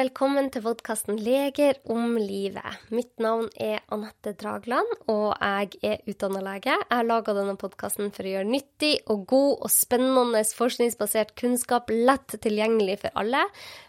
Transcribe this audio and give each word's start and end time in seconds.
velkommen 0.00 0.46
til 0.48 0.62
podkasten 0.64 1.18
Leger 1.20 1.76
om 1.92 2.14
livet. 2.16 2.78
Mitt 2.94 3.18
navn 3.20 3.50
er 3.60 3.82
Anette 3.92 4.32
Dragland, 4.38 4.88
og 5.12 5.34
jeg 5.34 5.76
er 5.84 6.06
utdanna 6.08 6.40
lege. 6.40 6.72
Jeg 6.72 6.88
har 6.94 7.04
laga 7.04 7.34
denne 7.36 7.56
podkasten 7.60 8.08
for 8.14 8.24
å 8.24 8.32
gjøre 8.32 8.48
nyttig 8.48 8.94
og 9.12 9.26
god 9.28 9.66
og 9.66 9.74
spennende 9.74 10.40
forskningsbasert 10.56 11.34
kunnskap 11.36 11.92
lett 11.92 12.38
tilgjengelig 12.40 12.96
for 13.02 13.20
alle. 13.20 13.44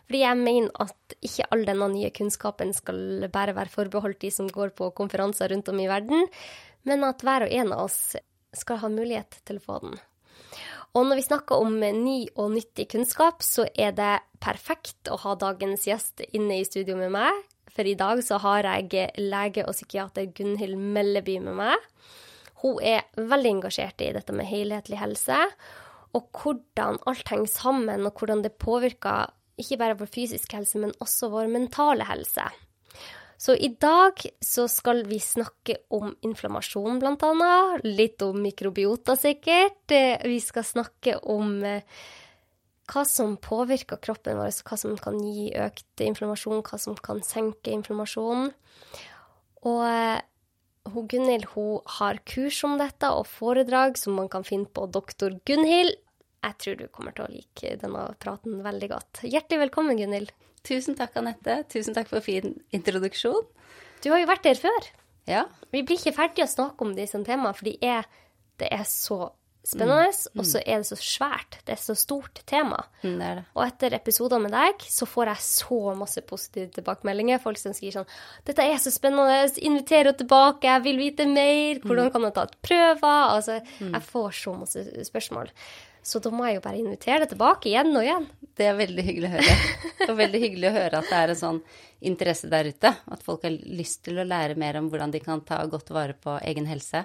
Fordi 0.09 0.23
jeg 0.25 0.41
mener 0.41 0.83
at 0.83 1.17
ikke 1.23 1.47
all 1.55 1.63
denne 1.69 1.91
nye 1.93 2.11
kunnskapen 2.17 2.75
skal 2.75 3.29
bare 3.31 3.55
være 3.55 3.75
forbeholdt 3.77 4.23
de 4.25 4.35
som 4.35 4.51
går 4.51 4.75
på 4.75 4.91
konferanser 4.97 5.53
rundt 5.53 5.71
om 5.71 5.79
i 5.79 5.89
verden, 5.91 6.27
men 6.89 7.07
at 7.07 7.23
hver 7.23 7.47
og 7.47 7.59
en 7.61 7.75
av 7.77 7.87
oss 7.87 8.01
skal 8.57 8.83
ha 8.83 8.91
mulighet 8.91 9.45
til 9.47 9.61
å 9.61 9.67
få 9.69 9.83
den. 9.85 10.01
Og 10.91 11.07
når 11.07 11.21
vi 11.21 11.23
snakker 11.23 11.61
om 11.63 11.77
ny 11.79 12.17
og 12.35 12.51
nyttig 12.51 12.89
kunnskap, 12.91 13.43
så 13.45 13.63
er 13.79 13.93
det 13.95 14.13
perfekt 14.43 15.07
å 15.07 15.19
ha 15.23 15.37
dagens 15.39 15.85
gjest 15.87 16.23
inne 16.31 16.59
i 16.59 16.67
studio 16.67 16.97
med 16.99 17.13
meg. 17.15 17.37
For 17.71 17.87
i 17.87 17.95
dag 17.95 18.19
så 18.27 18.41
har 18.43 18.67
jeg 18.67 19.13
lege 19.21 19.63
og 19.63 19.77
psykiater 19.77 20.27
Gunhild 20.35 20.75
Melleby 20.75 21.37
med 21.45 21.55
meg. 21.61 21.85
Hun 22.61 22.81
er 22.83 23.07
veldig 23.15 23.55
engasjert 23.55 24.03
i 24.03 24.11
dette 24.13 24.35
med 24.35 24.49
helhetlig 24.49 24.99
helse, 24.99 25.37
og 26.11 26.27
hvordan 26.35 26.99
alt 27.07 27.31
henger 27.31 27.49
sammen, 27.49 28.03
og 28.05 28.19
hvordan 28.19 28.43
det 28.43 28.57
påvirker 28.59 29.31
ikke 29.61 29.79
bare 29.79 29.95
vår 29.99 30.11
fysiske 30.11 30.59
helse, 30.59 30.81
men 30.81 30.91
også 30.99 31.31
vår 31.31 31.47
mentale 31.51 32.05
helse. 32.09 32.43
Så 33.41 33.55
i 33.55 33.71
dag 33.81 34.21
så 34.39 34.67
skal 34.69 34.99
vi 35.09 35.17
snakke 35.19 35.79
om 35.89 36.11
inflammasjon, 36.21 36.99
blant 37.01 37.23
annet. 37.25 37.81
Litt 37.87 38.21
om 38.21 38.37
mikrobiota, 38.37 39.15
sikkert. 39.17 39.81
Eh, 39.89 40.21
vi 40.29 40.37
skal 40.45 40.67
snakke 40.67 41.15
om 41.25 41.55
eh, 41.65 41.81
hva 42.91 43.01
som 43.09 43.33
påvirker 43.41 43.97
kroppen 44.03 44.37
vår, 44.37 44.53
hva 44.67 44.77
som 44.77 44.93
kan 45.01 45.17
gi 45.25 45.47
økt 45.57 46.03
inflammasjon, 46.05 46.61
hva 46.67 46.77
som 46.83 46.99
kan 47.01 47.23
senke 47.25 47.73
inflammasjonen. 47.73 48.53
Og 49.65 49.81
eh, 49.89 50.21
hun 50.93 51.09
Gunhild 51.09 51.49
hun 51.55 51.81
har 51.97 52.21
kurs 52.29 52.61
om 52.69 52.77
dette 52.77 53.09
og 53.09 53.25
foredrag 53.25 53.97
som 53.97 54.21
man 54.21 54.29
kan 54.29 54.45
finne 54.45 54.69
på 54.69 54.85
Doktor 54.85 55.39
Gunhild. 55.49 55.97
Jeg 56.45 56.61
tror 56.61 56.77
du 56.77 56.87
kommer 56.93 57.17
til 57.17 57.25
å 57.25 57.33
like 57.33 57.73
denne 57.81 58.05
praten 58.21 58.61
veldig 58.61 58.93
godt. 58.93 59.25
Hjertelig 59.25 59.65
velkommen, 59.65 59.97
Gunhild. 59.97 60.29
Tusen 60.67 60.97
takk, 60.97 61.15
Anette. 61.17 61.61
Tusen 61.71 61.97
takk 61.97 62.09
for 62.11 62.23
fin 62.25 62.55
introduksjon. 62.75 63.45
Du 64.01 64.09
har 64.13 64.21
jo 64.21 64.29
vært 64.29 64.45
der 64.45 64.59
før. 64.61 64.89
Ja. 65.29 65.45
Vi 65.73 65.83
blir 65.85 65.99
ikke 65.99 66.15
ferdige 66.15 66.47
å 66.47 66.51
snakke 66.51 66.85
om 66.85 66.95
disse 66.97 67.19
temaene, 67.25 67.53
for 67.57 67.69
de 67.69 67.77
er, 67.85 68.09
det 68.61 68.69
er 68.73 68.85
så 68.89 69.31
spennende, 69.61 70.09
mm. 70.09 70.39
og 70.41 70.47
så 70.49 70.61
er 70.65 70.81
det 70.81 70.87
så 70.89 70.97
svært. 70.97 71.59
Det 71.67 71.75
er 71.75 71.81
så 71.81 71.93
stort 71.97 72.41
tema. 72.49 72.79
Mm, 73.03 73.19
det 73.19 73.29
det. 73.37 73.43
Og 73.53 73.61
etter 73.65 73.95
episoder 73.97 74.41
med 74.41 74.53
deg 74.55 74.85
så 74.89 75.05
får 75.09 75.31
jeg 75.31 75.45
så 75.45 75.79
masse 75.97 76.23
positive 76.25 76.71
tilbakemeldinger. 76.77 77.41
Folk 77.43 77.61
som 77.61 77.75
sier 77.77 77.93
sånn 77.93 78.09
'Dette 78.47 78.65
er 78.65 78.81
så 78.81 78.93
spennende. 78.93 79.37
Inviter 79.61 80.01
henne 80.01 80.17
tilbake. 80.17 80.65
Jeg 80.65 80.85
vil 80.87 80.97
vite 81.01 81.29
mer. 81.29 81.81
Hvordan 81.85 82.09
mm. 82.09 82.13
kan 82.15 82.27
jeg 82.27 82.35
ta 82.39 82.47
prøver?' 82.69 83.29
Altså, 83.37 83.61
mm. 83.79 83.93
jeg 83.93 84.09
får 84.09 84.29
så 84.41 84.57
masse 84.57 85.05
spørsmål. 85.11 85.53
Så 86.03 86.19
da 86.19 86.31
må 86.33 86.47
jeg 86.47 86.57
jo 86.57 86.63
bare 86.65 86.81
invitere 86.81 87.23
deg 87.23 87.33
tilbake 87.35 87.69
igjen 87.69 87.93
og 87.93 88.03
igjen. 88.05 88.25
Det 88.57 88.65
er 88.67 88.77
veldig 88.77 89.03
hyggelig 89.05 89.29
å 89.29 89.33
høre. 89.35 89.57
Og 90.07 90.15
veldig 90.17 90.39
hyggelig 90.41 90.69
å 90.69 90.73
høre 90.75 91.01
at 91.01 91.09
det 91.11 91.19
er 91.19 91.33
en 91.33 91.39
sånn 91.39 91.59
interesse 92.09 92.49
der 92.49 92.71
ute. 92.73 92.91
At 93.13 93.25
folk 93.25 93.45
har 93.45 93.53
lyst 93.53 94.01
til 94.07 94.17
å 94.17 94.25
lære 94.25 94.57
mer 94.59 94.79
om 94.79 94.89
hvordan 94.89 95.13
de 95.13 95.21
kan 95.21 95.43
ta 95.45 95.59
godt 95.69 95.93
vare 95.93 96.17
på 96.17 96.39
egen 96.49 96.65
helse. 96.69 97.03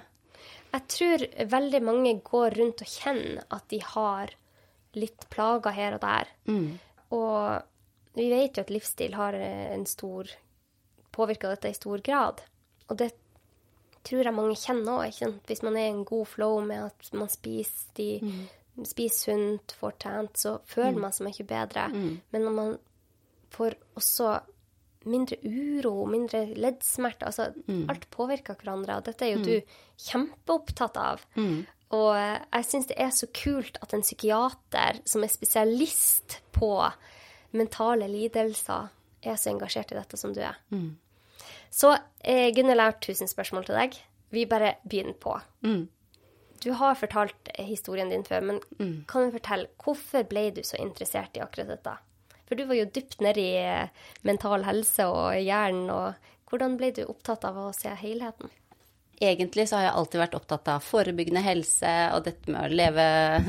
Jeg 0.73 0.83
tror 0.93 1.27
veldig 1.53 1.83
mange 1.85 2.15
går 2.25 2.57
rundt 2.57 2.83
og 2.83 2.91
kjenner 2.91 3.45
at 3.53 3.69
de 3.71 3.79
har 3.85 4.33
litt 4.97 5.29
plager 5.29 5.77
her 5.77 5.99
og 5.99 6.03
der. 6.03 6.33
Mm. 6.49 6.67
Og 7.13 8.17
vi 8.17 8.27
vet 8.33 8.57
jo 8.57 8.65
at 8.65 8.73
livsstil 8.73 9.15
har 9.15 9.37
en 9.37 9.85
stor 9.87 10.33
påvirka 11.13 11.53
dette 11.53 11.69
i 11.69 11.77
stor 11.77 12.01
grad. 12.01 12.41
Og 12.89 12.97
det 12.97 13.13
tror 14.07 14.25
jeg 14.25 14.35
mange 14.35 14.57
kjenner 14.57 15.05
òg. 15.05 15.25
Hvis 15.45 15.61
man 15.61 15.77
er 15.77 15.91
i 15.91 15.93
en 15.93 16.05
god 16.07 16.25
flow 16.33 16.63
med 16.65 16.89
at 16.89 17.13
man 17.13 17.29
spiser 17.29 17.93
de 18.01 18.13
mm 18.25 18.47
spiser 18.85 19.33
sunt, 19.33 19.73
får 19.79 19.95
trent, 20.03 20.37
så 20.37 20.57
føler 20.69 20.97
mm. 20.97 21.01
man 21.01 21.15
seg 21.15 21.29
mye 21.29 21.47
bedre. 21.47 21.87
Mm. 21.93 22.11
Men 22.33 22.45
når 22.45 22.55
man 22.59 22.77
får 23.55 23.77
også 23.97 24.35
mindre 25.07 25.37
uro, 25.43 26.05
mindre 26.09 26.43
leddsmerter 26.59 27.29
altså 27.29 27.47
mm. 27.55 27.85
Alt 27.89 28.09
påvirker 28.11 28.57
hverandre, 28.59 28.99
og 28.99 29.07
dette 29.07 29.25
er 29.25 29.33
jo 29.33 29.41
mm. 29.41 29.47
du 29.47 30.05
kjempeopptatt 30.07 30.99
av. 31.01 31.23
Mm. 31.39 31.65
Og 31.95 32.11
jeg 32.19 32.67
syns 32.67 32.89
det 32.89 32.97
er 32.99 33.13
så 33.15 33.29
kult 33.31 33.79
at 33.81 33.95
en 33.95 34.03
psykiater 34.03 34.99
som 35.07 35.23
er 35.23 35.31
spesialist 35.31 36.41
på 36.55 36.71
mentale 37.55 38.09
lidelser, 38.11 38.91
er 39.27 39.37
så 39.39 39.49
engasjert 39.49 39.91
i 39.91 39.97
dette 39.97 40.17
som 40.19 40.33
du 40.35 40.41
er. 40.43 40.57
Mm. 40.69 40.91
Så 41.73 41.93
eh, 42.19 42.51
Gunhild, 42.55 42.79
jeg 42.79 42.91
har 42.91 42.99
tusen 43.03 43.31
spørsmål 43.31 43.65
til 43.67 43.79
deg. 43.79 43.95
Vi 44.35 44.43
bare 44.49 44.75
begynner 44.87 45.15
på. 45.19 45.33
Mm. 45.65 45.87
Du 46.63 46.71
har 46.79 46.97
fortalt 46.97 47.51
historien 47.57 48.09
din 48.09 48.25
før, 48.27 48.45
men 48.51 48.61
mm. 48.79 49.05
kan 49.09 49.27
du 49.27 49.35
fortelle 49.35 49.69
hvorfor 49.83 50.25
ble 50.29 50.49
du 50.55 50.63
så 50.65 50.79
interessert 50.81 51.37
i 51.37 51.43
akkurat 51.43 51.73
dette? 51.75 51.97
For 52.47 52.55
du 52.55 52.63
var 52.69 52.79
jo 52.79 52.87
dypt 52.95 53.19
nedi 53.23 53.49
i 53.59 53.67
mental 54.27 54.63
helse 54.67 55.05
og 55.11 55.35
hjernen, 55.35 55.89
og 55.91 56.49
hvordan 56.49 56.77
ble 56.79 56.93
du 56.95 57.03
opptatt 57.05 57.43
av 57.47 57.59
å 57.59 57.73
se 57.75 57.91
helheten? 57.99 58.53
Egentlig 59.17 59.65
så 59.67 59.79
har 59.79 59.87
jeg 59.87 59.97
alltid 59.99 60.21
vært 60.21 60.37
opptatt 60.37 60.69
av 60.71 60.85
forebyggende 60.85 61.41
helse 61.41 61.93
og 62.13 62.23
dette 62.27 62.53
med 62.53 62.69
å 62.69 62.79
leve 62.79 63.07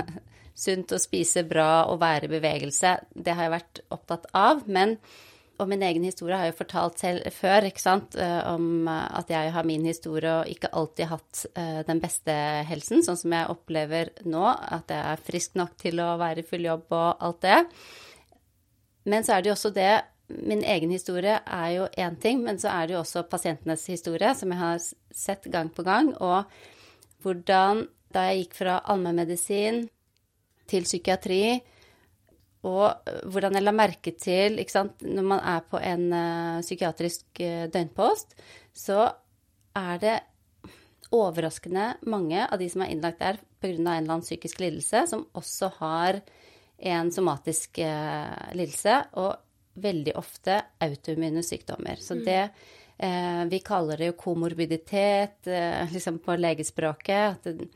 sunt 0.64 0.94
og 0.96 1.02
spise 1.02 1.44
bra 1.46 1.84
og 1.92 2.00
være 2.02 2.26
i 2.26 2.32
bevegelse. 2.32 2.94
Det 3.14 3.36
har 3.36 3.46
jeg 3.46 3.56
vært 3.58 3.82
opptatt 3.94 4.26
av. 4.36 4.64
Men 4.66 4.96
og 5.58 5.66
min 5.70 5.82
egen 5.82 6.04
historie 6.06 6.36
har 6.38 6.46
jeg 6.46 6.54
jo 6.54 6.58
fortalt 6.60 7.00
selv 7.02 7.24
før, 7.34 7.66
ikke 7.66 7.82
sant, 7.82 8.14
eh, 8.14 8.40
om 8.46 8.86
eh, 8.86 9.06
at 9.18 9.30
jeg 9.32 9.52
har 9.54 9.66
min 9.66 9.86
historie 9.88 10.30
og 10.40 10.50
ikke 10.50 10.70
alltid 10.78 11.10
hatt 11.10 11.40
eh, 11.58 11.80
den 11.88 12.02
beste 12.02 12.34
helsen, 12.68 13.02
sånn 13.02 13.18
som 13.18 13.34
jeg 13.34 13.50
opplever 13.54 14.12
nå, 14.30 14.44
at 14.46 14.94
jeg 14.94 15.02
er 15.02 15.24
frisk 15.26 15.58
nok 15.58 15.74
til 15.80 15.98
å 16.04 16.12
være 16.20 16.44
i 16.44 16.46
full 16.46 16.68
jobb 16.68 16.94
og 16.94 17.26
alt 17.26 17.42
det. 17.42 17.58
Men 19.10 19.26
så 19.26 19.34
er 19.34 19.42
det 19.42 19.52
jo 19.52 19.58
også 19.58 19.74
det 19.74 19.90
Min 20.28 20.60
egen 20.60 20.90
historie 20.92 21.38
er 21.40 21.68
jo 21.72 21.84
én 21.96 22.18
ting, 22.20 22.42
men 22.44 22.58
så 22.60 22.68
er 22.68 22.84
det 22.84 22.92
jo 22.92 22.98
også 23.00 23.22
pasientenes 23.32 23.86
historie, 23.88 24.34
som 24.36 24.50
jeg 24.52 24.60
har 24.60 24.82
sett 25.16 25.46
gang 25.48 25.70
på 25.72 25.80
gang, 25.86 26.10
og 26.20 26.44
hvordan 27.24 27.86
da 28.12 28.26
jeg 28.26 28.42
gikk 28.42 28.58
fra 28.58 28.74
allmennmedisin 28.92 29.86
til 30.68 30.84
psykiatri, 30.84 31.62
og 32.66 32.86
øh, 33.06 33.20
hvordan 33.30 33.54
jeg 33.54 33.64
la 33.64 33.74
merke 33.74 34.12
til 34.18 34.58
ikke 34.58 34.74
sant, 34.74 35.02
Når 35.02 35.22
man 35.22 35.40
er 35.40 35.60
på 35.70 35.78
en 35.78 36.08
uh, 36.12 36.60
psykiatrisk 36.60 37.24
uh, 37.40 37.66
døgnpost, 37.70 38.34
så 38.74 39.12
er 39.76 39.98
det 40.02 40.16
overraskende 41.14 41.94
mange 42.10 42.42
av 42.44 42.58
de 42.58 42.66
som 42.68 42.82
er 42.82 42.90
innlagt 42.92 43.22
der 43.22 43.38
pga. 43.60 43.70
en 43.70 43.86
eller 43.86 44.12
annen 44.12 44.26
psykisk 44.26 44.60
lidelse, 44.60 45.06
som 45.06 45.26
også 45.34 45.70
har 45.78 46.20
en 46.78 47.12
somatisk 47.12 47.78
uh, 47.78 48.54
lidelse, 48.54 48.98
og 49.14 49.36
veldig 49.78 50.16
ofte 50.18 50.58
autoimmune 50.82 51.42
sykdommer. 51.42 51.96
Så 52.02 52.18
mm. 52.18 52.24
det 52.24 52.50
Vi 53.50 53.58
kaller 53.62 53.96
det 53.96 54.06
jo 54.08 54.12
komorbiditet 54.18 55.46
liksom 55.94 56.16
på 56.18 56.34
legespråket. 56.34 57.14
At 57.14 57.44
det, 57.44 57.68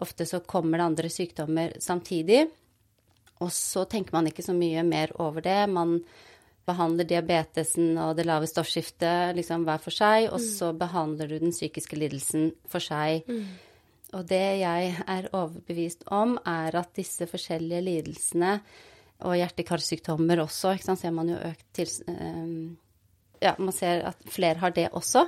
ofte 0.00 0.24
så 0.24 0.40
kommer 0.40 0.78
det 0.78 0.84
andre 0.84 1.10
sykdommer 1.12 1.74
samtidig. 1.84 2.46
Og 3.40 3.52
så 3.54 3.86
tenker 3.88 4.16
man 4.16 4.28
ikke 4.28 4.44
så 4.44 4.54
mye 4.56 4.82
mer 4.84 5.14
over 5.22 5.44
det. 5.44 5.62
Man 5.72 5.98
behandler 6.68 7.08
diabetesen 7.08 7.96
og 7.98 8.14
det 8.18 8.26
lave 8.28 8.48
stoffskiftet 8.48 9.34
liksom 9.38 9.64
hver 9.66 9.80
for 9.82 9.94
seg, 9.94 10.28
og 10.28 10.38
mm. 10.38 10.46
så 10.58 10.70
behandler 10.76 11.30
du 11.30 11.38
den 11.40 11.54
psykiske 11.54 11.98
lidelsen 11.98 12.50
for 12.70 12.84
seg. 12.84 13.26
Mm. 13.26 13.48
Og 14.18 14.26
det 14.26 14.44
jeg 14.60 14.94
er 15.06 15.28
overbevist 15.30 16.06
om, 16.12 16.36
er 16.46 16.76
at 16.80 16.94
disse 16.98 17.26
forskjellige 17.30 17.84
lidelsene, 17.86 18.54
og 19.20 19.36
hjerte-karsykdommer 19.36 20.40
også, 20.40 20.74
ikke 20.74 20.86
sant, 20.86 21.02
ser 21.02 21.12
man 21.12 21.28
jo 21.28 21.36
økt 21.50 21.66
til 21.76 21.90
um, 22.08 22.78
Ja, 23.40 23.54
man 23.60 23.72
ser 23.72 24.02
at 24.08 24.24
flere 24.28 24.60
har 24.60 24.72
det 24.76 24.86
også. 24.96 25.26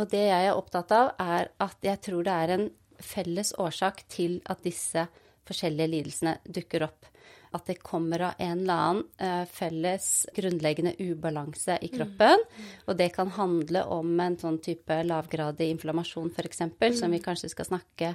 Og 0.00 0.08
det 0.12 0.22
jeg 0.26 0.48
er 0.48 0.56
opptatt 0.56 0.92
av, 0.96 1.12
er 1.20 1.50
at 1.60 1.84
jeg 1.84 2.00
tror 2.04 2.24
det 2.24 2.34
er 2.34 2.54
en 2.56 2.66
felles 3.00 3.52
årsak 3.60 4.02
til 4.12 4.40
at 4.48 4.60
disse 4.64 5.06
forskjellige 5.50 5.92
lidelsene 5.94 6.36
dukker 6.44 6.86
opp. 6.86 7.08
At 7.50 7.66
det 7.66 7.80
kommer 7.82 8.22
av 8.28 8.38
en 8.38 8.60
eller 8.62 8.82
annen 8.82 9.00
uh, 9.18 9.46
felles 9.50 10.06
grunnleggende 10.36 10.94
ubalanse 11.02 11.80
i 11.82 11.88
mm. 11.90 11.96
kroppen. 11.96 12.44
Mm. 12.46 12.68
Og 12.86 13.00
det 13.00 13.08
kan 13.16 13.32
handle 13.34 13.82
om 13.90 14.12
en 14.22 14.38
sånn 14.38 14.60
type 14.62 15.00
lavgradig 15.06 15.72
inflammasjon, 15.74 16.30
f.eks., 16.30 16.62
mm. 16.70 16.94
som 17.00 17.10
vi 17.10 17.22
kanskje 17.24 17.50
skal 17.50 17.72
snakke 17.72 18.14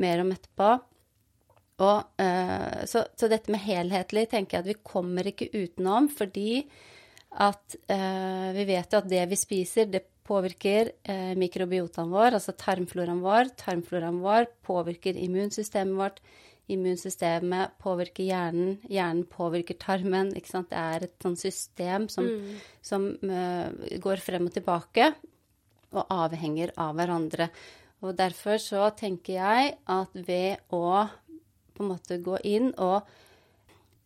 mer 0.00 0.22
om 0.22 0.30
etterpå. 0.36 0.70
Og, 1.80 2.14
uh, 2.22 2.78
så, 2.86 3.04
så, 3.16 3.26
dette 3.32 3.50
med 3.50 3.64
helhetlig 3.64 4.28
tenker 4.30 4.58
jeg 4.58 4.64
at 4.66 4.70
vi 4.70 4.78
kommer 4.86 5.26
ikke 5.26 5.50
utenom, 5.50 6.06
fordi 6.12 6.62
at 7.40 7.76
uh, 7.90 8.48
vi 8.54 8.70
vet 8.70 8.92
jo 8.92 9.02
at 9.02 9.10
det 9.10 9.26
vi 9.30 9.38
spiser, 9.38 9.90
det 9.90 10.04
påvirker 10.30 10.92
eh, 11.02 11.32
mikrobiotaen 11.38 12.12
vår, 12.12 12.36
altså 12.38 12.54
tarmfloraen 12.58 13.22
vår. 13.24 13.50
Tarmfloraen 13.58 14.20
vår 14.22 14.46
påvirker 14.66 15.18
immunsystemet 15.18 15.98
vårt. 15.98 16.20
Immunsystemet 16.70 17.76
påvirker 17.82 18.26
hjernen, 18.26 18.78
hjernen 18.90 19.26
påvirker 19.30 19.78
tarmen. 19.80 20.32
ikke 20.36 20.52
sant? 20.52 20.70
Det 20.70 20.78
er 20.80 21.06
et 21.06 21.16
sånt 21.22 21.40
system 21.40 22.08
som, 22.12 22.26
mm. 22.26 22.60
som 22.84 23.08
uh, 23.26 23.68
går 24.02 24.22
frem 24.24 24.48
og 24.48 24.54
tilbake 24.56 25.12
og 25.90 26.04
avhenger 26.06 26.74
av 26.78 26.94
hverandre. 26.98 27.50
Og 28.00 28.14
derfor 28.16 28.60
så 28.62 28.86
tenker 28.96 29.36
jeg 29.36 29.74
at 29.90 30.14
ved 30.14 30.62
å 30.72 31.08
på 31.74 31.84
en 31.84 31.90
måte 31.94 32.20
gå 32.22 32.36
inn 32.48 32.70
og 32.76 33.08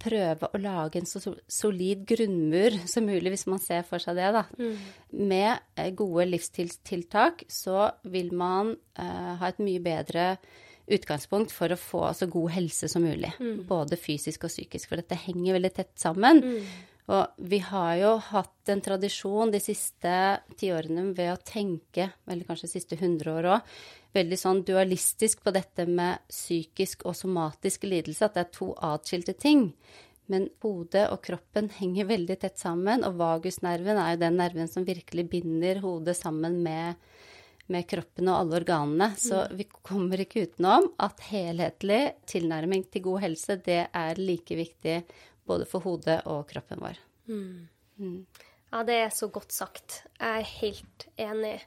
prøve 0.05 0.51
å 0.53 0.61
lage 0.61 1.01
en 1.01 1.09
så 1.09 1.21
solid 1.49 2.05
grunnmur 2.09 2.77
som 2.91 3.07
mulig, 3.09 3.33
hvis 3.33 3.47
man 3.51 3.63
ser 3.63 3.85
for 3.89 4.03
seg 4.03 4.19
det, 4.19 4.31
da. 4.37 4.45
Mm. 4.59 4.75
Med 5.31 5.81
eh, 5.81 5.91
gode 5.97 6.27
livstiltak 6.29 7.47
så 7.51 7.89
vil 8.13 8.33
man 8.37 8.75
uh, 8.99 9.33
ha 9.41 9.51
et 9.51 9.63
mye 9.65 9.83
bedre 9.85 10.35
utgangspunkt 10.87 11.53
for 11.55 11.73
å 11.73 11.81
få 11.81 12.03
så 12.17 12.29
god 12.31 12.55
helse 12.57 12.89
som 12.93 13.05
mulig. 13.05 13.33
Mm. 13.41 13.65
Både 13.69 13.99
fysisk 14.01 14.47
og 14.47 14.53
psykisk, 14.53 14.91
for 14.91 15.01
dette 15.01 15.19
henger 15.19 15.57
veldig 15.57 15.73
tett 15.77 15.95
sammen. 16.01 16.43
Mm. 16.45 16.91
Og 17.15 17.49
vi 17.51 17.59
har 17.61 17.97
jo 18.01 18.15
hatt 18.31 18.71
en 18.73 18.81
tradisjon 18.85 19.53
de 19.53 19.61
siste 19.61 20.13
tiårene 20.61 21.11
ved 21.17 21.35
å 21.35 21.43
tenke, 21.45 22.09
eller 22.25 22.49
kanskje 22.49 22.71
de 22.71 22.75
siste 22.79 22.99
hundre 23.01 23.35
år 23.35 23.51
òg, 23.57 23.75
veldig 24.17 24.39
sånn 24.41 24.63
dualistisk 24.65 25.43
på 25.45 25.53
dette 25.53 25.85
med 25.91 26.23
psykisk 26.31 27.05
og 27.05 27.17
somatisk 27.19 27.85
lidelse, 27.89 28.25
at 28.25 28.39
det 28.39 28.47
er 28.47 28.57
to 28.57 28.71
atskilte 28.89 29.35
ting. 29.37 29.69
Men 30.33 30.47
hodet 30.65 31.11
og 31.13 31.21
kroppen 31.27 31.69
henger 31.77 32.09
veldig 32.09 32.39
tett 32.41 32.61
sammen, 32.61 33.05
og 33.05 33.19
vagusnerven 33.21 34.01
er 34.01 34.15
jo 34.15 34.23
den 34.23 34.41
nerven 34.41 34.71
som 34.71 34.87
virkelig 34.89 35.27
binder 35.35 35.83
hodet 35.85 36.17
sammen 36.17 36.63
med, 36.65 36.97
med 37.73 37.87
kroppen 37.89 38.29
og 38.29 38.41
alle 38.43 38.59
organene. 38.61 39.11
Så 39.21 39.45
mm. 39.45 39.55
vi 39.59 39.67
kommer 39.83 40.21
ikke 40.25 40.45
utenom 40.49 40.91
at 41.03 41.23
helhetlig 41.31 42.03
tilnærming 42.31 42.87
til 42.93 43.07
god 43.07 43.25
helse, 43.25 43.59
det 43.65 43.87
er 43.89 44.21
like 44.21 44.59
viktig 44.59 44.99
både 45.49 45.69
for 45.69 45.85
hodet 45.85 46.21
og 46.31 46.45
kroppen 46.51 46.83
vår. 46.85 47.01
Mm. 47.29 47.69
Mm. 48.01 48.19
Ja, 48.73 48.83
det 48.87 48.97
er 49.05 49.13
så 49.15 49.29
godt 49.33 49.55
sagt. 49.55 50.03
Jeg 50.19 50.41
er 50.41 50.51
helt 50.59 51.07
enig. 51.21 51.59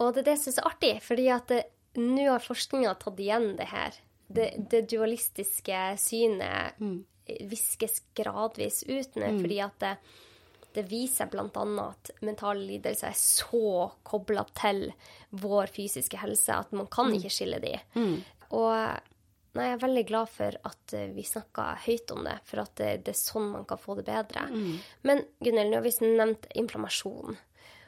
Og 0.00 0.14
det 0.14 0.22
er 0.22 0.30
det 0.30 0.36
jeg 0.38 0.44
syns 0.46 0.60
er 0.62 0.70
artig, 0.70 0.94
fordi 1.04 1.26
at 1.34 1.52
nå 2.00 2.26
har 2.30 2.44
forskninga 2.44 2.94
tatt 3.02 3.20
igjen 3.20 3.52
det 3.58 3.68
her. 3.70 3.98
Det, 4.30 4.48
det 4.70 4.84
dualistiske 4.92 5.78
synet 5.98 6.78
mm. 6.78 6.98
viskes 7.50 7.98
gradvis 8.16 8.84
ut 8.86 9.18
nå, 9.18 9.32
mm. 9.34 9.40
fordi 9.42 9.58
at 9.64 9.82
det, 9.82 9.94
det 10.74 10.86
viser 10.90 11.30
bl.a. 11.30 11.46
at 11.84 12.10
mentale 12.26 12.62
lidelser 12.62 13.10
er 13.10 13.18
så 13.18 13.90
kobla 14.06 14.44
til 14.56 14.88
vår 15.30 15.70
fysiske 15.74 16.20
helse 16.20 16.56
at 16.56 16.74
man 16.76 16.88
kan 16.92 17.10
mm. 17.10 17.16
ikke 17.18 17.32
skille 17.34 17.60
de. 17.62 17.74
Mm. 17.94 18.18
Og 18.58 18.72
nei, 19.56 19.66
jeg 19.66 19.76
er 19.76 19.84
veldig 19.84 20.04
glad 20.08 20.32
for 20.32 20.58
at 20.70 20.96
vi 21.14 21.26
snakka 21.26 21.68
høyt 21.86 22.14
om 22.14 22.26
det, 22.26 22.36
for 22.46 22.62
at 22.64 22.74
det, 22.78 22.90
det, 23.06 23.14
er 23.14 23.22
sånn 23.22 23.50
man 23.54 23.66
kan 23.68 23.80
få 23.82 23.98
det 23.98 24.06
bedre. 24.10 24.46
Mm. 24.50 24.76
Men 25.08 25.24
Gunhild, 25.42 25.72
nå 25.72 25.80
har 25.80 25.86
vi 25.86 25.94
nevnt 26.06 26.50
inflammasjon. 26.62 27.40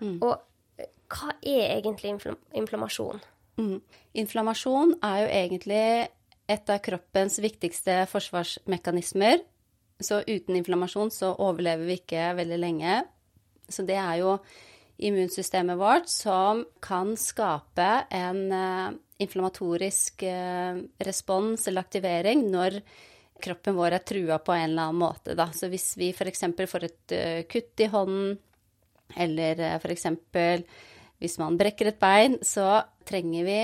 Mm. 0.02 0.17
Og 0.19 0.87
hva 1.12 1.37
er 1.44 1.76
egentlig 1.76 2.17
inflammasjon? 2.56 3.23
Mm. 3.61 3.79
Inflammasjon 4.23 4.96
er 5.05 5.23
jo 5.23 5.31
egentlig 5.31 5.87
et 6.52 6.73
av 6.73 6.81
kroppens 6.84 7.38
viktigste 7.43 8.02
forsvarsmekanismer. 8.11 9.43
Så 10.07 10.23
uten 10.27 10.59
inflammasjon 10.59 11.13
så 11.15 11.33
overlever 11.35 11.89
vi 11.89 11.99
ikke 12.01 12.33
veldig 12.39 12.59
lenge. 12.61 12.99
Så 13.69 13.85
det 13.89 13.99
er 14.01 14.21
jo 14.21 14.37
immunsystemet 15.03 15.79
vårt 15.81 16.11
som 16.11 16.65
kan 16.83 17.15
skape 17.19 17.89
en 18.15 18.43
uh, 18.53 18.93
inflammatorisk 19.23 20.23
uh, 20.29 20.79
respons 21.03 21.67
eller 21.67 21.87
aktivering 21.87 22.45
når 22.53 22.79
kroppen 23.43 23.75
vår 23.75 23.97
er 23.97 24.07
trua 24.07 24.39
på 24.39 24.55
en 24.55 24.69
eller 24.69 24.91
annen 24.91 25.03
måte. 25.03 25.35
Da. 25.39 25.49
Så 25.55 25.71
hvis 25.73 25.93
vi 25.99 26.13
f.eks. 26.15 26.45
får 26.71 26.89
et 26.89 27.17
uh, 27.17 27.43
kutt 27.51 27.83
i 27.83 27.91
hånden, 27.91 28.37
eller 29.13 29.65
f.eks. 29.77 30.07
Hvis 31.23 31.39
man 31.39 31.59
brekker 31.61 31.91
et 31.91 32.01
bein, 32.03 32.39
så 32.43 32.83
trenger 33.07 33.47
vi 33.47 33.59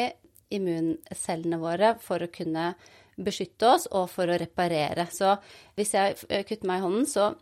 immuncellene 0.58 1.58
våre 1.60 1.94
for 2.02 2.24
å 2.24 2.30
kunne 2.32 2.72
beskytte 3.18 3.74
oss 3.74 3.88
og 3.90 4.08
for 4.12 4.30
å 4.30 4.38
reparere. 4.40 5.08
Så 5.12 5.34
hvis 5.78 5.94
jeg 5.96 6.16
eh, 6.28 6.46
kutter 6.46 6.70
meg 6.70 6.80
i 6.80 6.86
hånden, 6.86 7.06
så 7.10 7.32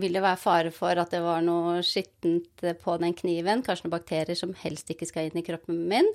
vil 0.00 0.14
det 0.16 0.22
være 0.24 0.40
fare 0.40 0.70
for 0.72 0.96
at 0.98 1.12
det 1.12 1.20
var 1.20 1.42
noe 1.44 1.80
skittent 1.84 2.64
på 2.80 2.94
den 3.02 3.12
kniven, 3.16 3.60
kanskje 3.64 3.86
noen 3.86 3.94
bakterier 3.98 4.38
som 4.38 4.54
helst 4.62 4.88
ikke 4.92 5.08
skal 5.08 5.28
inn 5.28 5.42
i 5.42 5.44
kroppen 5.44 5.82
min. 5.90 6.08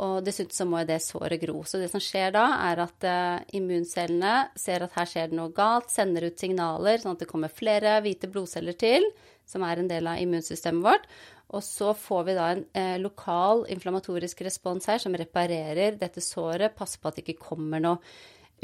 Og 0.00 0.22
dessuten 0.24 0.56
så 0.56 0.64
må 0.68 0.82
jo 0.82 0.88
det 0.88 1.00
såret 1.04 1.42
gro. 1.42 1.60
Så 1.68 1.80
det 1.82 1.90
som 1.92 2.02
skjer 2.02 2.32
da, 2.36 2.46
er 2.70 2.84
at 2.86 3.08
uh, 3.08 3.44
immuncellene 3.58 4.48
ser 4.58 4.86
at 4.86 4.96
her 4.96 5.10
skjer 5.10 5.28
det 5.30 5.38
noe 5.38 5.52
galt, 5.54 5.92
sender 5.92 6.28
ut 6.30 6.40
signaler 6.40 7.02
sånn 7.02 7.18
at 7.18 7.24
det 7.24 7.30
kommer 7.30 7.52
flere 7.52 7.98
hvite 8.04 8.30
blodceller 8.32 8.78
til, 8.78 9.04
som 9.48 9.64
er 9.64 9.80
en 9.80 9.90
del 9.90 10.08
av 10.08 10.22
immunsystemet 10.22 10.84
vårt. 10.84 11.04
Og 11.48 11.64
så 11.64 11.94
får 11.96 12.24
vi 12.26 12.34
da 12.36 12.48
en 12.52 12.64
eh, 12.76 12.96
lokal 13.00 13.64
inflammatorisk 13.72 14.42
respons 14.44 14.88
her 14.90 15.00
som 15.00 15.16
reparerer 15.16 15.96
dette 15.96 16.20
såret, 16.20 16.76
passer 16.76 17.00
på 17.00 17.08
at 17.08 17.16
det 17.16 17.24
ikke 17.24 17.48
kommer 17.50 17.80
noe 17.80 18.02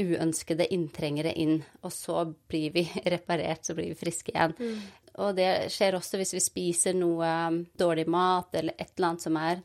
uønskede 0.01 0.67
inntrengere 0.75 1.33
inn. 1.39 1.61
Og 1.87 1.93
så 1.95 2.27
blir 2.51 2.75
vi 2.75 2.85
reparert, 3.15 3.65
så 3.65 3.77
blir 3.77 3.93
vi 3.93 3.99
friske 3.99 4.35
igjen. 4.35 4.57
Mm. 4.59 4.83
Og 5.25 5.37
det 5.39 5.51
skjer 5.73 5.97
også 5.97 6.19
hvis 6.19 6.35
vi 6.35 6.43
spiser 6.43 6.97
noe 6.99 7.29
um, 7.49 7.63
dårlig 7.79 8.09
mat 8.11 8.57
eller 8.59 8.75
et 8.77 8.91
eller 8.97 9.13
annet 9.13 9.25
som 9.25 9.39
er 9.39 9.63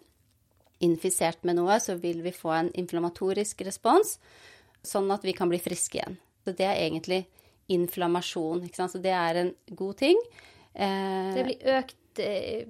infisert 0.86 1.44
med 1.44 1.58
noe, 1.58 1.76
så 1.84 1.98
vil 2.00 2.22
vi 2.24 2.32
få 2.32 2.54
en 2.56 2.70
inflammatorisk 2.78 3.66
respons, 3.68 4.16
sånn 4.86 5.10
at 5.12 5.26
vi 5.28 5.34
kan 5.36 5.50
bli 5.52 5.60
friske 5.60 6.00
igjen. 6.00 6.16
Så 6.46 6.54
det 6.56 6.70
er 6.70 6.78
egentlig 6.86 7.24
inflammasjon. 7.70 8.64
Ikke 8.66 8.80
sant? 8.80 8.94
Så 8.94 9.02
det 9.04 9.12
er 9.12 9.42
en 9.42 9.52
god 9.76 9.98
ting. 10.00 10.22
Eh, 10.72 11.34
det 11.36 11.48
blir 11.50 11.74
økt 11.76 12.22
eh, 12.24 12.70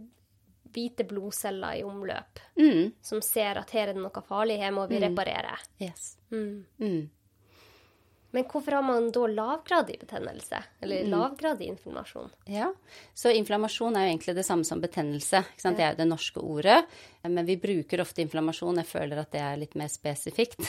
hvite 0.74 1.06
blodceller 1.10 1.80
i 1.80 1.86
omløp 1.88 2.42
mm. 2.60 2.92
som 3.02 3.24
ser 3.26 3.62
at 3.62 3.72
her 3.76 3.90
er 3.90 3.98
det 3.98 4.04
noe 4.04 4.26
farlig, 4.26 4.60
her 4.62 4.76
må 4.76 4.88
vi 4.90 5.00
mm. 5.00 5.08
reparere. 5.10 5.56
Yes. 5.82 6.14
Mm. 6.32 6.66
mm. 6.82 7.08
Men 8.32 8.46
hvorfor 8.46 8.76
har 8.78 8.84
man 8.86 9.08
da 9.12 9.24
lavgradig 9.26 9.96
betennelse, 10.00 10.60
eller 10.82 11.08
lavgradig 11.10 11.66
inflammasjon? 11.72 12.30
Ja, 12.46 12.68
så 13.18 13.32
inflammasjon 13.34 13.96
er 13.98 14.06
jo 14.06 14.12
egentlig 14.12 14.36
det 14.38 14.46
samme 14.46 14.68
som 14.68 14.82
betennelse. 14.84 15.42
Ja. 15.64 15.72
Det 15.74 15.82
er 15.86 15.96
jo 15.96 16.00
det 16.04 16.08
norske 16.12 16.44
ordet. 16.46 16.78
Men 17.24 17.48
vi 17.48 17.58
bruker 17.58 18.04
ofte 18.04 18.22
inflammasjon. 18.22 18.78
Jeg 18.84 18.90
føler 18.92 19.24
at 19.24 19.34
det 19.34 19.42
er 19.42 19.58
litt 19.64 19.74
mer 19.80 19.90
spesifikt. 19.92 20.62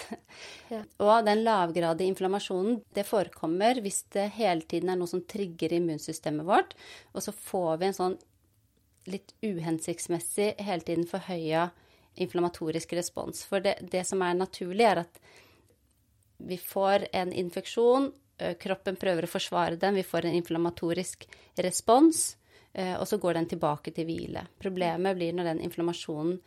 Ja. 0.71 0.85
Og 1.03 1.25
den 1.27 1.41
lavgradige 1.43 2.07
inflammasjonen, 2.13 2.77
det 2.95 3.03
forekommer 3.09 3.81
hvis 3.83 4.05
det 4.15 4.29
hele 4.37 4.63
tiden 4.63 4.93
er 4.93 4.99
noe 5.01 5.11
som 5.11 5.25
trigger 5.27 5.73
immunsystemet 5.75 6.47
vårt, 6.47 6.77
og 7.11 7.25
så 7.25 7.35
får 7.35 7.81
vi 7.81 7.89
en 7.89 7.97
sånn 7.97 8.15
litt 9.13 9.35
uhensiktsmessig 9.43 10.55
hele 10.59 10.87
tiden 10.87 11.07
forhøya 11.11 11.69
inflammatorisk 12.21 12.93
respons. 12.99 13.45
For 13.49 13.63
det, 13.65 13.77
det, 13.93 14.05
som 14.09 14.23
er 14.27 14.39
naturlig, 14.39 14.87
er 14.87 15.05
at 15.05 15.21
vi 16.41 16.59
får 16.61 17.07
en 17.17 17.33
infeksjon, 17.37 18.11
kroppen 18.61 18.97
prøver 18.97 19.27
å 19.27 19.31
forsvare 19.31 19.77
den, 19.81 19.99
vi 19.99 20.07
får 20.07 20.27
en 20.27 20.39
inflammatorisk 20.39 21.27
respons, 21.61 22.23
og 22.73 23.05
så 23.09 23.19
går 23.21 23.37
den 23.37 23.49
tilbake 23.51 23.93
til 23.93 24.07
hvile. 24.09 24.47
Problemet 24.63 25.19
blir 25.19 25.35
når 25.37 25.51
den 25.51 25.63
inflammasjonen 25.67 26.39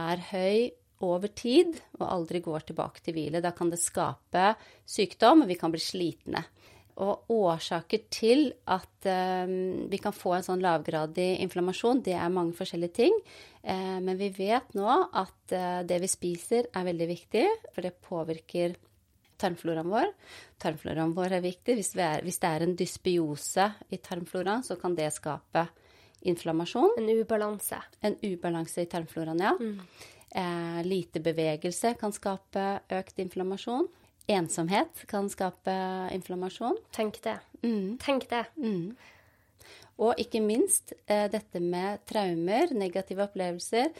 er 0.00 0.22
høy 0.30 0.70
over 1.04 1.28
tid 1.36 1.76
og 1.98 2.06
aldri 2.08 2.40
går 2.44 2.68
tilbake 2.70 3.02
til 3.04 3.16
hvile. 3.16 3.42
Da 3.44 3.52
kan 3.56 3.68
det 3.72 3.82
skape 3.82 4.54
sykdom, 4.88 5.44
og 5.44 5.50
vi 5.50 5.58
kan 5.60 5.74
bli 5.74 5.82
slitne. 5.82 6.44
Og 7.04 7.28
årsaker 7.28 8.06
til 8.08 8.46
at 8.72 9.08
um, 9.44 9.84
vi 9.92 9.98
kan 10.00 10.14
få 10.16 10.32
en 10.38 10.46
sånn 10.46 10.62
lavgradig 10.64 11.34
inflammasjon, 11.44 12.00
det 12.06 12.14
er 12.16 12.32
mange 12.32 12.56
forskjellige 12.56 12.96
ting. 13.02 13.18
Eh, 13.60 13.98
men 14.00 14.16
vi 14.16 14.30
vet 14.32 14.72
nå 14.78 14.88
at 14.88 15.52
eh, 15.52 15.82
det 15.84 15.98
vi 16.00 16.08
spiser, 16.08 16.70
er 16.72 16.86
veldig 16.86 17.08
viktig, 17.10 17.44
for 17.74 17.84
det 17.84 17.98
påvirker 18.00 18.76
tarmfloraen 19.36 19.90
vår. 19.92 20.12
Tarmfloraen 20.62 21.12
vår 21.16 21.36
er 21.38 21.44
viktig. 21.44 21.76
Hvis, 21.76 21.92
er, 22.00 22.22
hvis 22.24 22.40
det 22.42 22.52
er 22.52 22.64
en 22.64 22.76
dysbiose 22.78 23.68
i 23.92 24.00
tarmfloraen, 24.00 24.64
så 24.64 24.78
kan 24.80 24.96
det 24.96 25.10
skape 25.14 25.66
inflammasjon. 26.26 26.96
En 27.02 27.10
ubalanse. 27.12 27.80
En 28.06 28.16
ubalanse 28.22 28.86
i 28.86 28.90
tarmfloraen, 28.90 29.42
ja. 29.44 29.52
Mm. 29.60 29.80
Eh, 30.36 30.80
lite 30.86 31.22
bevegelse 31.24 31.94
kan 32.00 32.14
skape 32.14 32.66
økt 32.92 33.20
inflammasjon. 33.22 33.86
Ensomhet 34.26 35.04
kan 35.06 35.28
skape 35.30 35.74
inflammasjon. 36.14 36.78
Tenk 36.94 37.20
det. 37.22 37.36
Mm. 37.62 37.96
Tenk 38.02 38.26
det. 38.30 38.42
Mm. 38.58 38.96
Og 40.02 40.18
ikke 40.20 40.42
minst 40.44 40.92
eh, 41.06 41.28
dette 41.32 41.62
med 41.62 42.02
traumer, 42.08 42.74
negative 42.76 43.24
opplevelser, 43.28 43.92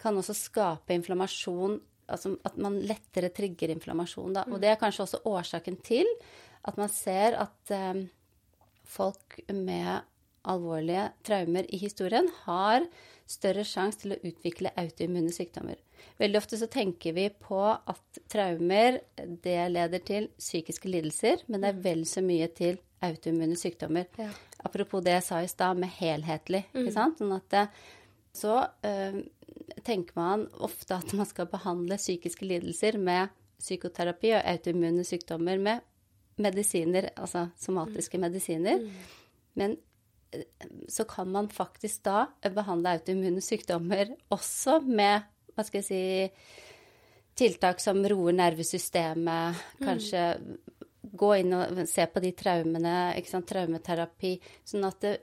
kan 0.00 0.16
også 0.16 0.36
skape 0.38 0.94
inflammasjon. 0.96 1.80
Altså 2.06 2.36
at 2.46 2.58
man 2.62 2.78
lettere 2.86 3.32
trigger 3.34 3.72
inflammasjon. 3.74 4.36
Da. 4.38 4.46
Og 4.52 4.62
det 4.62 4.70
er 4.70 4.80
kanskje 4.80 5.08
også 5.08 5.24
årsaken 5.26 5.80
til 5.84 6.06
at 6.66 6.78
man 6.78 6.90
ser 6.92 7.36
at 7.42 7.74
eh, 7.74 8.06
folk 8.86 9.40
med 9.50 10.06
alvorlige 10.46 11.10
traumer 11.26 11.66
i 11.74 11.80
historien 11.80 12.30
har 12.44 12.86
større 13.26 13.64
sjanse 13.66 14.02
til 14.02 14.14
å 14.14 14.20
utvikle 14.22 14.72
autoimmune 14.78 15.32
sykdommer. 15.34 15.78
Veldig 16.20 16.38
ofte 16.38 16.58
så 16.60 16.68
tenker 16.70 17.16
vi 17.16 17.26
på 17.30 17.60
at 17.66 18.20
traumer 18.30 19.00
det 19.16 19.58
leder 19.72 20.02
til 20.06 20.28
psykiske 20.38 20.90
lidelser, 20.90 21.42
men 21.50 21.64
det 21.64 21.72
er 21.72 21.80
vel 21.88 22.04
så 22.08 22.22
mye 22.24 22.48
til 22.54 22.78
autoimmune 23.04 23.58
sykdommer. 23.58 24.06
Ja. 24.20 24.30
Apropos 24.64 25.04
det 25.04 25.16
jeg 25.18 25.26
sa 25.26 25.40
i 25.42 25.50
stad, 25.50 25.80
med 25.80 25.92
helhetlig. 25.98 26.64
ikke 26.72 26.94
sant? 26.94 27.18
Sånn 27.20 27.34
at 27.36 27.48
det, 27.52 27.64
så 28.36 28.60
øh, 28.86 29.18
tenker 29.86 30.16
man 30.18 30.46
ofte 30.64 30.96
at 30.96 31.12
man 31.16 31.28
skal 31.28 31.50
behandle 31.50 31.98
psykiske 32.00 32.46
lidelser 32.46 32.98
med 33.00 33.34
psykoterapi 33.60 34.34
og 34.36 34.48
autoimmune 34.54 35.04
sykdommer 35.06 35.60
med 35.62 35.84
medisiner, 36.40 37.10
altså 37.16 37.46
somatiske 37.58 38.20
medisiner. 38.20 38.82
Men 39.56 39.76
øh, 39.76 39.85
så 40.88 41.04
kan 41.08 41.30
man 41.32 41.48
faktisk 41.52 42.02
da 42.06 42.26
behandle 42.54 42.96
autoimmune 42.98 43.42
sykdommer 43.44 44.12
også 44.34 44.80
med, 44.86 45.26
hva 45.54 45.64
skal 45.66 45.82
jeg 45.82 45.88
si, 45.88 46.60
tiltak 47.36 47.80
som 47.84 48.00
roer 48.08 48.32
nervesystemet, 48.36 49.64
kanskje 49.82 50.22
gå 51.16 51.32
inn 51.40 51.52
og 51.56 51.82
se 51.88 52.06
på 52.10 52.20
de 52.24 52.32
traumene, 52.36 52.94
ikke 53.18 53.30
sant, 53.30 53.48
traumeterapi, 53.50 54.36
sånn 54.68 54.86
at 54.88 55.00
det 55.04 55.16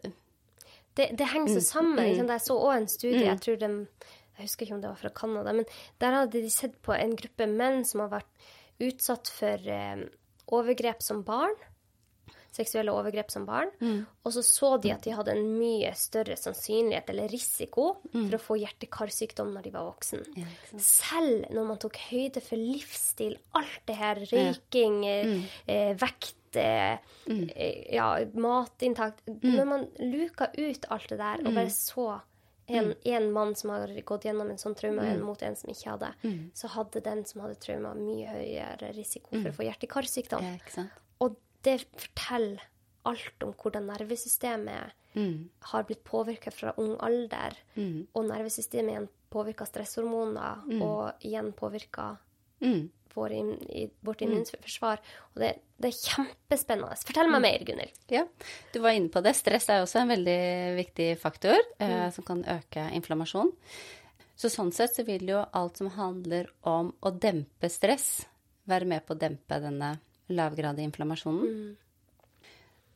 Det, 0.94 1.08
det 1.18 1.26
henger 1.26 1.56
så 1.56 1.62
sammen. 1.66 1.98
Ikke 2.06 2.20
sant? 2.20 2.30
Jeg 2.30 2.42
så 2.46 2.56
òg 2.62 2.74
en 2.76 2.88
studie, 2.88 3.24
Mm. 3.24 3.30
jeg 3.32 3.40
tror 3.42 3.56
den 3.60 3.88
Jeg 4.38 4.46
husker 4.46 4.66
ikke 4.66 4.76
om 4.76 4.82
det 4.82 4.90
var 4.90 4.96
fra 5.02 5.10
Canada, 5.10 5.54
men 5.54 5.66
der 6.00 6.12
hadde 6.14 6.42
de 6.42 6.50
sett 6.50 6.82
på 6.82 6.94
en 6.94 7.16
gruppe 7.16 7.48
menn 7.48 7.84
som 7.86 8.02
har 8.02 8.10
vært 8.10 8.46
utsatt 8.82 9.30
for 9.30 9.58
eh, 9.70 10.06
overgrep 10.48 11.02
som 11.02 11.24
barn. 11.24 11.54
Seksuelle 12.54 12.94
overgrep 12.94 13.32
som 13.34 13.48
barn. 13.48 13.72
Mm. 13.82 14.06
Og 14.26 14.32
så 14.36 14.44
så 14.46 14.70
de 14.82 14.92
at 14.94 15.02
de 15.02 15.12
hadde 15.18 15.32
en 15.34 15.48
mye 15.58 15.90
større 15.98 16.36
sannsynlighet 16.38 17.10
eller 17.10 17.28
risiko 17.34 17.98
Mm. 18.14 18.30
for 18.30 18.38
å 18.38 18.42
få 18.42 18.58
hjerte-karsykdom 18.62 19.54
når 19.56 19.64
de 19.64 19.72
var 19.74 19.88
voksen. 19.92 20.22
Ja. 20.38 20.46
Selv 20.78 21.50
når 21.52 21.66
man 21.68 21.78
tok 21.82 21.98
høyde 22.12 22.42
for 22.46 22.56
livsstil, 22.62 23.38
alt 23.56 23.82
det 23.88 23.96
her, 23.98 24.16
røyking, 24.30 25.00
ja. 25.04 25.24
Mm. 25.26 25.44
eh, 25.68 25.94
vekt, 25.96 26.56
eh, 26.56 26.98
eh, 27.28 27.94
ja, 27.96 28.12
matinntak 28.36 29.14
Mm. 29.26 29.56
Når 29.56 29.66
man 29.66 29.88
luka 30.00 30.52
ut 30.58 30.86
alt 30.92 31.10
det 31.10 31.18
der 31.18 31.40
og 31.48 31.54
bare 31.56 31.70
så 31.74 32.22
en, 32.70 32.94
en 33.06 33.32
mann 33.34 33.56
som 33.56 33.72
har 33.72 33.88
gått 34.06 34.24
gjennom 34.24 34.50
en 34.50 34.58
sånn 34.58 34.76
traume, 34.76 35.02
Mm. 35.02 35.14
en 35.16 35.22
mot 35.24 35.42
en 35.44 35.56
som 35.56 35.70
ikke 35.70 35.90
hadde, 35.98 36.14
så 36.54 36.68
hadde 36.70 37.02
den 37.04 37.26
som 37.26 37.42
hadde 37.42 37.56
trauma, 37.60 37.94
mye 37.94 38.28
høyere 38.28 38.94
risiko 38.96 39.30
for 39.42 39.50
å 39.50 39.54
få 39.54 39.66
hjerte-karsykdom. 39.68 40.40
Mm. 40.40 40.60
Ja, 40.78 40.84
det 41.64 41.80
forteller 41.96 42.62
alt 43.06 43.44
om 43.44 43.54
hvordan 43.54 43.88
nervesystemet 43.92 45.00
Mm. 45.14 45.50
har 45.70 45.84
blitt 45.86 46.04
påvirka 46.04 46.50
fra 46.52 46.72
ung 46.82 46.96
alder. 47.00 47.54
Og 48.16 48.26
nervesystemet 48.26 48.90
igjen 48.96 49.10
påvirker 49.30 49.66
stresshormoner, 49.70 50.64
og 50.82 51.22
igjen 51.22 51.52
påvirker 51.54 52.18
Mm. 52.62 52.90
vår, 53.14 53.32
i, 53.70 53.90
vårt 54.02 54.22
immunforsvar. 54.26 54.98
Og 55.36 55.42
det, 55.44 55.52
det 55.78 55.92
er 55.92 56.00
kjempespennende. 56.00 56.98
Fortell 57.06 57.30
meg 57.30 57.42
mer, 57.44 57.60
Gunhild. 57.68 57.92
Ja, 58.10 58.24
du 58.74 58.80
var 58.80 58.90
inne 58.98 59.10
på 59.14 59.22
det. 59.22 59.36
Stress 59.36 59.70
er 59.70 59.84
også 59.84 60.02
en 60.02 60.10
veldig 60.16 60.76
viktig 60.80 61.10
faktor 61.22 61.60
eh, 61.80 62.10
som 62.10 62.24
kan 62.26 62.42
øke 62.44 62.88
inflammasjon. 62.98 63.52
Så 64.36 64.50
sånn 64.50 64.74
sett 64.74 64.96
så 64.96 65.06
vil 65.06 65.28
jo 65.30 65.44
alt 65.54 65.78
som 65.78 65.92
handler 65.94 66.48
om 66.64 66.90
å 67.04 67.12
dempe 67.14 67.70
stress, 67.70 68.26
være 68.66 68.86
med 68.90 69.06
på 69.06 69.14
å 69.14 69.20
dempe 69.20 69.60
denne 69.62 70.00
lavgradige 70.32 70.88
inflammasjonen. 70.88 71.74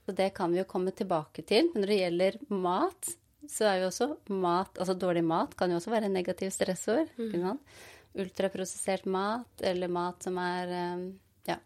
Og 0.07 0.15
det 0.15 0.29
kan 0.35 0.51
vi 0.53 0.61
jo 0.61 0.67
komme 0.69 0.93
tilbake 0.95 1.43
til. 1.47 1.69
Men 1.73 1.83
når 1.83 1.91
det 1.91 1.99
gjelder 1.99 2.37
mat, 2.53 3.09
så 3.47 3.67
er 3.69 3.81
jo 3.81 3.89
også 3.91 4.07
mat 4.35 4.79
Altså 4.81 4.95
dårlig 4.97 5.23
mat 5.23 5.53
kan 5.55 5.71
jo 5.71 5.77
også 5.79 5.91
være 5.93 6.09
en 6.09 6.15
negativ 6.15 6.51
stressord. 6.55 7.11
Sant? 7.17 7.77
Ultraprosessert 8.17 9.05
mat, 9.11 9.49
eller 9.61 9.91
mat 9.91 10.23
som 10.23 10.39
er 10.41 10.75
eh, 10.81 11.07
Ja. 11.51 11.59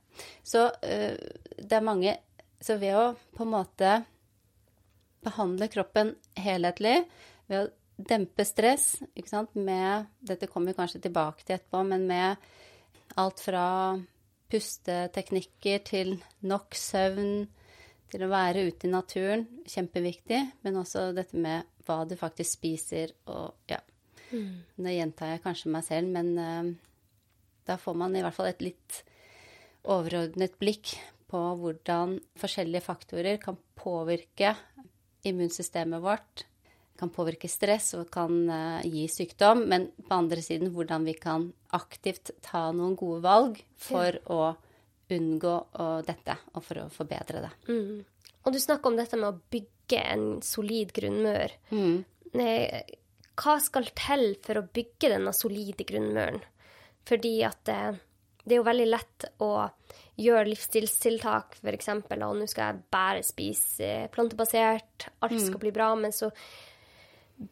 Så 0.44 0.68
eh, 0.84 1.16
det 1.58 1.78
er 1.78 1.86
mange 1.86 2.18
Så 2.62 2.78
ved 2.82 2.98
å 2.98 3.06
på 3.38 3.46
en 3.46 3.54
måte 3.54 3.94
behandle 5.22 5.68
kroppen 5.70 6.16
helhetlig, 6.34 7.04
ved 7.46 7.68
å 7.68 7.70
dempe 8.10 8.46
stress, 8.46 8.96
ikke 9.14 9.30
sant, 9.30 9.54
med 9.54 10.08
Dette 10.26 10.50
kommer 10.50 10.72
vi 10.72 10.80
kanskje 10.80 11.02
tilbake 11.04 11.46
til 11.46 11.60
etterpå, 11.60 11.84
men 11.86 12.08
med 12.10 12.42
alt 13.22 13.44
fra 13.44 13.66
pusteteknikker 14.52 15.84
til 15.88 16.16
nok 16.48 16.76
søvn, 16.78 17.48
til 18.12 18.26
å 18.26 18.32
være 18.32 18.66
ute 18.68 18.90
i 18.90 18.92
naturen, 18.92 19.46
kjempeviktig. 19.72 20.42
Men 20.66 20.82
også 20.82 21.10
dette 21.16 21.40
med 21.40 21.70
hva 21.88 22.02
du 22.08 22.18
faktisk 22.20 22.60
spiser 22.60 23.16
og 23.32 23.72
ja. 23.72 23.80
Nå 24.32 24.92
gjentar 24.94 25.34
jeg 25.34 25.44
kanskje 25.44 25.72
meg 25.74 25.84
selv, 25.84 26.12
men 26.12 26.30
uh, 26.40 26.70
da 27.68 27.76
får 27.80 27.98
man 28.00 28.16
i 28.16 28.22
hvert 28.24 28.36
fall 28.36 28.52
et 28.52 28.64
litt 28.64 29.02
overordnet 29.82 30.56
blikk 30.62 30.94
på 31.32 31.42
hvordan 31.60 32.18
forskjellige 32.40 32.86
faktorer 32.86 33.40
kan 33.44 33.58
påvirke 33.80 34.54
immunsystemet 35.28 36.04
vårt, 36.04 36.46
kan 37.00 37.12
påvirke 37.14 37.50
stress 37.50 37.94
og 37.98 38.10
kan 38.14 38.36
uh, 38.50 38.82
gi 38.86 39.08
sykdom, 39.10 39.66
men 39.72 39.90
på 40.08 40.18
andre 40.18 40.44
siden 40.44 40.74
hvordan 40.76 41.08
vi 41.08 41.16
kan 41.18 41.50
aktivt 41.78 42.34
ta 42.46 42.68
noen 42.76 42.98
gode 43.00 43.24
valg 43.26 43.62
for 43.80 44.20
å 44.32 44.42
unngå 45.12 45.56
uh, 45.80 46.00
dette, 46.08 46.38
og 46.56 46.66
for 46.66 46.84
å 46.84 46.90
forbedre 46.94 47.44
det. 47.48 47.52
Og 48.42 48.54
du 48.54 48.60
snakker 48.62 48.92
om 48.92 49.00
dette 49.00 49.20
med 49.20 49.32
å 49.32 49.42
bygge 49.54 50.04
en 50.14 50.26
solid 50.46 50.94
grunnmur. 50.96 51.52
Mm. 51.74 52.04
Hva 53.42 53.58
skal 53.62 53.92
til 53.98 54.32
for 54.46 54.62
å 54.62 54.70
bygge 54.74 55.12
denne 55.12 55.34
solide 55.36 55.86
grunnmuren? 55.88 56.40
Fordi 57.10 57.36
at 57.46 57.74
uh, 57.74 58.00
det 58.44 58.56
er 58.56 58.62
jo 58.62 58.66
veldig 58.66 58.88
lett 58.90 59.28
å 59.44 59.52
gjøre 60.22 60.50
livsstilstiltak, 60.50 61.58
f.eks. 61.62 61.90
Og 61.94 62.38
nå 62.40 62.48
skal 62.50 62.64
jeg 62.72 62.84
bare 62.94 63.24
spise 63.26 63.86
eh, 63.86 64.10
plantebasert, 64.14 65.10
alt 65.22 65.42
skal 65.42 65.62
bli 65.62 65.74
bra, 65.76 65.92
men 66.00 66.14
så, 66.16 66.32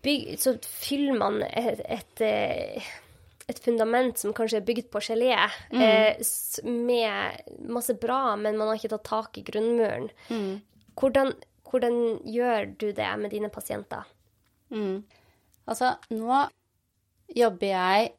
bygg, 0.03 0.35
så 0.39 0.53
fyller 0.63 1.17
man 1.17 1.41
et, 1.43 1.81
et, 1.85 2.21
eh, 2.21 2.89
et 3.49 3.59
fundament 3.65 4.17
som 4.17 4.33
kanskje 4.37 4.57
er 4.61 4.65
bygd 4.67 4.89
på 4.93 5.01
gelé, 5.01 5.31
eh, 5.71 6.15
s- 6.19 6.59
med 6.63 7.41
masse 7.67 7.93
bra, 7.99 8.35
men 8.35 8.57
man 8.57 8.67
har 8.67 8.75
ikke 8.77 8.89
tatt 8.97 9.03
tak 9.09 9.37
i 9.37 9.43
grunnmuren. 9.43 10.09
Hvordan, 10.99 11.33
hvordan 11.69 12.19
gjør 12.25 12.77
du 12.77 12.91
det 12.91 13.09
med 13.19 13.31
dine 13.31 13.49
pasienter? 13.49 14.03
Altså, 15.67 15.95
nå 16.11 16.49
jobber 17.35 17.67
jeg 17.67 18.11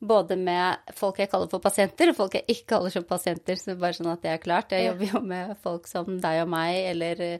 både 0.00 0.36
med 0.40 0.78
folk 0.96 1.18
jeg 1.20 1.28
kaller 1.30 1.48
for 1.52 1.60
pasienter, 1.60 2.08
og 2.08 2.16
folk 2.16 2.32
jeg 2.38 2.46
ikke 2.48 2.66
kaller 2.74 2.90
som 2.90 3.04
pasienter, 3.04 3.56
så 3.60 3.74
bare 3.78 3.92
sånn 3.92 4.12
at 4.12 4.22
det 4.22 4.30
er 4.32 4.38
klart. 4.38 4.70
Jeg 4.72 4.86
jobber 4.94 5.12
jo 5.12 5.20
med 5.20 5.56
folk 5.60 5.86
som 5.86 6.06
deg 6.20 6.42
og 6.42 6.48
meg, 6.48 6.76
eller 6.94 7.20
eh, 7.20 7.38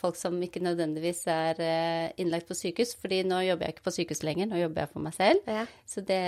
folk 0.00 0.16
som 0.18 0.34
ikke 0.42 0.62
nødvendigvis 0.64 1.20
er 1.30 1.60
eh, 1.62 2.08
innlagt 2.22 2.48
på 2.48 2.56
sykehus, 2.58 2.94
fordi 3.00 3.20
nå 3.28 3.38
jobber 3.46 3.68
jeg 3.68 3.76
ikke 3.76 3.86
på 3.86 3.94
sykehus 3.98 4.22
lenger, 4.26 4.48
nå 4.50 4.58
jobber 4.62 4.84
jeg 4.84 4.92
for 4.94 5.04
meg 5.04 5.14
selv. 5.16 5.46
Ja. 5.50 5.66
Så 5.88 6.02
det 6.08 6.20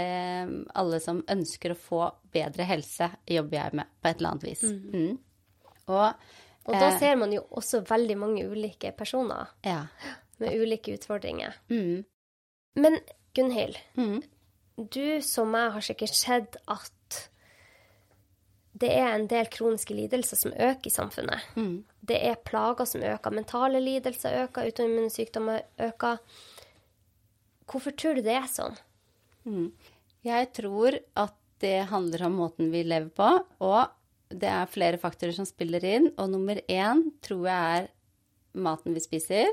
alle 0.79 1.00
som 1.02 1.25
ønsker 1.33 1.75
å 1.75 1.79
få 1.88 2.02
bedre 2.35 2.69
helse, 2.69 3.11
jobber 3.29 3.59
jeg 3.59 3.79
med 3.81 3.93
på 4.00 4.11
et 4.12 4.21
eller 4.21 4.35
annet 4.35 4.47
vis. 4.50 4.62
Mm. 4.69 5.19
Og, 5.93 6.29
Og 6.69 6.76
da 6.79 6.88
eh, 6.93 6.99
ser 7.00 7.17
man 7.19 7.33
jo 7.35 7.43
også 7.50 7.83
veldig 7.88 8.19
mange 8.21 8.47
ulike 8.49 8.93
personer 8.97 9.50
ja. 9.67 9.81
med 10.38 10.61
ulike 10.62 10.95
utfordringer. 10.99 11.57
Mm. 11.73 12.05
Men 12.81 13.00
Gunhild, 13.35 13.76
Mm. 13.97 14.23
du 14.93 15.21
som 15.25 15.50
meg 15.52 15.73
har 15.73 15.85
sikkert 15.85 16.14
sett 16.17 16.57
at 16.69 16.93
det 18.73 18.88
er 18.88 19.11
en 19.12 19.26
del 19.29 19.49
kroniske 19.52 19.95
lidelser 19.95 20.38
som 20.41 20.52
øker 20.55 20.88
i 20.88 20.95
samfunnet. 20.95 21.45
Mm. 21.57 21.85
Det 22.00 22.19
er 22.25 22.41
plager 22.41 22.88
som 22.88 23.05
øker. 23.05 23.35
Mentale 23.37 23.83
lidelser 23.85 24.47
øker, 24.47 24.64
autoimmune 24.64 25.12
sykdommer 25.12 25.67
øker. 25.81 26.23
Hvorfor 27.69 27.95
tror 27.97 28.17
du 28.17 28.25
det 28.25 28.37
er 28.38 28.49
sånn? 28.50 28.79
Jeg 30.25 30.52
tror 30.57 30.97
at 31.19 31.37
det 31.62 31.91
handler 31.93 32.26
om 32.26 32.38
måten 32.41 32.73
vi 32.73 32.83
lever 32.87 33.11
på, 33.14 33.29
og 33.62 34.33
det 34.33 34.49
er 34.49 34.71
flere 34.71 34.99
faktorer 34.99 35.35
som 35.37 35.47
spiller 35.47 35.85
inn. 35.87 36.09
Og 36.17 36.33
nummer 36.33 36.59
én 36.71 37.05
tror 37.23 37.47
jeg 37.50 37.83
er 37.83 37.93
maten 38.57 38.97
vi 38.97 39.05
spiser. 39.05 39.52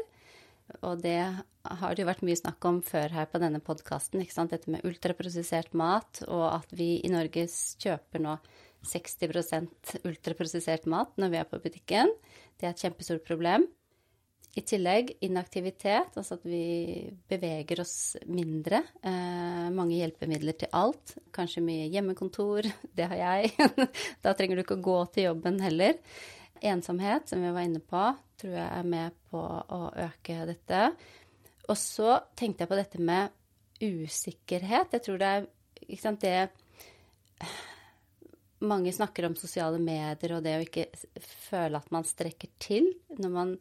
Og 0.85 1.01
det 1.03 1.19
har 1.19 1.95
det 1.95 2.03
jo 2.03 2.07
vært 2.07 2.23
mye 2.25 2.39
snakk 2.39 2.65
om 2.69 2.79
før 2.85 3.13
her 3.13 3.27
på 3.29 3.41
denne 3.41 3.61
podkasten. 3.63 4.23
Dette 4.23 4.71
med 4.71 4.85
ultraprosessert 4.88 5.75
mat, 5.77 6.23
og 6.27 6.45
at 6.53 6.71
vi 6.71 6.95
i 7.03 7.11
Norge 7.11 7.47
kjøper 7.81 8.23
nå 8.23 8.38
60% 8.86 10.00
ultraprosessert 10.07 10.88
mat 10.89 11.12
når 11.19 11.33
vi 11.33 11.39
er 11.41 11.50
på 11.50 11.59
butikken. 11.63 12.12
Det 12.59 12.67
er 12.67 12.74
et 12.74 12.83
kjempestort 12.83 13.25
problem. 13.27 13.67
I 14.57 14.63
tillegg 14.65 15.12
inaktivitet, 15.24 16.15
altså 16.17 16.39
at 16.39 16.45
vi 16.48 17.05
beveger 17.29 17.83
oss 17.83 18.17
mindre. 18.25 18.81
Eh, 19.05 19.67
mange 19.75 20.00
hjelpemidler 20.00 20.57
til 20.57 20.71
alt. 20.75 21.13
Kanskje 21.36 21.63
mye 21.63 21.86
hjemmekontor. 21.93 22.65
Det 22.98 23.07
har 23.12 23.21
jeg. 23.21 23.69
da 24.24 24.33
trenger 24.33 24.57
du 24.57 24.65
ikke 24.65 24.79
å 24.79 24.88
gå 24.89 25.00
til 25.13 25.29
jobben 25.29 25.62
heller. 25.63 26.00
Ensomhet, 26.65 27.29
som 27.29 27.45
vi 27.45 27.53
var 27.55 27.67
inne 27.67 27.79
på, 27.79 28.01
tror 28.41 28.57
jeg 28.57 28.67
er 28.67 28.89
med 28.89 29.15
på 29.29 29.39
å 29.39 29.81
øke 30.07 30.41
dette. 30.50 30.81
Og 31.69 31.77
så 31.77 32.17
tenkte 32.39 32.65
jeg 32.65 32.71
på 32.71 32.79
dette 32.79 33.05
med 33.05 33.36
usikkerhet. 33.79 34.98
Jeg 34.98 35.05
tror 35.05 35.21
det 35.21 35.29
er 35.29 35.48
ikke 35.86 36.03
sant, 36.03 36.25
det 36.25 37.48
Mange 38.59 38.91
snakker 38.93 39.27
om 39.27 39.37
sosiale 39.39 39.79
medier 39.79 40.35
og 40.35 40.43
det 40.43 40.55
å 40.57 40.63
ikke 40.65 40.87
føle 41.49 41.79
at 41.79 41.91
man 41.95 42.07
strekker 42.07 42.51
til 42.59 42.89
man, 43.23 43.53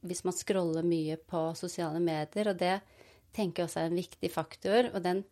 hvis 0.00 0.24
man 0.24 0.36
scroller 0.36 0.86
mye 0.86 1.18
på 1.20 1.42
sosiale 1.58 2.00
medier. 2.00 2.52
Og 2.52 2.60
det 2.60 2.78
tenker 3.36 3.62
jeg 3.62 3.68
også 3.68 3.82
er 3.82 3.90
en 3.90 4.00
viktig 4.00 4.30
faktor. 4.32 4.90
Og 4.94 5.02
den 5.04 5.24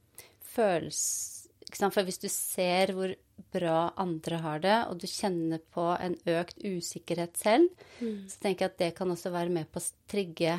følelsen 0.52 1.92
For 1.92 2.06
hvis 2.06 2.21
du 2.23 2.28
ser 2.30 2.92
hvor 2.95 3.14
bra 3.52 3.92
andre 4.00 4.38
har 4.45 4.61
det, 4.62 4.76
og 4.90 5.00
du 5.00 5.06
kjenner 5.11 5.61
på 5.75 5.88
en 5.97 6.14
økt 6.37 6.62
usikkerhet 6.62 7.37
selv, 7.37 7.73
mm. 8.00 8.28
så 8.30 8.38
tenker 8.42 8.66
jeg 8.66 8.73
at 8.73 8.78
det 8.85 8.92
kan 8.97 9.11
også 9.12 9.33
være 9.35 9.52
med 9.52 9.68
på 9.73 9.83
å 9.83 9.88
trigge 10.09 10.59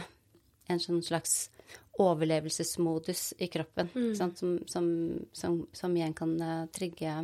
en 0.67 0.81
sånn 0.83 0.99
slags 1.05 1.47
overlevelsesmodus 1.97 3.33
i 3.41 3.47
kroppen. 3.47 3.89
Mm. 3.95 4.11
Som, 4.15 4.35
som, 4.35 4.91
som, 5.33 5.57
som, 5.73 5.95
igjen 5.97 6.15
kan 6.17 6.35
uh, 6.41 6.67
trigge 6.73 7.15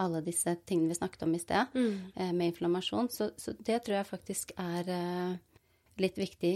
alle 0.00 0.22
disse 0.24 0.56
tingene 0.66 0.92
vi 0.94 0.98
snakket 0.98 1.26
om 1.26 1.36
i 1.36 1.42
sted, 1.42 1.76
mm. 1.76 1.94
uh, 2.16 2.32
med 2.32 2.52
inflammasjon. 2.52 3.10
Så, 3.12 3.30
så, 3.40 3.54
det 3.58 3.82
tror 3.84 4.00
jeg 4.00 4.10
faktisk 4.10 4.54
er 4.60 4.90
uh, 4.90 5.38
litt 6.00 6.16
viktig 6.16 6.54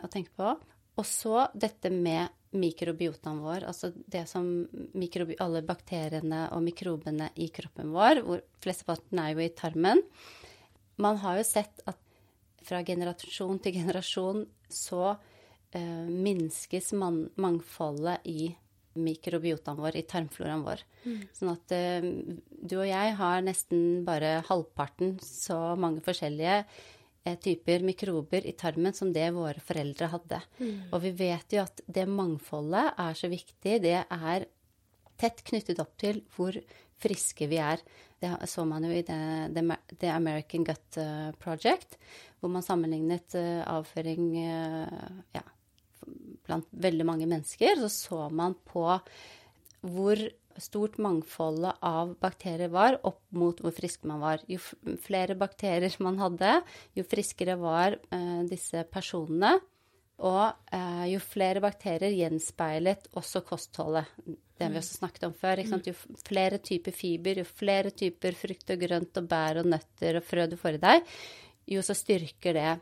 å 0.00 0.08
tenke 0.08 0.32
på. 0.32 0.52
Og 0.98 1.04
så 1.04 1.42
dette 1.52 1.90
med 1.92 2.32
mikrobiotaen 2.56 3.42
vår, 3.44 3.66
altså 3.68 3.90
det 4.08 4.24
som 4.30 4.46
alle 5.44 5.62
bakteriene 5.66 6.46
og 6.56 6.62
mikrobene 6.64 7.28
i 7.36 7.50
kroppen 7.52 7.92
vår, 7.92 8.22
hvor 8.24 8.42
flesteparten 8.64 9.20
er 9.20 9.34
jo 9.34 9.44
i 9.44 9.52
tarmen. 9.52 10.00
Man 10.96 11.20
har 11.22 11.38
jo 11.38 11.44
sett 11.46 11.84
at 11.86 12.00
fra 12.68 12.82
generasjon 12.84 13.60
til 13.62 13.76
generasjon 13.78 14.46
så 14.68 15.12
eh, 15.12 16.08
minskes 16.08 16.92
man, 16.98 17.26
mangfoldet 17.40 18.24
i 18.28 18.48
mikrobiotaen 19.02 19.78
vår, 19.78 19.96
i 19.98 20.04
tarmfloraen 20.08 20.64
vår. 20.66 20.84
Mm. 21.04 21.18
Sånn 21.36 21.50
at 21.52 21.74
eh, 21.76 22.06
du 22.48 22.76
og 22.80 22.86
jeg 22.88 23.16
har 23.20 23.42
nesten 23.46 24.04
bare 24.06 24.38
halvparten 24.48 25.16
så 25.24 25.58
mange 25.80 26.02
forskjellige 26.06 26.58
eh, 26.62 27.38
typer 27.44 27.86
mikrober 27.86 28.46
i 28.46 28.56
tarmen 28.58 28.96
som 28.96 29.12
det 29.14 29.28
våre 29.36 29.62
foreldre 29.64 30.10
hadde. 30.14 30.42
Mm. 30.58 30.74
Og 30.90 31.02
vi 31.06 31.14
vet 31.22 31.56
jo 31.56 31.64
at 31.64 31.82
det 31.86 32.08
mangfoldet 32.10 32.92
er 33.06 33.18
så 33.18 33.30
viktig. 33.32 33.78
Det 33.86 33.96
er 34.02 34.48
tett 35.18 35.42
knyttet 35.46 35.80
opp 35.82 35.96
til 36.00 36.22
hvor 36.36 36.58
friske 36.98 37.46
vi 37.50 37.60
er. 37.62 37.82
Det 38.18 38.32
så 38.50 38.64
man 38.66 38.82
jo 38.82 38.90
i 38.90 39.04
The 39.06 40.10
American 40.10 40.64
Gut 40.66 40.98
eh, 40.98 41.30
Project, 41.38 41.94
hvor 42.38 42.50
man 42.50 42.66
sammenlignet 42.66 43.34
avføring 43.66 44.34
ja, 44.38 45.42
blant 46.48 46.68
veldig 46.72 47.06
mange 47.06 47.28
mennesker, 47.30 47.78
så 47.84 47.92
så 47.92 48.20
man 48.34 48.56
på 48.68 48.86
hvor 49.86 50.22
stort 50.58 50.98
mangfoldet 50.98 51.78
av 51.86 52.14
bakterier 52.20 52.70
var 52.72 52.98
opp 53.06 53.22
mot 53.30 53.60
hvor 53.62 53.74
frisk 53.74 54.04
man 54.10 54.22
var. 54.22 54.42
Jo 54.50 54.58
flere 55.04 55.36
bakterier 55.38 55.94
man 56.02 56.18
hadde, 56.20 56.60
jo 56.98 57.06
friskere 57.06 57.58
var 57.60 57.98
eh, 58.10 58.42
disse 58.50 58.84
personene. 58.90 59.58
Og 60.18 60.74
eh, 60.74 61.04
jo 61.12 61.20
flere 61.22 61.62
bakterier 61.62 62.10
gjenspeilet 62.10 63.06
også 63.18 63.44
kostholdet. 63.46 64.08
Det 64.26 64.66
har 64.66 64.72
vi 64.74 64.80
også 64.80 64.98
snakket 64.98 65.28
om 65.28 65.34
før. 65.38 65.62
Jo 65.62 65.94
flere 66.26 66.58
typer 66.58 66.94
fiber, 66.94 67.38
jo 67.38 67.46
flere 67.46 67.92
typer 67.94 68.34
frukt 68.34 68.74
og 68.74 68.82
grønt 68.82 69.20
og 69.20 69.28
bær 69.30 69.62
og 69.62 69.70
nøtter 69.70 70.18
og 70.18 70.26
frø 70.26 70.48
du 70.50 70.56
får 70.58 70.80
i 70.80 70.82
deg, 70.82 71.14
jo 71.70 71.84
så 71.86 71.94
styrker 71.94 72.58
det 72.58 72.72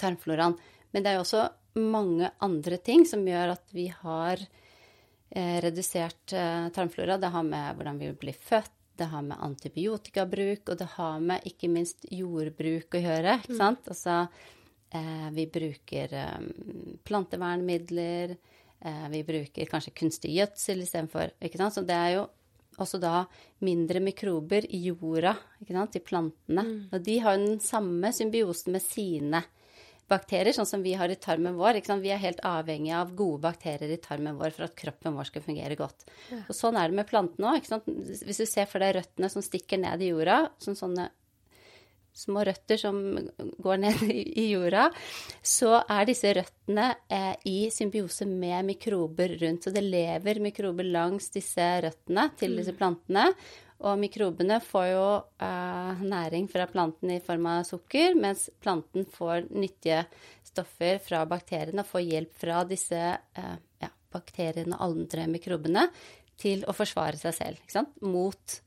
tarmfloraen. 0.00 0.58
Men 0.90 1.04
det 1.04 1.12
er 1.12 1.18
jo 1.18 1.26
også 1.26 1.44
mange 1.80 2.30
andre 2.44 2.78
ting 2.82 3.04
som 3.08 3.24
gjør 3.26 3.54
at 3.54 3.74
vi 3.74 3.86
har 3.92 4.42
eh, 4.42 5.58
redusert 5.64 6.34
eh, 6.36 6.68
tarmflora. 6.74 7.18
Det 7.18 7.32
har 7.34 7.46
med 7.46 7.78
hvordan 7.78 8.00
vi 8.00 8.12
blir 8.20 8.36
født, 8.36 8.74
det 8.98 9.10
har 9.12 9.22
med 9.22 9.38
antibiotikabruk, 9.46 10.64
og 10.68 10.78
det 10.80 10.88
har 10.96 11.20
med 11.22 11.44
ikke 11.46 11.70
minst 11.70 12.08
jordbruk 12.10 12.98
å 12.98 13.02
gjøre. 13.02 13.36
ikke 13.44 13.58
mm. 13.58 13.76
Altså, 13.92 14.16
eh, 14.90 15.28
vi 15.36 15.46
bruker 15.58 16.16
plantevernmidler, 17.06 18.38
vi 19.10 19.20
bruker 19.26 19.66
kanskje 19.66 19.90
kunstig 19.90 20.36
gjødsel 20.36 20.84
istedenfor. 20.84 21.32
Sant? 21.56 21.74
Så 21.74 21.82
det 21.82 21.96
er 21.98 22.12
jo 22.14 22.26
også 22.78 23.00
da 23.02 23.24
mindre 23.66 23.98
mikrober 24.02 24.66
i 24.70 24.84
jorda, 24.86 25.34
ikke 25.58 25.74
sant, 25.74 25.98
i 25.98 26.04
plantene. 26.04 26.62
Mm. 26.62 26.76
Og 26.92 27.02
de 27.08 27.16
har 27.24 27.38
den 27.40 27.58
samme 27.62 28.12
symbiosen 28.14 28.76
med 28.76 28.84
sine 28.84 29.42
bakterier, 30.08 30.54
sånn 30.56 30.68
som 30.68 30.82
vi 30.84 30.94
har 30.98 31.12
i 31.12 31.18
tarmen 31.20 31.58
vår. 31.58 31.80
Vi 32.02 32.12
er 32.14 32.22
helt 32.22 32.40
avhengig 32.46 32.94
av 32.96 33.14
gode 33.16 33.42
bakterier 33.44 33.92
i 33.92 34.00
tarmen 34.02 34.38
vår 34.40 34.56
for 34.56 34.68
at 34.68 34.76
kroppen 34.78 35.16
vår 35.18 35.30
skal 35.30 35.44
fungere 35.44 35.78
godt. 35.78 36.08
Ja. 36.32 36.42
Og 36.46 36.56
sånn 36.56 36.78
er 36.80 36.90
det 36.90 37.00
med 37.00 37.08
plantene 37.10 37.54
òg. 37.54 37.68
Hvis 38.24 38.42
du 38.42 38.46
ser 38.48 38.68
for 38.70 38.84
deg 38.84 38.96
røttene 38.98 39.30
som 39.32 39.44
stikker 39.44 39.80
ned 39.82 40.04
i 40.04 40.12
jorda, 40.12 40.42
som 40.62 40.76
sånne 40.78 41.10
små 42.18 42.42
røtter 42.46 42.80
som 42.80 42.96
går 43.62 43.80
ned 43.84 44.02
i 44.10 44.48
jorda, 44.50 44.88
så 45.42 45.76
er 45.84 46.08
disse 46.08 46.32
røttene 46.40 46.88
eh, 47.06 47.34
i 47.50 47.58
symbiose 47.74 48.26
med 48.28 48.66
mikrober 48.72 49.36
rundt. 49.42 49.66
Så 49.66 49.74
det 49.74 49.84
lever 49.86 50.42
mikrober 50.42 50.86
langs 50.88 51.30
disse 51.34 51.68
røttene 51.84 52.28
til 52.38 52.58
disse 52.58 52.74
mm. 52.74 52.80
plantene. 52.80 53.28
Og 53.86 53.94
mikrobene 54.00 54.58
får 54.64 54.86
jo 54.90 55.04
eh, 55.44 56.00
næring 56.02 56.48
fra 56.50 56.66
planten 56.66 57.12
i 57.14 57.20
form 57.22 57.46
av 57.46 57.66
sukker, 57.68 58.16
mens 58.18 58.48
planten 58.58 59.06
får 59.06 59.46
nyttige 59.54 60.00
stoffer 60.48 60.98
fra 61.02 61.22
bakteriene 61.30 61.84
og 61.84 61.90
får 61.92 62.06
hjelp 62.08 62.32
fra 62.40 62.64
disse 62.66 62.98
eh, 62.98 63.52
ja, 63.84 63.90
bakteriene 64.10 64.74
og 64.74 64.88
andre 64.88 65.28
mikrobene 65.30 65.86
til 66.38 66.64
å 66.66 66.74
forsvare 66.74 67.18
seg 67.18 67.34
selv 67.34 68.02
mot, 68.06 68.58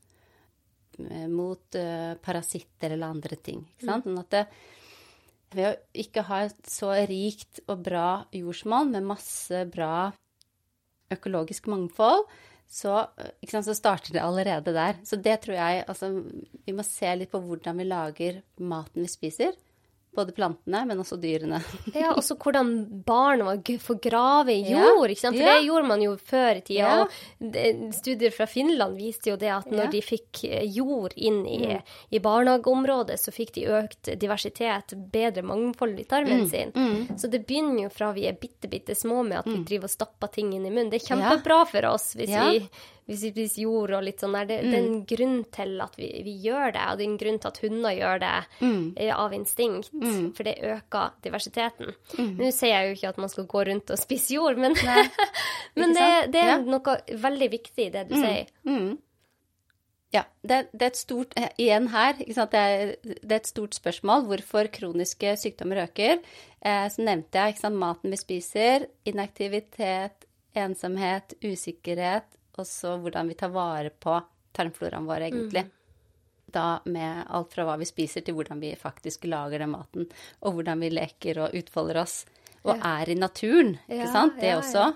uh, 1.00 1.28
mot 1.32 1.78
parasitter 2.20 2.92
eller 2.92 3.14
andre 3.14 3.38
ting. 3.40 3.62
Mm. 3.80 3.86
Sånn 3.86 4.18
at 4.20 4.34
det, 4.34 4.42
ved 5.56 5.68
å 5.70 6.02
ikke 6.04 6.24
ha 6.28 6.42
et 6.48 6.68
så 6.68 6.92
rikt 7.08 7.62
og 7.66 7.84
bra 7.88 8.08
jordsmonn 8.36 8.92
med 8.92 9.08
masse 9.08 9.64
bra 9.72 10.10
økologisk 11.12 11.68
mangfold, 11.72 12.26
så, 12.72 13.02
sant, 13.50 13.66
så, 13.66 13.74
starter 13.76 14.14
det 14.14 14.22
allerede 14.24 14.72
der. 14.72 14.96
Så 15.04 15.18
det 15.20 15.42
tror 15.44 15.58
jeg 15.58 15.84
Altså, 15.84 16.08
vi 16.64 16.72
må 16.72 16.84
se 16.86 17.10
litt 17.18 17.32
på 17.32 17.42
hvordan 17.44 17.82
vi 17.82 17.88
lager 17.90 18.40
maten 18.64 19.04
vi 19.04 19.10
spiser. 19.12 19.58
Både 20.12 20.34
plantene, 20.36 20.82
men 20.84 20.98
også 21.00 21.16
dyrene. 21.16 21.62
ja, 21.94 22.10
også 22.12 22.36
hvordan 22.36 22.72
barn 23.06 23.40
får 23.80 23.98
grave 24.04 24.52
i 24.52 24.60
jord, 24.68 25.08
ikke 25.08 25.22
sant. 25.22 25.38
For 25.38 25.46
ja. 25.46 25.54
det 25.56 25.64
gjorde 25.70 25.88
man 25.88 26.04
jo 26.04 26.12
før 26.20 26.60
i 26.60 26.64
tida. 26.66 26.90
Ja. 26.90 27.06
Og 27.40 27.94
studier 27.96 28.34
fra 28.34 28.46
Finland 28.50 29.00
viste 29.00 29.32
jo 29.32 29.38
det 29.40 29.48
at 29.54 29.70
når 29.72 29.86
ja. 29.86 29.90
de 29.94 30.02
fikk 30.04 30.42
eh, 30.50 30.66
jord 30.68 31.16
inn 31.16 31.40
i, 31.48 31.62
mm. 31.64 31.96
i, 32.12 32.20
barnehageområdet, 32.20 33.16
så 33.20 33.32
fikk 33.32 33.54
de 33.56 33.66
økt 33.80 34.12
diversitet, 34.20 34.92
bedre 35.12 35.46
mangfold 35.48 35.96
i 36.00 36.06
tarmen 36.08 36.44
mm. 36.44 36.48
sin. 36.52 36.76
Mm. 36.76 37.16
Så 37.16 37.32
det 37.32 37.46
begynner 37.48 37.86
jo 37.86 37.92
fra 37.96 38.12
vi 38.12 38.28
er 38.28 38.36
bitte, 38.36 38.68
bitte 38.68 38.98
små 38.98 39.22
med 39.24 39.40
at 39.40 39.48
vi 39.48 39.62
mm. 39.62 39.68
driver 39.70 39.88
og 39.88 39.96
stapper 39.96 40.34
ting 40.36 40.52
inn 40.52 40.68
i 40.68 40.70
munnen. 40.72 40.92
Det 40.92 41.00
er 41.00 41.08
kjempebra 41.14 41.62
for 41.72 41.94
oss 41.94 42.12
hvis 42.20 42.36
vi 42.36 42.66
vi 43.06 43.16
spiser 43.18 43.64
jord 43.64 43.92
og 43.96 44.04
litt 44.06 44.22
sånn 44.22 44.36
der. 44.36 44.48
Det, 44.48 44.58
mm. 44.62 44.68
det, 44.70 44.78
er 44.78 44.82
en 44.82 44.94
mm. 44.94 45.04
grunn 45.12 45.38
til 45.56 45.84
at 45.84 45.98
vi, 45.98 46.08
vi, 46.26 46.34
gjør 46.46 46.74
det, 46.76 46.82
og 46.86 46.98
det 46.98 47.04
er 47.04 47.10
en 47.10 47.20
grunn 47.22 47.38
til 47.42 47.50
at 47.50 47.60
hunder 47.64 47.96
gjør 47.98 48.22
det 48.22 48.34
mm. 48.62 48.82
Eh, 48.96 49.12
av 49.16 49.36
instinkt, 49.36 49.92
mm. 49.92 50.26
for 50.36 50.48
det 50.48 50.56
øker 50.72 51.16
diversiteten. 51.26 51.94
Mm. 52.18 52.34
Nå 52.40 52.50
sier 52.54 52.74
jeg 52.76 52.90
jo 52.90 52.98
ikke 52.98 53.14
at 53.14 53.22
man 53.24 53.32
skal 53.32 53.48
gå 53.54 53.64
rundt 53.70 53.94
og 53.94 54.00
spise 54.00 54.36
jord, 54.38 54.60
men, 54.62 54.76
men 55.80 55.96
det, 55.96 56.10
det, 56.34 56.44
er 56.44 56.52
ja. 56.54 56.60
noe 56.62 56.98
veldig 57.26 57.50
viktig, 57.56 57.88
det 57.96 58.06
du 58.10 58.18
mm. 58.18 58.22
sier. 58.26 59.00
Ja, 60.12 60.26
det, 60.44 60.66
det, 60.74 60.82
er 60.82 60.90
et 60.90 60.98
stort 61.00 61.32
eh, 61.40 61.48
Igjen 61.62 61.86
her, 61.88 62.18
det 62.20 62.36
er, 62.36 62.90
det, 63.00 63.30
er, 63.30 63.38
et 63.38 63.48
stort 63.48 63.76
spørsmål 63.78 64.26
hvorfor 64.28 64.68
kroniske 64.72 65.32
sykdommer 65.40 65.86
øker. 65.86 66.20
Eh, 66.60 66.84
så 66.92 67.06
nevnte 67.06 67.46
jeg 67.48 67.72
maten 67.72 68.12
vi 68.12 68.20
spiser, 68.20 68.86
inaktivitet, 69.08 70.28
ensomhet, 70.52 71.32
usikkerhet, 71.40 72.28
og 72.58 72.68
så 72.68 72.96
hvordan 73.00 73.30
vi 73.30 73.38
tar 73.38 73.52
vare 73.54 73.90
på 73.90 74.18
tarmfloraen 74.56 75.08
vår, 75.08 75.28
egentlig. 75.28 75.64
Mm. 75.66 75.78
Da 76.52 76.66
med 76.84 77.24
alt 77.32 77.54
fra 77.54 77.64
hva 77.64 77.78
vi 77.80 77.88
spiser, 77.88 78.24
til 78.24 78.36
hvordan 78.36 78.60
vi 78.60 78.74
faktisk 78.76 79.24
lager 79.24 79.64
den 79.64 79.72
maten, 79.72 80.08
og 80.44 80.58
hvordan 80.58 80.84
vi 80.84 80.92
leker 80.92 81.40
og 81.46 81.56
utfolder 81.56 82.02
oss. 82.02 82.22
Og 82.62 82.76
ja. 82.76 82.98
er 83.00 83.10
i 83.10 83.18
naturen, 83.18 83.76
ikke 83.88 84.04
ja, 84.04 84.12
sant? 84.12 84.36
Det 84.38 84.52
ja, 84.52 84.58
også. 84.60 84.90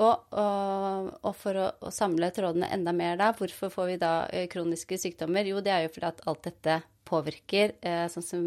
Og, 0.00 0.30
og, 0.38 1.10
og, 1.18 1.32
for 1.36 1.58
å, 1.58 1.66
å, 1.82 1.90
samle 1.92 2.30
trådene 2.32 2.70
enda 2.72 2.94
mer 2.96 3.18
da, 3.20 3.32
hvorfor 3.36 3.72
får 3.74 3.88
vi 3.90 3.96
da 4.00 4.12
eh, 4.32 4.46
kroniske 4.48 4.96
sykdommer? 5.02 5.48
Jo, 5.50 5.60
det 5.64 5.74
er 5.74 5.84
jo 5.84 5.92
fordi 5.92 6.08
at 6.08 6.22
alt 6.30 6.46
dette 6.46 6.76
påvirker, 7.10 7.74
eh, 7.84 8.06
sånn 8.12 8.24
som 8.24 8.46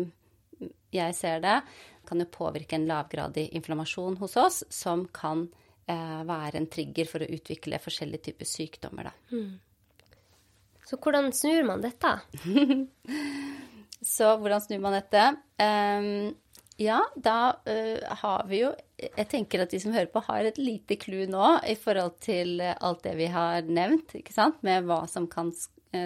jeg 0.93 1.17
ser 1.17 1.43
det, 1.43 1.59
kan 2.07 2.23
jo 2.23 2.29
påvirke 2.31 2.77
en 2.79 2.88
lavgradig 2.89 3.49
inflammasjon 3.59 4.17
hos 4.21 4.38
oss, 4.39 4.63
som 4.73 5.05
kan 5.13 5.45
være 5.84 6.60
en 6.62 6.69
trigger 6.72 7.08
for 7.10 7.24
å 7.24 7.28
utvikle 7.36 7.80
forskjellige 7.84 8.30
typer 8.30 8.48
sykdommer. 8.48 9.10
Da. 9.10 9.36
Mm. 9.36 9.60
Så 10.88 11.00
hvordan 11.02 11.32
snur 11.36 11.65
man 11.67 11.84
dette? 11.84 12.13
så 14.15 14.36
hvordan 14.39 14.63
snur 14.63 14.82
man 14.84 14.98
dette? 15.00 15.28
Um, 15.60 16.34
Ja, 16.82 17.04
da 17.15 17.54
uh, 17.69 18.15
har 18.24 18.48
vi 18.50 18.63
jo 18.63 18.72
Jeg 18.98 19.28
tenker 19.30 19.62
at 19.62 19.69
de 19.69 19.78
som 19.80 19.93
hører 19.93 20.10
på, 20.10 20.24
har 20.26 20.48
et 20.48 20.58
lite 20.58 20.98
clou 20.98 21.28
nå 21.30 21.60
i 21.69 21.76
forhold 21.78 22.17
til 22.24 22.63
alt 22.63 23.04
det 23.06 23.13
vi 23.19 23.28
har 23.30 23.67
nevnt, 23.67 24.15
ikke 24.17 24.34
sant, 24.34 24.58
med 24.65 24.88
hva 24.88 25.04
som 25.12 25.28
kan 25.30 25.52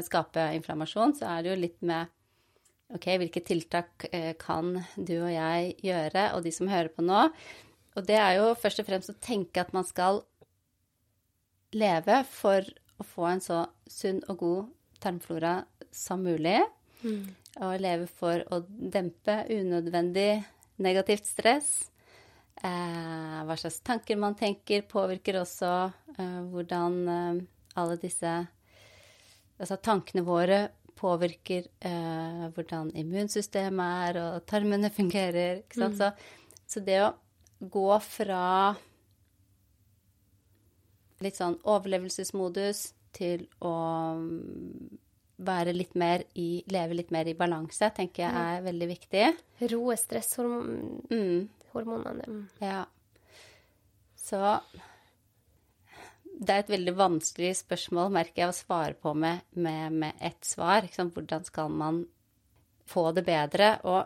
skape 0.03 0.49
inflammasjon. 0.57 1.13
Så 1.15 1.29
er 1.29 1.45
det 1.45 1.51
jo 1.53 1.59
litt 1.61 1.77
med 1.85 2.11
OK, 2.97 3.05
hvilke 3.21 3.43
tiltak 3.45 4.07
kan 4.41 4.73
du 4.97 5.13
og 5.21 5.29
jeg 5.31 5.75
gjøre, 5.85 6.25
og 6.35 6.43
de 6.43 6.51
som 6.55 6.67
hører 6.71 6.89
på 6.91 7.05
nå. 7.05 7.21
Og 7.97 8.05
det 8.05 8.17
er 8.21 8.37
jo 8.37 8.51
først 8.59 8.83
og 8.83 8.87
fremst 8.87 9.09
å 9.09 9.17
tenke 9.23 9.63
at 9.63 9.73
man 9.73 9.85
skal 9.87 10.21
leve 11.73 12.21
for 12.29 12.65
å 12.97 13.05
få 13.05 13.27
en 13.31 13.41
så 13.43 13.63
sunn 13.89 14.21
og 14.29 14.41
god 14.41 14.69
tarmflora 15.01 15.59
som 15.93 16.21
mulig. 16.25 16.59
Mm. 17.01 17.25
Og 17.65 17.81
leve 17.81 18.07
for 18.19 18.43
å 18.53 18.61
dempe 18.67 19.41
unødvendig 19.49 20.31
negativt 20.83 21.25
stress. 21.25 21.71
Eh, 22.57 23.37
hva 23.45 23.57
slags 23.57 23.81
tanker 23.85 24.17
man 24.17 24.37
tenker, 24.37 24.85
påvirker 24.89 25.41
også 25.41 25.71
eh, 26.17 26.41
hvordan 26.53 27.01
eh, 27.13 27.41
alle 27.77 27.97
disse 28.01 28.35
Altså 29.57 29.73
tankene 29.81 30.21
våre 30.21 30.57
påvirker 30.93 31.63
eh, 31.81 32.43
hvordan 32.53 32.91
immunsystemet 32.93 34.09
er, 34.09 34.19
og 34.21 34.43
tarmene 34.45 34.91
fungerer. 34.99 35.63
Ikke 35.63 35.79
sant? 35.79 35.97
Mm. 35.97 35.97
Så, 35.97 36.67
så 36.75 36.83
det 36.85 36.99
å 37.01 37.07
gå 37.59 37.99
fra 38.03 38.75
litt 41.25 41.39
sånn 41.39 41.55
overlevelsesmodus 41.65 42.93
til 43.17 43.47
å 43.65 43.73
mm, 44.17 44.97
være 45.47 45.73
litt 45.73 45.95
mer 45.97 46.23
i 46.37 46.63
Leve 46.69 46.93
litt 46.97 47.11
mer 47.13 47.27
i 47.29 47.35
balanse, 47.37 47.89
tenker 47.95 48.23
jeg 48.25 48.33
er 48.33 48.61
veldig 48.65 48.87
viktig. 48.91 49.25
Roe 49.73 49.95
stresshormonene. 49.97 52.25
Mm. 52.27 52.47
Ja. 52.61 52.85
Så 54.17 54.59
det 56.37 56.53
er 56.53 56.59
et 56.61 56.69
veldig 56.69 56.93
vanskelig 56.97 57.55
spørsmål, 57.63 58.11
merker 58.13 58.41
jeg, 58.43 58.49
å 58.51 58.59
svare 58.59 58.93
på 59.01 59.13
med, 59.17 59.37
med, 59.57 59.91
med 60.03 60.13
ett 60.21 60.45
svar. 60.45 60.81
Hvordan 60.93 61.43
skal 61.47 61.69
man 61.73 62.05
få 62.87 63.11
det 63.17 63.25
bedre? 63.25 63.79
Og 63.89 64.05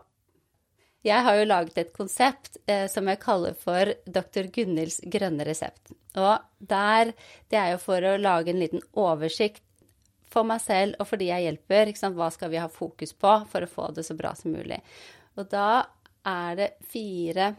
jeg 1.05 1.25
har 1.25 1.37
jo 1.37 1.47
laget 1.47 1.79
et 1.81 1.93
konsept 1.95 2.59
eh, 2.69 2.85
som 2.91 3.07
jeg 3.09 3.21
kaller 3.23 3.55
for 3.57 3.89
Dr. 4.05 4.51
Gunhilds 4.53 4.99
grønne 5.09 5.45
resept. 5.47 5.93
Og 6.19 6.43
der 6.59 7.13
Det 7.49 7.57
er 7.57 7.71
jo 7.73 7.81
for 7.81 8.03
å 8.03 8.19
lage 8.19 8.51
en 8.51 8.59
liten 8.59 8.83
oversikt 8.93 9.63
for 10.31 10.47
meg 10.47 10.61
selv 10.63 10.99
og 10.99 11.07
for 11.09 11.17
de 11.17 11.31
jeg 11.31 11.47
hjelper. 11.47 11.91
Hva 12.15 12.29
skal 12.31 12.51
vi 12.51 12.61
ha 12.61 12.69
fokus 12.69 13.13
på 13.13 13.33
for 13.49 13.65
å 13.65 13.71
få 13.71 13.89
det 13.95 14.05
så 14.07 14.15
bra 14.15 14.35
som 14.35 14.53
mulig? 14.53 14.79
Og 15.35 15.49
da 15.49 15.87
er 16.27 16.55
det 16.55 16.69
fire 16.85 17.55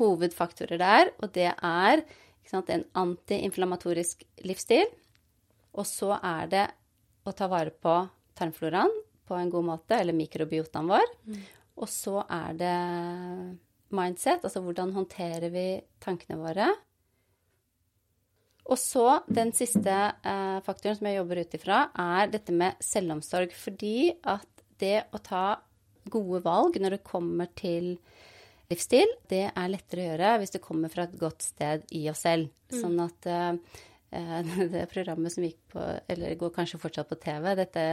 hovedfaktorer 0.00 0.80
der, 0.80 1.10
og 1.20 1.32
det 1.34 1.50
er 1.52 2.02
sant, 2.48 2.70
en 2.70 2.86
antiinflamatorisk 2.96 4.24
livsstil. 4.46 4.88
Og 5.76 5.86
så 5.86 6.16
er 6.16 6.50
det 6.50 6.66
å 7.28 7.34
ta 7.36 7.50
vare 7.50 7.70
på 7.70 7.94
tarmfloraen 8.38 8.94
på 9.28 9.36
en 9.38 9.50
god 9.52 9.66
måte, 9.66 9.98
eller 10.00 10.16
mikrobiotaen 10.16 10.88
vår. 10.90 11.10
Mm. 11.28 11.42
Og 11.78 11.88
så 11.90 12.20
er 12.26 12.56
det 12.58 12.76
mindset, 13.94 14.44
altså 14.44 14.62
hvordan 14.64 14.94
håndterer 14.94 15.50
vi 15.52 15.66
tankene 16.02 16.38
våre. 16.40 16.68
Og 18.70 18.78
så 18.78 19.06
den 19.26 19.50
siste 19.56 19.90
eh, 19.90 20.58
faktoren 20.66 20.98
som 20.98 21.08
jeg 21.08 21.18
jobber 21.18 21.42
ut 21.42 21.56
ifra, 21.58 21.82
er 21.98 22.30
dette 22.30 22.54
med 22.54 22.78
selvomsorg. 22.84 23.54
Fordi 23.56 24.12
at 24.30 24.64
det 24.80 24.96
å 25.10 25.20
ta 25.22 25.44
gode 26.10 26.42
valg 26.44 26.78
når 26.80 26.96
det 26.96 27.06
kommer 27.06 27.50
til 27.58 27.96
livsstil, 28.70 29.10
det 29.30 29.48
er 29.50 29.72
lettere 29.72 30.04
å 30.04 30.10
gjøre 30.12 30.34
hvis 30.40 30.54
det 30.54 30.62
kommer 30.62 30.92
fra 30.92 31.08
et 31.08 31.16
godt 31.18 31.42
sted 31.42 31.86
i 31.98 32.04
oss 32.12 32.22
selv. 32.26 32.52
Mm. 32.70 32.78
Sånn 32.78 33.02
at 33.02 33.30
eh, 33.32 33.80
det 34.76 34.86
programmet 34.92 35.34
som 35.34 35.46
gikk 35.46 35.60
på, 35.74 35.82
eller 36.10 36.38
går 36.38 36.54
kanskje 36.54 36.80
fortsatt 36.82 37.10
på 37.10 37.18
TV, 37.22 37.52
dette 37.58 37.84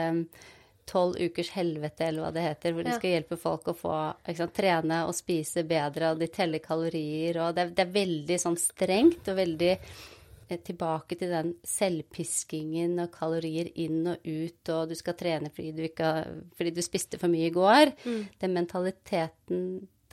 tolv 0.87 1.17
ukers 1.19 1.49
helvete, 1.55 2.07
eller 2.07 2.23
hva 2.23 2.33
det 2.35 2.43
heter, 2.45 2.73
hvor 2.73 2.85
de 2.85 2.93
skal 2.95 3.15
hjelpe 3.15 3.37
folk 3.39 3.71
å 3.71 3.75
få 3.77 3.95
sant, 4.37 4.53
trene 4.55 5.01
og 5.07 5.15
spise 5.17 5.65
bedre, 5.67 6.13
og 6.13 6.21
de 6.21 6.29
teller 6.31 6.63
kalorier, 6.63 7.39
og 7.43 7.57
det 7.57 7.65
er, 7.65 7.73
det 7.75 7.83
er 7.83 7.97
veldig 7.97 8.37
sånn 8.43 8.57
strengt 8.61 9.27
og 9.27 9.39
veldig 9.41 9.73
eh, 9.75 10.61
tilbake 10.69 11.19
til 11.19 11.33
den 11.35 11.51
selvpiskingen 11.67 12.95
og 13.03 13.11
kalorier 13.15 13.71
inn 13.83 14.13
og 14.13 14.23
ut, 14.23 14.73
og 14.75 14.87
du 14.91 14.95
skal 14.99 15.17
trene 15.19 15.51
fordi 15.53 15.75
du, 15.75 15.83
ikke, 15.89 16.13
fordi 16.57 16.75
du 16.77 16.83
spiste 16.85 17.19
for 17.21 17.33
mye 17.33 17.51
i 17.51 17.55
går. 17.55 17.93
Mm. 18.07 18.23
Den 18.43 18.55
mentaliteten 18.55 19.63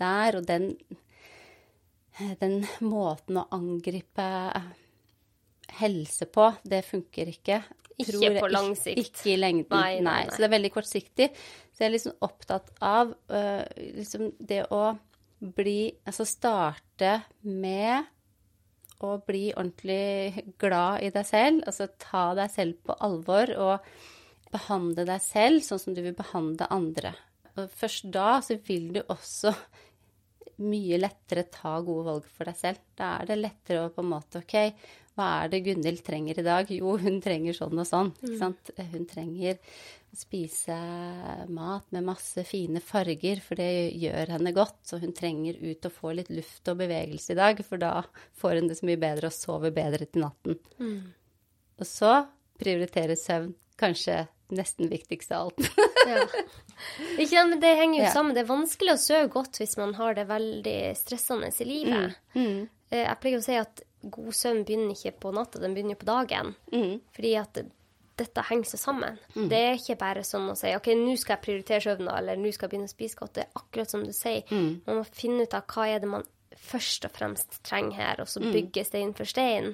der, 0.01 0.41
og 0.41 0.49
den, 0.51 0.73
den 2.43 2.65
måten 2.83 3.39
å 3.39 3.49
angripe 3.55 4.27
helse 5.81 6.27
på, 6.31 6.51
det 6.67 6.85
funker 6.87 7.31
ikke. 7.31 7.63
Ikke 7.99 8.13
tror, 8.13 8.39
på 8.41 8.51
lang 8.51 8.73
sikt. 8.79 9.01
Ikke 9.01 9.35
i 9.35 9.37
lengden, 9.39 9.75
nei, 9.75 10.01
nei, 10.01 10.25
nei. 10.25 10.33
Så 10.33 10.43
det 10.43 10.49
er 10.49 10.55
veldig 10.57 10.73
kortsiktig. 10.75 11.29
Så 11.71 11.85
jeg 11.85 11.89
er 11.89 11.95
liksom 11.95 12.17
opptatt 12.27 12.73
av 12.85 13.13
uh, 13.31 13.63
liksom 13.77 14.33
det 14.39 14.65
å 14.75 14.87
bli 15.45 15.93
Altså 16.09 16.25
starte 16.25 17.19
med 17.43 18.07
å 19.05 19.17
bli 19.27 19.51
ordentlig 19.53 20.45
glad 20.61 21.05
i 21.05 21.11
deg 21.13 21.27
selv. 21.29 21.65
Altså 21.69 21.91
ta 22.01 22.31
deg 22.39 22.53
selv 22.53 22.81
på 22.87 22.97
alvor 23.05 23.53
og 23.61 23.89
behandle 24.55 25.05
deg 25.09 25.23
selv 25.23 25.65
sånn 25.67 25.83
som 25.83 25.97
du 25.97 26.01
vil 26.05 26.17
behandle 26.17 26.71
andre. 26.73 27.13
Og 27.55 27.71
først 27.75 28.09
da 28.15 28.39
så 28.43 28.57
vil 28.67 28.93
du 28.95 29.03
også 29.03 29.53
mye 30.65 30.99
lettere 31.01 31.49
ta 31.51 31.77
gode 31.83 32.07
valg 32.07 32.29
for 32.31 32.49
deg 32.49 32.59
selv. 32.59 32.83
Da 32.97 33.17
er 33.19 33.31
det 33.31 33.41
lettere 33.41 33.87
å 33.87 33.93
på 33.95 34.05
en 34.05 34.13
måte 34.13 34.43
OK, 34.45 34.57
hva 35.15 35.27
er 35.45 35.51
det 35.53 35.63
Gunhild 35.63 36.03
trenger 36.07 36.41
i 36.41 36.47
dag? 36.47 36.71
Jo, 36.75 36.97
hun 36.99 37.21
trenger 37.23 37.55
sånn 37.55 37.79
og 37.79 37.87
sånn. 37.87 38.11
Ikke 38.19 38.33
mm. 38.33 38.41
sant? 38.41 38.73
Hun 38.91 39.05
trenger 39.11 39.61
å 40.15 40.19
spise 40.19 40.79
mat 41.55 41.87
med 41.95 42.07
masse 42.07 42.43
fine 42.49 42.83
farger, 42.83 43.43
for 43.45 43.59
det 43.59 43.95
gjør 44.03 44.35
henne 44.35 44.55
godt. 44.57 44.81
Så 44.91 44.99
hun 45.03 45.15
trenger 45.15 45.61
ut 45.63 45.87
og 45.87 45.95
få 45.95 46.17
litt 46.19 46.33
luft 46.35 46.71
og 46.71 46.81
bevegelse 46.83 47.35
i 47.35 47.39
dag, 47.39 47.63
for 47.67 47.83
da 47.83 48.01
får 48.41 48.59
hun 48.59 48.71
det 48.71 48.79
så 48.81 48.91
mye 48.91 49.03
bedre 49.07 49.31
og 49.31 49.37
sover 49.39 49.75
bedre 49.75 50.11
til 50.11 50.27
natten. 50.27 50.59
Mm. 50.83 50.99
Og 51.79 51.87
så 51.89 52.17
prioriterer 52.59 53.19
søvn 53.19 53.55
kanskje 53.79 54.25
nesten 54.55 54.91
viktigst 54.91 55.33
av 55.35 55.47
alt. 55.47 55.71
ja. 56.11 56.27
Ikke, 57.19 57.47
men 57.47 57.59
det 57.63 57.75
henger 57.79 58.01
jo 58.01 58.07
ja. 58.07 58.13
sammen. 58.15 58.35
Det 58.35 58.45
er 58.45 58.51
vanskelig 58.51 58.97
å 58.97 59.01
sove 59.01 59.31
godt 59.33 59.63
hvis 59.63 59.79
man 59.79 59.95
har 59.99 60.19
det 60.19 60.27
veldig 60.31 60.79
stressende 60.99 61.51
i 61.55 61.69
livet. 61.69 62.23
Mm. 62.35 62.45
Mm. 62.45 62.63
Eh, 62.91 63.03
jeg 63.07 63.21
pleier 63.23 63.43
å 63.43 63.47
si 63.47 63.59
at 63.59 63.85
god 64.13 64.35
søvn 64.37 64.65
begynner 64.67 64.95
ikke 64.95 65.15
på 65.25 65.33
natta, 65.35 65.63
den 65.63 65.75
begynner 65.77 65.99
på 66.01 66.09
dagen. 66.09 66.55
Mm. 66.73 67.01
Fordi 67.17 67.33
at 67.41 67.59
dette 68.19 68.45
henger 68.49 68.71
seg 68.71 68.83
sammen. 68.83 69.19
Mm. 69.35 69.49
Det 69.51 69.59
er 69.59 69.77
ikke 69.79 69.99
bare 70.01 70.23
sånn 70.27 70.47
å 70.53 70.57
si 70.59 70.71
OK, 70.77 70.93
nå 70.99 71.17
skal 71.19 71.37
jeg 71.37 71.45
prioritere 71.49 71.83
søvna, 71.89 72.17
eller 72.21 72.39
nå 72.39 72.53
skal 72.55 72.69
jeg 72.69 72.75
begynne 72.75 72.91
å 72.91 72.95
spise 72.95 73.19
godt. 73.19 73.35
Det 73.39 73.45
er 73.47 73.61
akkurat 73.61 73.91
som 73.91 74.05
du 74.07 74.13
sier. 74.15 74.45
Mm. 74.55 74.71
Man 74.87 75.01
må 75.01 75.05
finne 75.09 75.47
ut 75.47 75.57
av 75.59 75.67
hva 75.75 75.87
er 75.91 76.03
det 76.03 76.11
man 76.13 76.27
først 76.65 77.09
og 77.09 77.15
fremst 77.17 77.59
trenger 77.67 77.99
her, 77.99 78.23
og 78.23 78.31
så 78.31 78.43
mm. 78.43 78.51
bygge 78.55 78.85
stein 78.87 79.15
for 79.19 79.29
stein. 79.29 79.73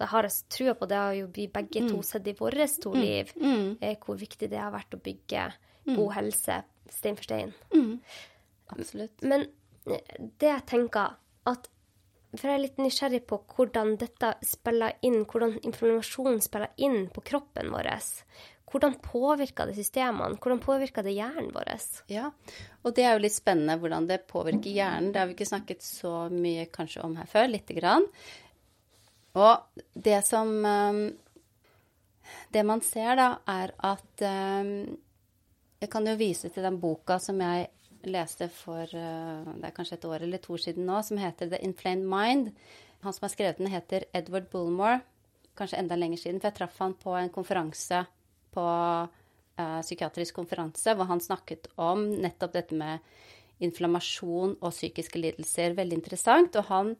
Det 0.00 0.08
har 0.10 0.26
jeg 0.26 0.48
trua 0.50 0.74
på. 0.78 0.88
Det 0.90 0.98
har 0.98 1.18
jo 1.18 1.26
vi 1.34 1.48
begge 1.52 1.84
to 1.84 1.98
mm. 2.00 2.06
sett 2.08 2.30
i 2.30 2.36
våre 2.38 2.66
to 2.82 2.94
mm. 2.94 3.02
liv, 3.02 3.34
eh, 3.80 3.98
hvor 4.00 4.18
viktig 4.18 4.48
det 4.50 4.62
har 4.62 4.72
vært 4.74 4.96
å 4.96 5.02
bygge 5.04 5.50
god 5.92 6.14
helse 6.16 6.62
stein 6.92 7.20
for 7.20 7.28
stein. 7.28 7.52
Absolutt. 8.72 9.20
Men 9.22 9.46
eh, 9.86 10.16
det 10.40 10.50
jeg 10.50 10.66
tenker 10.72 11.18
at 11.50 11.68
for 12.38 12.50
jeg 12.50 12.58
er 12.58 12.64
litt 12.64 12.80
nysgjerrig 12.82 13.22
på 13.30 13.38
hvordan 13.54 13.94
dette 14.00 14.34
spiller 14.46 14.96
inn, 15.06 15.22
hvordan 15.28 15.58
informasjonen 15.62 16.42
spiller 16.44 16.74
inn 16.82 17.06
på 17.14 17.22
kroppen 17.26 17.72
vår. 17.74 17.90
Hvordan 18.74 18.96
påvirker 18.98 19.70
det 19.70 19.76
systemene? 19.76 20.34
Hvordan 20.42 20.62
påvirker 20.62 21.06
det 21.06 21.14
hjernen 21.14 21.52
vår? 21.54 21.68
Ja, 22.10 22.30
og 22.82 22.96
det 22.96 23.04
er 23.06 23.14
jo 23.14 23.22
litt 23.22 23.36
spennende 23.36 23.76
hvordan 23.78 24.08
det 24.10 24.24
påvirker 24.30 24.66
hjernen. 24.66 25.12
Det 25.14 25.20
har 25.20 25.28
vi 25.30 25.36
ikke 25.36 25.46
snakket 25.52 25.84
så 25.86 26.24
mye 26.32 26.66
kanskje 26.74 27.04
om 27.06 27.14
her 27.20 27.28
før, 27.30 27.46
lite 27.52 27.76
grann. 27.76 28.08
Og 29.34 29.82
det 29.94 30.20
som 30.26 30.50
um, 30.64 31.04
Det 32.54 32.62
man 32.62 32.80
ser, 32.86 33.16
da, 33.18 33.28
er 33.50 33.72
at 33.82 34.22
um, 34.22 34.68
Jeg 35.82 35.90
kan 35.90 36.06
jo 36.06 36.14
vise 36.18 36.50
til 36.54 36.62
den 36.66 36.78
boka 36.80 37.18
som 37.22 37.40
jeg 37.42 37.68
leste 38.12 38.48
for 38.52 38.82
eh, 38.84 39.52
det 39.60 39.68
er 39.68 39.74
kanskje 39.76 39.98
et 39.98 40.06
år 40.08 40.24
eller 40.26 40.42
to 40.42 40.58
siden 40.60 40.86
nå, 40.88 41.00
som 41.06 41.20
heter 41.20 41.50
The 41.52 41.60
Inflamed 41.64 42.08
Mind. 42.10 42.52
Han 43.04 43.12
som 43.12 43.26
har 43.26 43.34
skrevet 43.34 43.60
den, 43.60 43.72
heter 43.72 44.06
Edward 44.16 44.50
Bullmore. 44.52 45.02
Kanskje 45.58 45.78
enda 45.78 45.96
lenger 45.98 46.22
siden, 46.22 46.40
for 46.40 46.50
jeg 46.50 46.58
traff 46.58 46.78
han 46.82 46.96
på 46.98 47.14
en 47.18 47.30
konferanse 47.32 48.00
på 48.54 48.64
uh, 48.64 49.80
psykiatrisk 49.84 50.34
konferanse 50.38 50.94
hvor 50.96 51.06
han 51.10 51.22
snakket 51.22 51.68
om 51.78 52.06
nettopp 52.22 52.54
dette 52.56 52.78
med 52.78 53.04
inflammasjon 53.62 54.56
og 54.58 54.74
psykiske 54.74 55.20
lidelser. 55.20 55.76
Veldig 55.78 56.00
interessant. 56.00 56.58
Og 56.58 56.66
han 56.70 56.94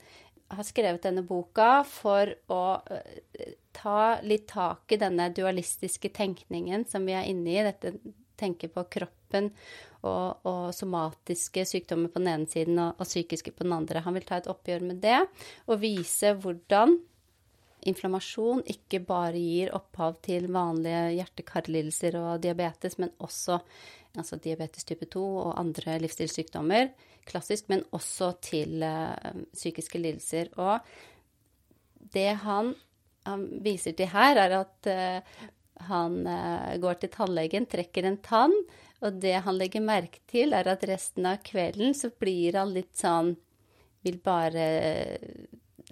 har 0.54 0.66
skrevet 0.68 1.02
denne 1.02 1.24
boka 1.26 1.82
for 1.88 2.30
å 2.52 2.62
uh, 2.78 3.48
ta 3.74 4.20
litt 4.22 4.46
tak 4.52 4.92
i 4.94 5.00
denne 5.00 5.30
dualistiske 5.34 6.12
tenkningen 6.14 6.86
som 6.90 7.08
vi 7.08 7.16
er 7.16 7.26
inne 7.30 7.56
i. 7.56 7.64
Dette 7.66 7.96
tenke 8.38 8.68
på 8.70 8.86
kroppen 8.90 9.50
og, 10.04 10.44
og, 10.44 10.68
somatiske 10.76 11.64
sykdommer 11.68 12.12
på 12.12 12.22
den 12.22 12.30
ene 12.34 12.50
siden 12.50 12.78
og, 12.78 13.00
og 13.00 13.08
psykiske 13.08 13.54
på 13.56 13.66
den 13.66 13.74
andre. 13.76 14.04
Han 14.04 14.16
vil 14.18 14.28
ta 14.28 14.38
et 14.40 14.50
oppgjør 14.52 14.86
med 14.90 15.02
det 15.04 15.18
og 15.66 15.82
vise 15.82 16.34
hvordan 16.44 16.98
inflammasjon 17.84 18.62
ikke 18.70 19.02
bare 19.04 19.40
gir 19.40 19.74
opphav 19.76 20.16
til 20.24 20.48
vanlige 20.52 21.18
hjerte-karlidelser 21.18 22.16
og 22.20 22.40
diabetes, 22.44 22.96
men 23.00 23.12
også 23.24 23.58
altså 24.18 24.38
diabetes 24.38 24.86
type 24.86 25.08
2 25.10 25.24
og 25.42 25.58
andre 25.60 25.98
livsstilssykdommer, 26.02 26.92
klassisk, 27.28 27.68
men 27.72 27.82
også 27.96 28.32
til 28.44 28.84
uh, 28.84 29.42
psykiske 29.52 29.98
lidelser. 29.98 30.52
Og 30.60 30.78
det 32.14 32.28
han, 32.44 32.74
han, 33.26 33.46
viser 33.64 33.96
til 33.96 34.12
her, 34.12 34.38
er 34.44 34.58
at 34.60 34.90
uh, 34.90 35.38
han 35.88 36.20
uh, 36.26 36.74
går 36.80 37.00
til 37.02 37.12
tannlegen, 37.14 37.66
trekker 37.70 38.06
en 38.08 38.20
tann, 38.22 38.54
og 39.04 39.18
det 39.20 39.34
han 39.44 39.58
legger 39.58 39.84
merke 39.84 40.22
til, 40.30 40.54
er 40.56 40.68
at 40.70 40.86
resten 40.88 41.26
av 41.28 41.42
kvelden 41.44 41.96
så 41.96 42.12
blir 42.18 42.56
han 42.60 42.72
litt 42.74 42.94
sånn 42.98 43.34
Vil 44.04 44.18
bare 44.20 44.64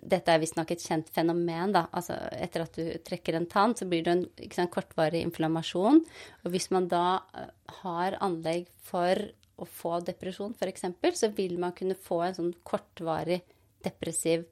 dette 0.01 0.33
er 0.33 0.41
visstnok 0.41 0.73
et 0.73 0.83
kjent 0.83 1.11
fenomen. 1.13 1.73
da, 1.75 1.87
altså 1.93 2.17
Etter 2.33 2.65
at 2.65 2.77
du 2.79 2.89
trekker 3.05 3.37
en 3.37 3.49
tann, 3.51 3.75
så 3.77 3.87
blir 3.89 4.05
det 4.07 4.15
en 4.15 4.25
sant, 4.55 4.73
kortvarig 4.73 5.23
inflammasjon. 5.27 6.03
Og 6.45 6.55
hvis 6.55 6.71
man 6.75 6.89
da 6.89 7.23
eh, 7.37 7.53
har 7.83 8.19
anlegg 8.25 8.71
for 8.83 9.21
å 9.57 9.69
få 9.69 9.99
depresjon, 10.05 10.57
f.eks., 10.57 10.89
så 11.19 11.31
vil 11.37 11.59
man 11.61 11.77
kunne 11.77 11.99
få 11.99 12.23
en 12.27 12.39
sånn 12.39 12.53
kortvarig 12.65 13.43
depressiv 13.85 14.47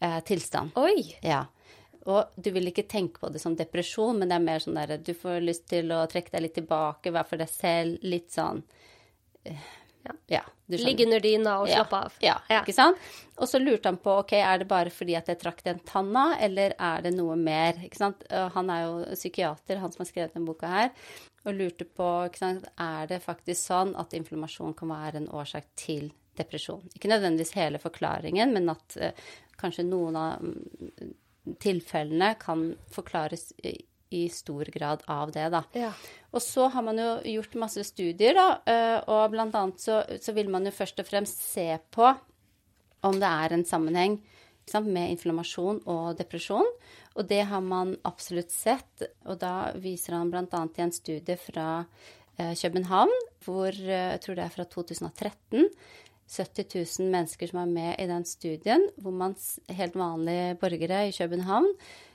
eh, 0.00 0.20
tilstand. 0.26 0.74
Oi! 0.80 1.14
Ja. 1.22 1.44
Og 2.10 2.32
du 2.34 2.50
vil 2.54 2.70
ikke 2.70 2.88
tenke 2.90 3.22
på 3.22 3.30
det 3.30 3.42
som 3.42 3.54
depresjon, 3.58 4.18
men 4.18 4.30
det 4.30 4.38
er 4.38 4.46
mer 4.46 4.62
sånn 4.62 4.78
der 4.78 4.96
du 4.98 5.12
får 5.14 5.44
lyst 5.44 5.68
til 5.70 5.92
å 5.94 6.02
trekke 6.10 6.34
deg 6.34 6.46
litt 6.46 6.56
tilbake, 6.58 7.14
være 7.14 7.28
for 7.28 7.42
deg 7.42 7.52
selv, 7.52 8.02
litt 8.02 8.32
sånn 8.34 8.62
eh, 9.46 9.70
ja. 10.02 10.16
ja 10.38 10.42
Ligge 10.72 11.04
under 11.04 11.20
dyna 11.20 11.58
og 11.60 11.68
slappe 11.68 11.98
av. 12.06 12.14
Ja, 12.24 12.38
ja, 12.48 12.62
ikke 12.62 12.74
sant. 12.74 13.00
Og 13.36 13.48
så 13.50 13.60
lurte 13.60 13.90
han 13.90 13.98
på 14.00 14.14
ok, 14.22 14.32
er 14.38 14.62
det 14.62 14.68
bare 14.70 14.90
fordi 14.94 15.18
at 15.18 15.28
jeg 15.28 15.38
trakk 15.42 15.60
den 15.66 15.82
tanna, 15.86 16.30
eller 16.40 16.72
er 16.80 17.04
det 17.04 17.12
noe 17.12 17.36
mer? 17.36 17.76
Ikke 17.84 18.00
sant? 18.00 18.24
Han 18.54 18.72
er 18.72 18.86
jo 18.86 18.94
psykiater, 19.12 19.82
han 19.82 19.92
som 19.92 20.00
har 20.02 20.08
skrevet 20.08 20.32
denne 20.32 20.48
boka 20.48 20.70
her, 20.72 20.88
og 21.44 21.58
lurte 21.58 21.84
på 21.84 22.08
ikke 22.30 22.40
sant, 22.40 22.66
er 22.80 23.10
det 23.10 23.20
faktisk 23.24 23.60
sånn 23.60 23.92
at 24.00 24.16
inflammasjon 24.16 24.72
kan 24.78 24.94
være 24.94 25.20
en 25.20 25.30
årsak 25.34 25.68
til 25.76 26.08
depresjon. 26.40 26.86
Ikke 26.96 27.10
nødvendigvis 27.12 27.52
hele 27.58 27.80
forklaringen, 27.82 28.54
men 28.56 28.72
at 28.72 28.96
uh, 28.96 29.12
kanskje 29.60 29.84
noen 29.84 30.16
av 30.16 30.46
tilfellene 31.62 32.34
kan 32.40 32.72
forklares 32.92 33.50
i 34.12 34.26
stor 34.28 34.68
grad 34.74 35.02
av 35.10 35.32
det, 35.32 35.46
da. 35.54 35.62
Ja. 35.72 35.92
Og 36.32 36.42
så 36.44 36.68
har 36.72 36.84
man 36.84 37.00
jo 37.00 37.08
gjort 37.38 37.56
masse 37.60 37.84
studier, 37.88 38.36
da, 38.36 38.48
eh, 38.68 38.98
og 39.08 39.32
blant 39.32 39.56
annet 39.56 39.80
så, 39.80 40.02
så 40.20 40.34
vil 40.36 40.52
man 40.52 40.68
jo 40.68 40.74
først 40.74 41.00
og 41.00 41.08
fremst 41.08 41.40
se 41.46 41.66
på 41.94 42.12
om 43.02 43.18
det 43.18 43.28
er 43.28 43.56
en 43.56 43.64
sammenheng 43.66 44.20
sant, 44.68 44.86
med 44.86 45.14
inflammasjon 45.16 45.82
og 45.90 46.18
depresjon. 46.20 46.68
Og 47.16 47.28
det 47.28 47.42
har 47.50 47.64
man 47.64 47.96
absolutt 48.08 48.52
sett, 48.54 49.06
og 49.26 49.40
da 49.42 49.72
viser 49.80 50.16
han 50.16 50.30
bl.a. 50.32 50.46
i 50.46 50.84
en 50.84 50.94
studie 50.94 51.36
fra 51.40 51.68
eh, 52.38 52.54
København, 52.56 53.12
hvor 53.44 53.72
eh, 53.72 54.12
jeg 54.14 54.22
tror 54.24 54.38
det 54.38 54.46
er 54.46 54.54
fra 54.54 54.68
2013. 54.76 55.68
70 56.28 56.68
000 57.00 57.10
mennesker 57.12 57.50
som 57.50 57.62
er 57.62 57.72
med 57.72 58.00
i 58.00 58.06
den 58.08 58.24
studien, 58.28 58.86
hvor 58.96 59.14
man 59.16 59.34
helt 59.68 59.98
vanlige 59.98 60.56
borgere 60.60 61.06
i 61.08 61.12
København 61.16 61.68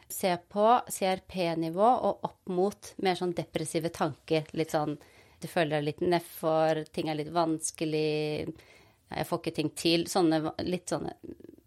ser 0.07 0.39
på 0.49 0.65
CRP-nivå 0.87 1.87
og 2.07 2.25
opp 2.25 2.49
mot 2.49 2.93
mer 3.03 3.19
sånn 3.19 3.35
depressive 3.37 3.91
tanker. 3.93 4.47
Litt 4.55 4.73
sånn 4.75 4.95
du 5.37 5.45
føler 5.45 5.77
deg 5.77 5.85
litt 5.85 5.99
nedfor, 6.01 6.81
ting 6.93 7.11
er 7.11 7.19
litt 7.19 7.33
vanskelig, 7.33 8.47
jeg 9.11 9.27
får 9.29 9.41
ikke 9.41 9.55
ting 9.59 9.69
til. 9.77 10.07
Sånne 10.09 10.39
litt 10.65 10.89
sånne 10.89 11.13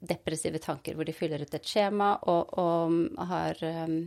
depressive 0.01 0.59
tanker 0.63 0.97
hvor 0.97 1.07
de 1.07 1.15
fyller 1.15 1.45
ut 1.45 1.55
et 1.55 1.69
skjema 1.69 2.15
og, 2.33 2.55
og 2.59 3.29
har 3.31 3.61
um, 3.85 4.01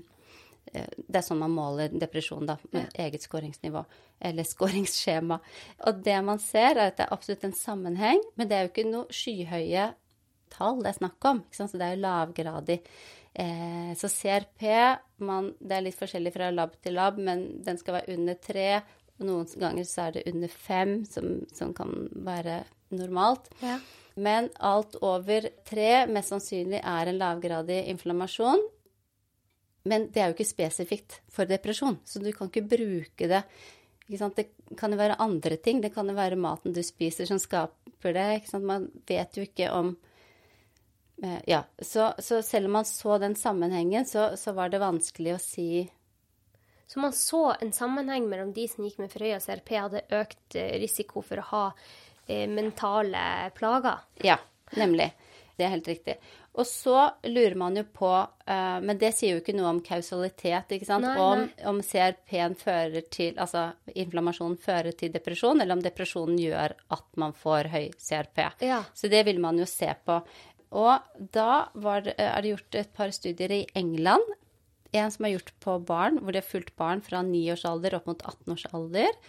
det 0.71 1.19
er 1.19 1.25
sånn 1.25 1.41
man 1.41 1.53
måler 1.53 1.91
depresjon, 1.91 2.45
da, 2.47 2.55
med 2.71 2.87
ja. 2.87 3.07
eget 3.07 3.25
skåringsnivå. 3.25 3.83
Eller 4.29 4.47
skåringsskjema. 4.53 5.39
Og 5.89 6.05
det 6.05 6.19
man 6.25 6.39
ser, 6.41 6.77
er 6.77 6.91
at 6.91 7.01
det 7.01 7.07
er 7.07 7.15
absolutt 7.15 7.43
en 7.49 7.57
sammenheng, 7.57 8.23
men 8.39 8.49
det 8.49 8.57
er 8.57 8.65
jo 8.65 8.73
ikke 8.73 8.87
noe 8.89 9.13
skyhøye 9.13 9.91
tall 10.53 10.83
det 10.83 10.91
er 10.93 10.99
snakk 11.01 11.29
om. 11.29 11.43
Så 11.51 11.67
det 11.73 11.85
er 11.85 11.95
jo 11.95 12.03
lavgradig. 12.03 12.79
Eh, 13.33 13.93
så 13.97 14.09
CRP 14.09 14.61
man, 15.25 15.53
Det 15.59 15.77
er 15.77 15.85
litt 15.87 15.97
forskjellig 15.97 16.33
fra 16.35 16.51
lab 16.53 16.75
til 16.83 16.97
lab, 16.99 17.17
men 17.17 17.63
den 17.65 17.79
skal 17.81 17.99
være 17.99 18.17
under 18.17 18.37
tre. 18.37 18.69
Noen 19.23 19.49
ganger 19.59 19.87
så 19.87 20.07
er 20.07 20.17
det 20.17 20.27
under 20.33 20.53
fem, 20.53 20.95
som, 21.09 21.41
som 21.53 21.73
kan 21.73 22.07
være 22.25 22.63
normalt. 22.93 23.49
Ja. 23.63 23.79
Men 24.13 24.51
alt 24.61 24.95
over 25.01 25.47
tre 25.65 26.05
mest 26.05 26.33
sannsynlig 26.33 26.81
er 26.83 27.09
en 27.09 27.17
lavgradig 27.21 27.79
inflammasjon. 27.93 28.61
Men 29.89 30.07
det 30.13 30.21
er 30.21 30.31
jo 30.31 30.37
ikke 30.37 30.47
spesifikt 30.47 31.19
for 31.31 31.49
depresjon, 31.49 31.97
så 32.07 32.21
du 32.23 32.31
kan 32.35 32.47
ikke 32.47 32.67
bruke 32.71 33.27
det. 33.27 33.43
Ikke 34.07 34.29
det 34.37 34.47
kan 34.79 34.93
jo 34.93 34.99
være 34.99 35.19
andre 35.23 35.57
ting. 35.57 35.81
Det 35.83 35.93
kan 35.95 36.07
jo 36.07 36.15
være 36.15 36.39
maten 36.39 36.75
du 36.75 36.81
spiser 36.83 37.27
som 37.27 37.39
skaper 37.41 38.15
det. 38.15 38.27
Man 38.63 38.89
vet 39.07 39.39
jo 39.39 39.47
ikke 39.47 39.71
om 39.75 39.95
Eh, 41.23 41.39
ja, 41.45 41.63
så, 41.79 42.13
så, 42.19 42.41
selv 42.41 42.65
om 42.65 42.71
man 42.71 42.85
så 42.85 43.17
den 43.17 43.35
sammenhengen, 43.35 44.05
så, 44.05 44.37
så, 44.37 44.51
var 44.51 44.69
det 44.69 44.81
vanskelig 44.81 45.35
å 45.35 45.41
si 45.41 45.67
Så 46.87 46.99
man 46.99 47.13
så 47.13 47.53
en 47.61 47.71
sammenheng 47.73 48.25
mellom 48.29 48.53
de 48.53 48.65
som 48.67 48.83
gikk 48.83 48.99
med 48.99 49.11
Frøya 49.13 49.39
CRP, 49.39 49.75
hadde 49.77 50.01
økt 50.11 50.57
eh, 50.59 50.75
risiko 50.81 51.23
for 51.23 51.39
å 51.39 51.45
ha 51.51 51.63
eh, 52.27 52.49
mentale 52.49 53.53
plager? 53.55 54.03
Ja, 54.25 54.39
nemlig. 54.75 55.11
Det 55.53 55.65
er 55.65 55.73
helt 55.75 55.87
riktig. 55.87 56.15
Og 56.57 56.65
så 56.65 56.97
lurer 57.25 57.55
man 57.57 57.77
jo 57.77 57.83
på 57.93 58.09
uh, 58.09 58.79
Men 58.81 58.97
det 59.01 59.11
sier 59.17 59.35
jo 59.35 59.41
ikke 59.41 59.55
noe 59.57 59.71
om 59.71 59.81
kausalitet, 59.85 60.73
ikke 60.75 60.87
sant? 60.87 61.05
Nei, 61.05 61.13
om, 61.21 61.43
nei. 61.45 61.65
om 61.69 61.81
CRP-en 61.85 62.57
fører 62.57 63.05
til 63.13 63.37
Altså 63.41 63.67
inflammasjonen 63.89 64.57
fører 64.61 64.97
til 64.97 65.13
depresjon, 65.13 65.61
eller 65.61 65.77
om 65.77 65.83
depresjonen 65.83 66.39
gjør 66.41 66.75
at 66.97 67.05
man 67.21 67.35
får 67.37 67.69
høy 67.73 67.85
CRP. 67.97 68.41
Ja. 68.65 68.83
Så 68.97 69.09
det 69.13 69.23
vil 69.29 69.41
man 69.43 69.61
jo 69.61 69.69
se 69.69 69.91
på. 70.05 70.19
Og 70.73 71.27
da 71.33 71.49
det, 71.73 72.15
er 72.17 72.41
det 72.41 72.53
gjort 72.55 72.79
et 72.81 72.93
par 72.97 73.13
studier 73.13 73.53
i 73.53 73.63
England. 73.77 74.25
En 74.93 75.09
som 75.13 75.25
er 75.25 75.35
gjort 75.35 75.53
på 75.61 75.77
barn, 75.85 76.19
hvor 76.21 76.33
de 76.33 76.41
har 76.41 76.49
fulgt 76.49 76.75
barn 76.77 77.01
fra 77.05 77.21
9 77.25 77.43
års 77.53 77.65
alder 77.69 77.97
opp 77.97 78.09
mot 78.09 78.21
18 78.21 78.53
års 78.53 78.65
alder. 78.73 79.21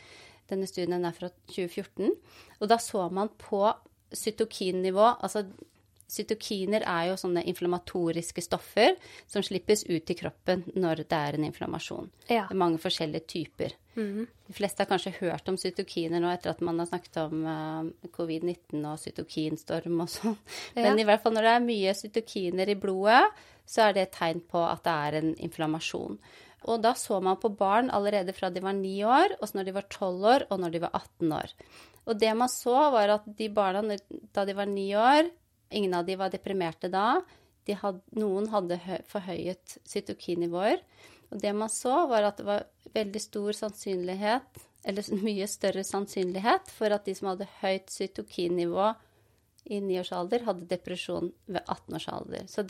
Denne 0.51 0.69
studien 0.69 1.05
er 1.05 1.17
fra 1.17 1.31
2014. 1.53 2.13
Og 2.61 2.69
da 2.69 2.81
så 2.81 3.07
man 3.13 3.33
på 3.41 3.65
cytokinnivå, 4.15 5.07
altså 5.25 5.47
Cytokiner 6.15 6.85
er 6.87 7.09
jo 7.11 7.17
sånne 7.19 7.43
inflammatoriske 7.51 8.45
stoffer 8.45 8.95
som 9.27 9.43
slippes 9.43 9.85
ut 9.89 10.11
i 10.11 10.17
kroppen 10.19 10.63
når 10.75 11.05
det 11.05 11.19
er 11.19 11.39
en 11.39 11.49
inflammasjon. 11.49 12.11
Ja. 12.29 12.45
Det 12.47 12.55
er 12.55 12.61
mange 12.61 12.79
forskjellige 12.83 13.27
typer. 13.35 13.75
Mm 13.95 14.07
-hmm. 14.15 14.27
De 14.47 14.53
fleste 14.53 14.83
har 14.83 14.87
kanskje 14.87 15.19
hørt 15.21 15.49
om 15.49 15.57
cytokiner 15.57 16.21
nå 16.21 16.31
etter 16.31 16.51
at 16.51 16.61
man 16.61 16.79
har 16.79 16.87
snakket 16.87 17.17
om 17.17 17.45
uh, 17.47 18.09
covid-19 18.11 18.93
og 18.93 18.99
cytokinstorm 18.99 20.01
og 20.01 20.09
sånn. 20.09 20.37
Ja. 20.75 20.83
Men 20.83 20.99
i 20.99 21.05
hvert 21.05 21.23
fall 21.23 21.35
når 21.35 21.43
det 21.43 21.55
er 21.55 21.61
mye 21.61 21.95
cytokiner 21.95 22.69
i 22.69 22.75
blodet, 22.75 23.25
så 23.67 23.89
er 23.89 23.93
det 23.93 24.03
et 24.03 24.13
tegn 24.13 24.41
på 24.41 24.59
at 24.59 24.85
det 24.85 24.93
er 24.93 25.15
en 25.15 25.35
inflammasjon. 25.37 26.19
Og 26.65 26.83
da 26.83 26.95
så 26.95 27.21
man 27.21 27.37
på 27.37 27.49
barn 27.49 27.91
allerede 27.91 28.33
fra 28.33 28.51
de 28.51 28.61
var 28.61 28.73
9 28.73 29.05
år, 29.05 29.37
også 29.41 29.59
når 29.59 29.65
de 29.65 29.75
var 29.77 29.89
12 29.91 30.25
år, 30.35 30.47
og 30.51 30.61
når 30.61 30.71
de 30.71 30.81
var 30.81 30.91
18 30.95 31.33
år. 31.33 31.55
Og 32.05 32.21
det 32.21 32.35
man 32.37 32.49
så, 32.49 32.77
var 32.93 33.09
at 33.09 33.25
de 33.39 33.49
barna 33.49 33.97
da 34.33 34.45
de 34.45 34.57
var 34.57 34.67
9 34.67 34.87
år, 35.01 35.31
Ingen 35.75 35.97
av 35.99 36.07
de 36.07 36.17
var 36.21 36.33
deprimerte 36.33 36.91
da. 36.93 37.21
De 37.65 37.77
had, 37.81 38.01
noen 38.17 38.51
hadde 38.53 38.79
forhøyet 39.09 39.79
cytokinnivåer. 39.89 40.83
Og 41.33 41.41
det 41.43 41.55
man 41.57 41.73
så, 41.73 42.05
var 42.11 42.29
at 42.29 42.39
det 42.39 42.47
var 42.47 42.67
veldig 42.95 43.23
stor 43.23 43.57
sannsynlighet, 43.57 44.63
eller 44.85 45.09
mye 45.27 45.49
større 45.51 45.85
sannsynlighet, 45.87 46.71
for 46.71 46.95
at 46.95 47.09
de 47.09 47.17
som 47.17 47.33
hadde 47.33 47.51
høyt 47.63 47.91
cytokinnivå 47.93 48.93
i 49.73 49.79
niårsalder, 49.81 50.45
hadde 50.45 50.69
depresjon 50.69 51.31
ved 51.49 51.63
18-årsalder. 51.63 52.45
Så, 52.53 52.67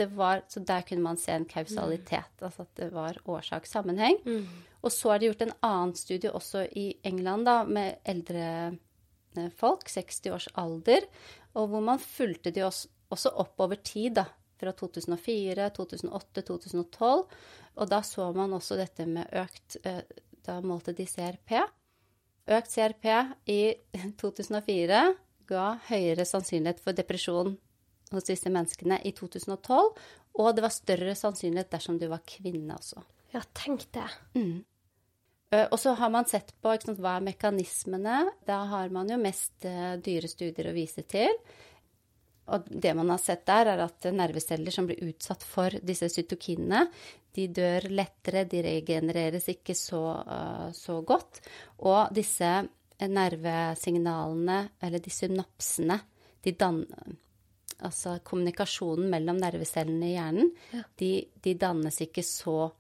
så, 0.49 0.63
der 0.63 0.87
kunne 0.87 1.03
man 1.03 1.19
se 1.19 1.35
en 1.35 1.49
kausalitet, 1.51 2.31
mm. 2.39 2.47
altså 2.47 2.63
at 2.63 2.77
det 2.79 2.91
var 2.95 3.19
årsakssammenheng. 3.27 4.21
Mm. 4.23 4.47
Og 4.85 4.95
så 4.95 5.11
er 5.11 5.21
det 5.21 5.31
gjort 5.33 5.47
en 5.49 5.57
annen 5.67 5.95
studie 5.99 6.31
også 6.31 6.67
i 6.71 6.93
England, 7.03 7.49
da, 7.51 7.57
med 7.67 7.99
eldre 8.07 8.47
eh, 9.35 9.51
folk, 9.59 9.91
60 9.91 10.31
års 10.37 10.49
alder, 10.61 11.09
og 11.59 11.73
hvor 11.73 11.83
man 11.83 12.03
fulgte 12.03 12.55
de 12.55 12.63
også, 12.67 12.94
også 13.15 13.33
opp 13.43 13.61
over 13.65 13.81
tid, 13.81 14.17
da. 14.21 14.27
Fra 14.61 14.71
2004, 14.77 15.71
2008, 15.75 16.43
2012. 16.47 17.25
Og 17.75 17.89
da 17.91 17.99
så 18.07 18.29
man 18.37 18.53
også 18.55 18.77
dette 18.79 19.07
med 19.11 19.33
økt 19.35 19.79
eh, 19.83 20.03
Da 20.45 20.61
målte 20.63 20.93
de 20.95 21.07
CRP. 21.09 21.57
Økt 22.55 22.71
CRP 22.75 23.07
i 23.51 23.61
2004 24.21 25.01
ga 25.49 25.65
høyere 25.89 26.25
sannsynlighet 26.29 26.81
for 26.85 26.97
depresjon 26.97 27.57
hos 28.13 28.29
disse 28.29 28.53
menneskene 28.53 29.01
i 29.09 29.13
2012. 29.17 29.91
Og 30.39 30.53
det 30.55 30.63
var 30.65 30.73
større 30.75 31.15
sannsynlighet 31.19 31.73
dersom 31.73 31.99
du 32.01 32.07
var 32.11 32.23
kvinne 32.29 32.77
også. 32.79 33.03
Ja, 33.35 33.43
tenk 33.57 33.89
det. 33.97 34.07
Mm. 34.39 34.63
Eh, 35.51 35.67
Og 35.73 35.79
så 35.81 35.95
har 35.99 36.11
man 36.15 36.27
sett 36.31 36.53
på 36.63 36.73
sant, 36.83 37.01
hva 37.03 37.17
er 37.19 37.27
mekanismene. 37.27 38.21
Da 38.47 38.61
har 38.71 38.93
man 38.95 39.11
jo 39.11 39.19
mest 39.21 39.65
eh, 39.67 39.97
dyre 40.03 40.31
studier 40.31 40.71
å 40.71 40.77
vise 40.77 41.03
til. 41.11 41.33
Og 42.53 42.69
det 42.69 42.93
man 42.97 43.13
har 43.13 43.21
sett 43.23 43.47
der, 43.49 43.71
er 43.73 43.83
at 43.87 44.09
nerveceller 44.13 44.75
som 44.75 44.89
blir 44.89 45.01
utsatt 45.09 45.45
for 45.47 45.73
disse 45.83 46.11
cytokinene, 46.13 46.85
de 47.35 47.49
dør 47.51 47.89
lettere, 47.91 48.45
de 48.47 48.63
regenereres 48.63 49.49
ikke 49.51 49.75
så, 49.75 50.05
eh, 50.23 50.71
så 50.77 51.01
godt. 51.03 51.41
Og 51.79 52.13
disse 52.15 52.51
nervesignalene, 53.01 54.59
eller 54.81 55.03
de 55.03 55.11
synapsene, 55.11 56.01
de 56.45 56.53
danner 56.53 57.21
Altså 57.85 58.21
kommunikasjonen 58.25 59.09
mellom 59.11 59.37
nervecellene 59.43 60.07
i 60.07 60.13
hjernen, 60.15 60.51
de, 61.01 61.09
de 61.43 61.55
dannes 61.59 61.97
ikke 62.01 62.23
så 62.25 62.71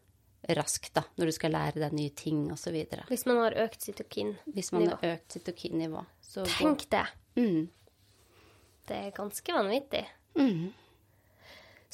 raskt 0.54 0.94
da, 0.94 1.02
når 1.18 1.30
du 1.30 1.34
skal 1.34 1.54
lære 1.54 1.82
deg 1.82 1.96
nye 1.96 2.12
ting 2.16 2.44
osv. 2.52 2.76
Hvis 3.08 3.26
man 3.26 3.40
har 3.42 3.56
økt 3.64 3.84
cytokin. 3.84 4.34
Hvis 4.54 4.70
man 4.72 4.86
har 4.92 5.06
økt 5.14 5.36
cytokinnivå. 5.36 6.04
Så 6.24 6.44
Tenk 6.58 6.86
det. 6.94 7.04
Mm. 7.36 7.66
Det 8.88 8.96
er 8.96 9.14
ganske 9.16 9.54
vanvittig. 9.56 10.02
Mm. 10.36 10.72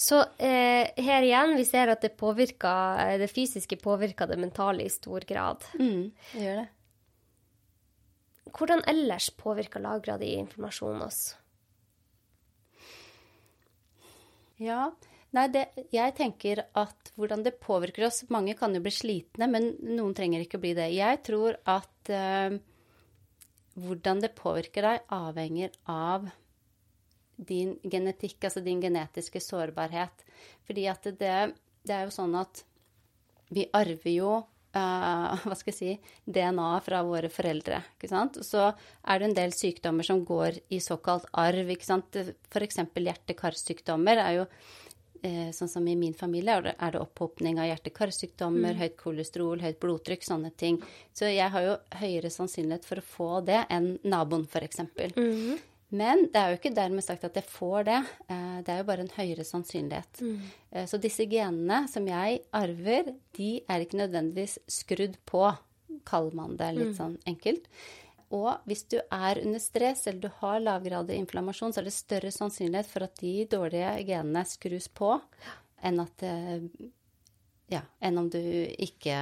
Så 0.01 0.23
eh, 0.41 0.89
her 0.97 1.27
igjen, 1.27 1.55
vi 1.59 1.65
ser 1.69 1.93
at 1.93 2.01
det, 2.01 2.15
påvirker, 2.17 3.19
det 3.21 3.29
fysiske 3.29 3.77
påvirker 3.83 4.31
det 4.31 4.39
mentale 4.41 4.87
i 4.87 4.93
stor 4.93 5.27
grad. 5.29 5.67
Mm, 5.77 6.07
det 6.33 6.45
gjør 6.47 6.63
det. 6.63 6.69
Hvordan 8.51 8.83
ellers 8.91 9.29
påvirker 9.39 9.85
lagrad 9.85 10.25
i 10.25 10.33
informasjon 10.41 11.05
oss? 11.05 11.21
Ja. 14.61 14.89
Nei, 15.37 15.47
det, 15.53 15.69
jeg 15.95 16.17
tenker 16.19 16.65
at 16.75 17.13
hvordan 17.15 17.45
det 17.47 17.61
påvirker 17.63 18.09
oss 18.09 18.25
Mange 18.35 18.57
kan 18.59 18.73
jo 18.75 18.81
bli 18.83 18.91
slitne, 18.91 19.47
men 19.53 19.77
noen 19.85 20.17
trenger 20.17 20.43
ikke 20.43 20.59
å 20.59 20.65
bli 20.65 20.73
det. 20.75 20.89
Jeg 20.97 21.21
tror 21.29 21.61
at 21.71 22.11
eh, 22.11 22.57
hvordan 23.79 24.25
det 24.25 24.35
påvirker 24.39 24.89
deg, 24.89 25.05
avhenger 25.15 25.77
av 25.87 26.27
din 27.47 27.77
genetikk, 27.83 28.39
altså 28.45 28.63
din 28.65 28.83
genetiske 28.83 29.41
sårbarhet. 29.41 30.25
Fordi 30.69 30.87
at 30.93 31.11
det, 31.19 31.37
det 31.87 31.97
er 31.97 32.07
jo 32.07 32.15
sånn 32.15 32.37
at 32.41 32.65
vi 33.51 33.67
arver 33.75 34.15
jo 34.15 34.41
Uh, 34.71 35.35
hva 35.51 35.57
skal 35.59 35.73
jeg 35.73 35.79
si, 35.79 36.11
DNA 36.31 36.69
fra 36.87 37.01
våre 37.03 37.27
foreldre. 37.33 37.81
ikke 37.97 38.11
sant? 38.11 38.37
Så 38.47 38.69
er 38.71 39.19
det 39.19 39.27
en 39.27 39.35
del 39.35 39.55
sykdommer 39.57 40.07
som 40.07 40.21
går 40.23 40.61
i 40.71 40.79
såkalt 40.79 41.27
arv. 41.43 41.73
ikke 41.75 41.89
sant? 41.89 42.15
F.eks. 42.15 42.79
hjerte-karsykdommer 42.95 44.23
er 44.23 44.37
jo 44.37 44.45
uh, 44.47 45.51
sånn 45.57 45.73
som 45.73 45.89
i 45.91 45.97
min 45.99 46.15
familie 46.15 46.61
er 46.61 46.69
det, 46.71 47.03
opphopning 47.03 47.59
av 47.59 47.67
hjerte-karsykdommer, 47.73 48.79
høyt 48.79 48.95
kolesterol, 49.01 49.59
høyt 49.59 49.81
blodtrykk, 49.83 50.29
sånne 50.29 50.55
ting. 50.55 50.79
Så 51.11 51.33
jeg 51.33 51.51
har 51.51 51.67
jo 51.67 51.75
høyere 52.05 52.31
sannsynlighet 52.31 52.87
for 52.87 53.03
å 53.03 53.09
få 53.17 53.33
det 53.51 53.65
enn 53.75 53.97
naboen, 54.07 54.47
f.eks. 54.47 54.85
Men 55.91 56.27
det 56.31 56.39
er 56.39 56.53
jo 56.53 56.59
ikke 56.61 56.75
dermed 56.77 57.03
sagt 57.03 57.25
at 57.27 57.35
jeg 57.35 57.45
får 57.51 57.85
det. 57.89 58.01
Eh, 58.31 58.59
Det 58.63 58.69
er 58.75 58.79
jo 58.83 58.89
bare 58.91 59.01
en 59.07 59.15
høyere 59.17 59.45
sannsynlighet. 59.45 60.21
Mm. 60.21 60.87
Så 60.87 61.01
disse 61.03 61.25
genene 61.27 61.89
som 61.91 62.07
jeg 62.07 62.43
arver, 62.55 63.15
de 63.35 63.49
er 63.69 63.81
ikke 63.83 63.99
nødvendigvis 63.99 64.59
skrudd 64.71 65.17
på, 65.27 65.49
kaller 66.07 66.35
man 66.39 66.57
det 66.57 66.69
litt 66.77 66.95
sånn 66.97 67.17
enkelt. 67.27 67.67
Og 68.31 68.61
hvis 68.71 68.85
du 68.87 69.01
er 69.11 69.41
under 69.43 69.59
stress 69.59 70.07
eller 70.07 70.21
du 70.21 70.29
har 70.39 70.61
lavgradig 70.63 71.17
inflammasjon, 71.19 71.73
så 71.75 71.81
er 71.83 71.89
det 71.89 71.93
større 71.97 72.31
sannsynlighet 72.31 72.87
for 72.87 73.03
at 73.03 73.17
de 73.19 73.33
dårlige 73.51 73.91
genene 74.07 74.45
skrus 74.47 74.87
på, 74.87 75.17
enn 75.83 75.99
at 76.05 76.23
eh, 76.23 76.61
Ja, 77.71 77.83
enn 78.03 78.19
om 78.19 78.29
du 78.31 78.39
ikke 78.39 79.17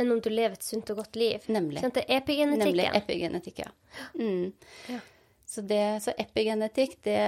Enn 0.00 0.10
om 0.10 0.20
du 0.24 0.30
lever 0.30 0.54
et 0.56 0.62
sunt 0.64 0.88
og 0.90 0.96
godt 1.02 1.16
liv. 1.20 1.42
Nemlig. 1.52 1.82
Sånn, 1.84 1.92
det 1.92 2.06
er 2.08 2.22
epigenetikken. 2.22 2.64
Nemlig 2.72 2.86
epigenetikk, 2.96 3.58
ja. 3.58 3.70
Mm. 4.18 4.52
Så, 5.52 5.60
det, 5.68 6.00
så 6.00 6.14
epigenetikk, 6.16 6.96
det, 7.04 7.18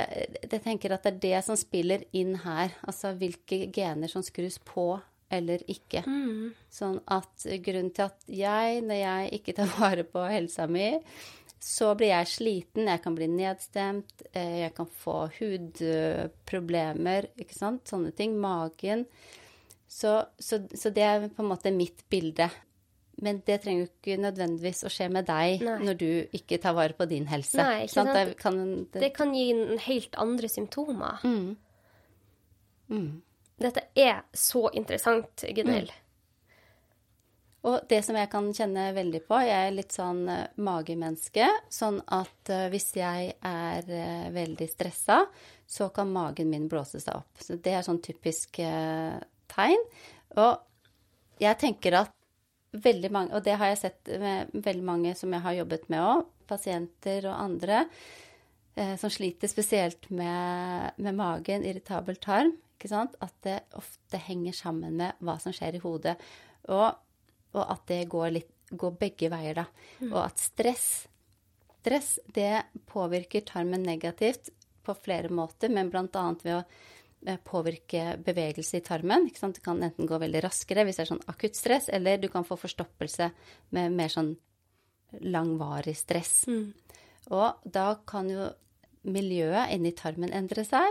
det 0.48 0.62
tenker 0.64 0.94
at 0.94 1.04
det 1.04 1.10
er 1.12 1.22
det 1.24 1.40
som 1.44 1.58
spiller 1.60 2.06
inn 2.16 2.38
her. 2.40 2.72
Altså 2.88 3.12
hvilke 3.20 3.66
gener 3.74 4.08
som 4.08 4.24
skrus 4.24 4.56
på 4.64 4.94
eller 5.34 5.60
ikke. 5.68 6.00
Sånn 6.72 6.98
at 7.12 7.44
grunnen 7.66 7.92
til 7.92 8.06
at 8.06 8.28
jeg, 8.30 8.80
når 8.86 9.00
jeg 9.02 9.40
ikke 9.40 9.56
tar 9.58 9.72
vare 9.76 10.06
på 10.08 10.24
helsa 10.30 10.68
mi, 10.70 10.88
så 11.64 11.94
blir 11.96 12.12
jeg 12.12 12.28
sliten, 12.28 12.88
jeg 12.88 13.00
kan 13.04 13.14
bli 13.16 13.28
nedstemt, 13.32 14.26
eh, 14.32 14.60
jeg 14.66 14.74
kan 14.76 14.88
få 15.00 15.30
hudproblemer, 15.38 17.30
ikke 17.40 17.56
sant, 17.56 17.88
sånne 17.88 18.12
ting, 18.16 18.36
magen. 18.40 19.06
Så, 19.88 20.18
så, 20.40 20.60
så 20.72 20.92
det 20.92 21.04
er 21.08 21.28
på 21.28 21.44
en 21.44 21.48
måte 21.52 21.72
mitt 21.72 22.04
bilde. 22.12 22.50
Men 23.22 23.42
det 23.46 23.60
trenger 23.62 23.84
jo 23.84 23.90
ikke 23.90 24.16
nødvendigvis 24.22 24.84
å 24.88 24.90
skje 24.90 25.06
med 25.12 25.28
deg 25.28 25.62
Nei. 25.62 25.76
når 25.86 25.98
du 26.00 26.08
ikke 26.34 26.58
tar 26.62 26.74
vare 26.74 26.96
på 26.98 27.06
din 27.10 27.28
helse. 27.30 27.60
Nei, 27.60 27.84
ikke 27.84 27.94
sant? 27.94 28.14
Det 28.14 28.38
kan, 28.40 28.62
det, 28.90 29.02
Det 29.04 29.12
kan 29.14 29.34
gi 29.36 29.46
helt 29.86 30.18
andre 30.18 30.50
symptomer. 30.50 31.22
Mm. 31.22 31.52
Mm. 32.90 33.12
Dette 33.64 33.86
er 33.94 34.24
så 34.34 34.66
interessant, 34.74 35.46
Gunhild. 35.54 35.92
Og 37.64 37.86
det 37.88 38.02
som 38.04 38.16
jeg 38.18 38.28
kan 38.28 38.50
kjenne 38.52 38.90
veldig 38.92 39.22
på, 39.24 39.38
jeg 39.40 39.68
er 39.70 39.72
litt 39.72 39.94
sånn 39.94 40.26
eh, 40.28 40.50
magemenneske. 40.60 41.46
Sånn 41.72 41.96
at 42.12 42.50
eh, 42.52 42.66
hvis 42.72 42.90
jeg 42.98 43.30
er 43.40 43.88
eh, 43.88 44.26
veldig 44.34 44.68
stressa, 44.68 45.22
så 45.64 45.88
kan 45.94 46.12
magen 46.12 46.50
min 46.52 46.66
blåse 46.68 47.00
seg 47.00 47.22
opp. 47.22 47.40
Så 47.40 47.56
det 47.64 47.72
er 47.78 47.86
sånn 47.86 48.02
typisk 48.04 48.60
tegn. 48.60 49.86
Og 50.36 51.40
jeg 51.40 51.60
tenker 51.62 52.02
at 52.02 52.12
veldig 52.74 53.10
mange, 53.14 53.34
og 53.36 53.44
det 53.46 53.54
har 53.60 53.70
jeg 53.70 53.80
sett 53.84 54.12
med 54.20 54.52
veldig 54.52 54.84
mange 54.86 55.14
som 55.18 55.32
jeg 55.34 55.44
har 55.44 55.58
jobbet 55.60 55.88
med 55.92 56.02
òg, 56.02 56.26
pasienter 56.50 57.28
og 57.30 57.38
andre, 57.38 57.84
eh, 58.76 58.96
som 59.00 59.12
sliter 59.12 59.50
spesielt 59.50 60.10
med, 60.10 60.98
med 60.98 61.18
magen, 61.18 61.64
irritabel 61.64 62.18
tarm, 62.22 62.52
ikke 62.74 62.90
sant? 62.90 63.14
at 63.24 63.34
det 63.46 63.60
ofte 63.78 64.20
henger 64.20 64.56
sammen 64.56 64.98
med 65.00 65.24
hva 65.24 65.38
som 65.42 65.54
skjer 65.54 65.78
i 65.78 65.84
hodet. 65.84 66.18
Og 66.72 66.90
og 67.54 67.64
at 67.70 67.86
det 67.90 68.04
går, 68.10 68.30
litt, 68.34 68.52
går 68.74 68.96
begge 69.00 69.30
veier, 69.32 69.62
da. 69.62 69.66
Og 70.10 70.20
at 70.26 70.42
stress 70.42 71.06
Stress 71.84 72.14
det 72.32 72.62
påvirker 72.88 73.42
tarmen 73.44 73.82
negativt 73.84 74.46
på 74.88 74.94
flere 74.96 75.28
måter, 75.28 75.68
men 75.68 75.90
bl.a. 75.92 76.22
ved 76.40 76.54
å 76.54 76.62
påvirke 77.44 78.16
bevegelse 78.24 78.78
i 78.78 78.84
tarmen. 78.84 79.28
Ikke 79.28 79.40
sant? 79.40 79.58
Det 79.58 79.64
kan 79.64 79.82
enten 79.82 80.08
gå 80.08 80.18
veldig 80.20 80.42
raskere 80.44 80.84
hvis 80.84 81.00
det 81.00 81.06
er 81.06 81.12
sånn 81.14 81.24
akutt 81.30 81.56
stress, 81.58 81.88
eller 81.88 82.20
du 82.20 82.28
kan 82.32 82.46
få 82.46 82.58
forstoppelse 82.60 83.30
med 83.76 83.96
mer 83.96 84.12
sånn 84.12 84.34
langvarig 85.24 85.96
stress. 85.96 86.44
Og 87.32 87.64
da 87.64 87.94
kan 88.06 88.28
jo 88.30 88.48
miljøet 89.04 89.72
inni 89.74 89.92
tarmen 89.96 90.32
endre 90.32 90.64
seg, 90.66 90.84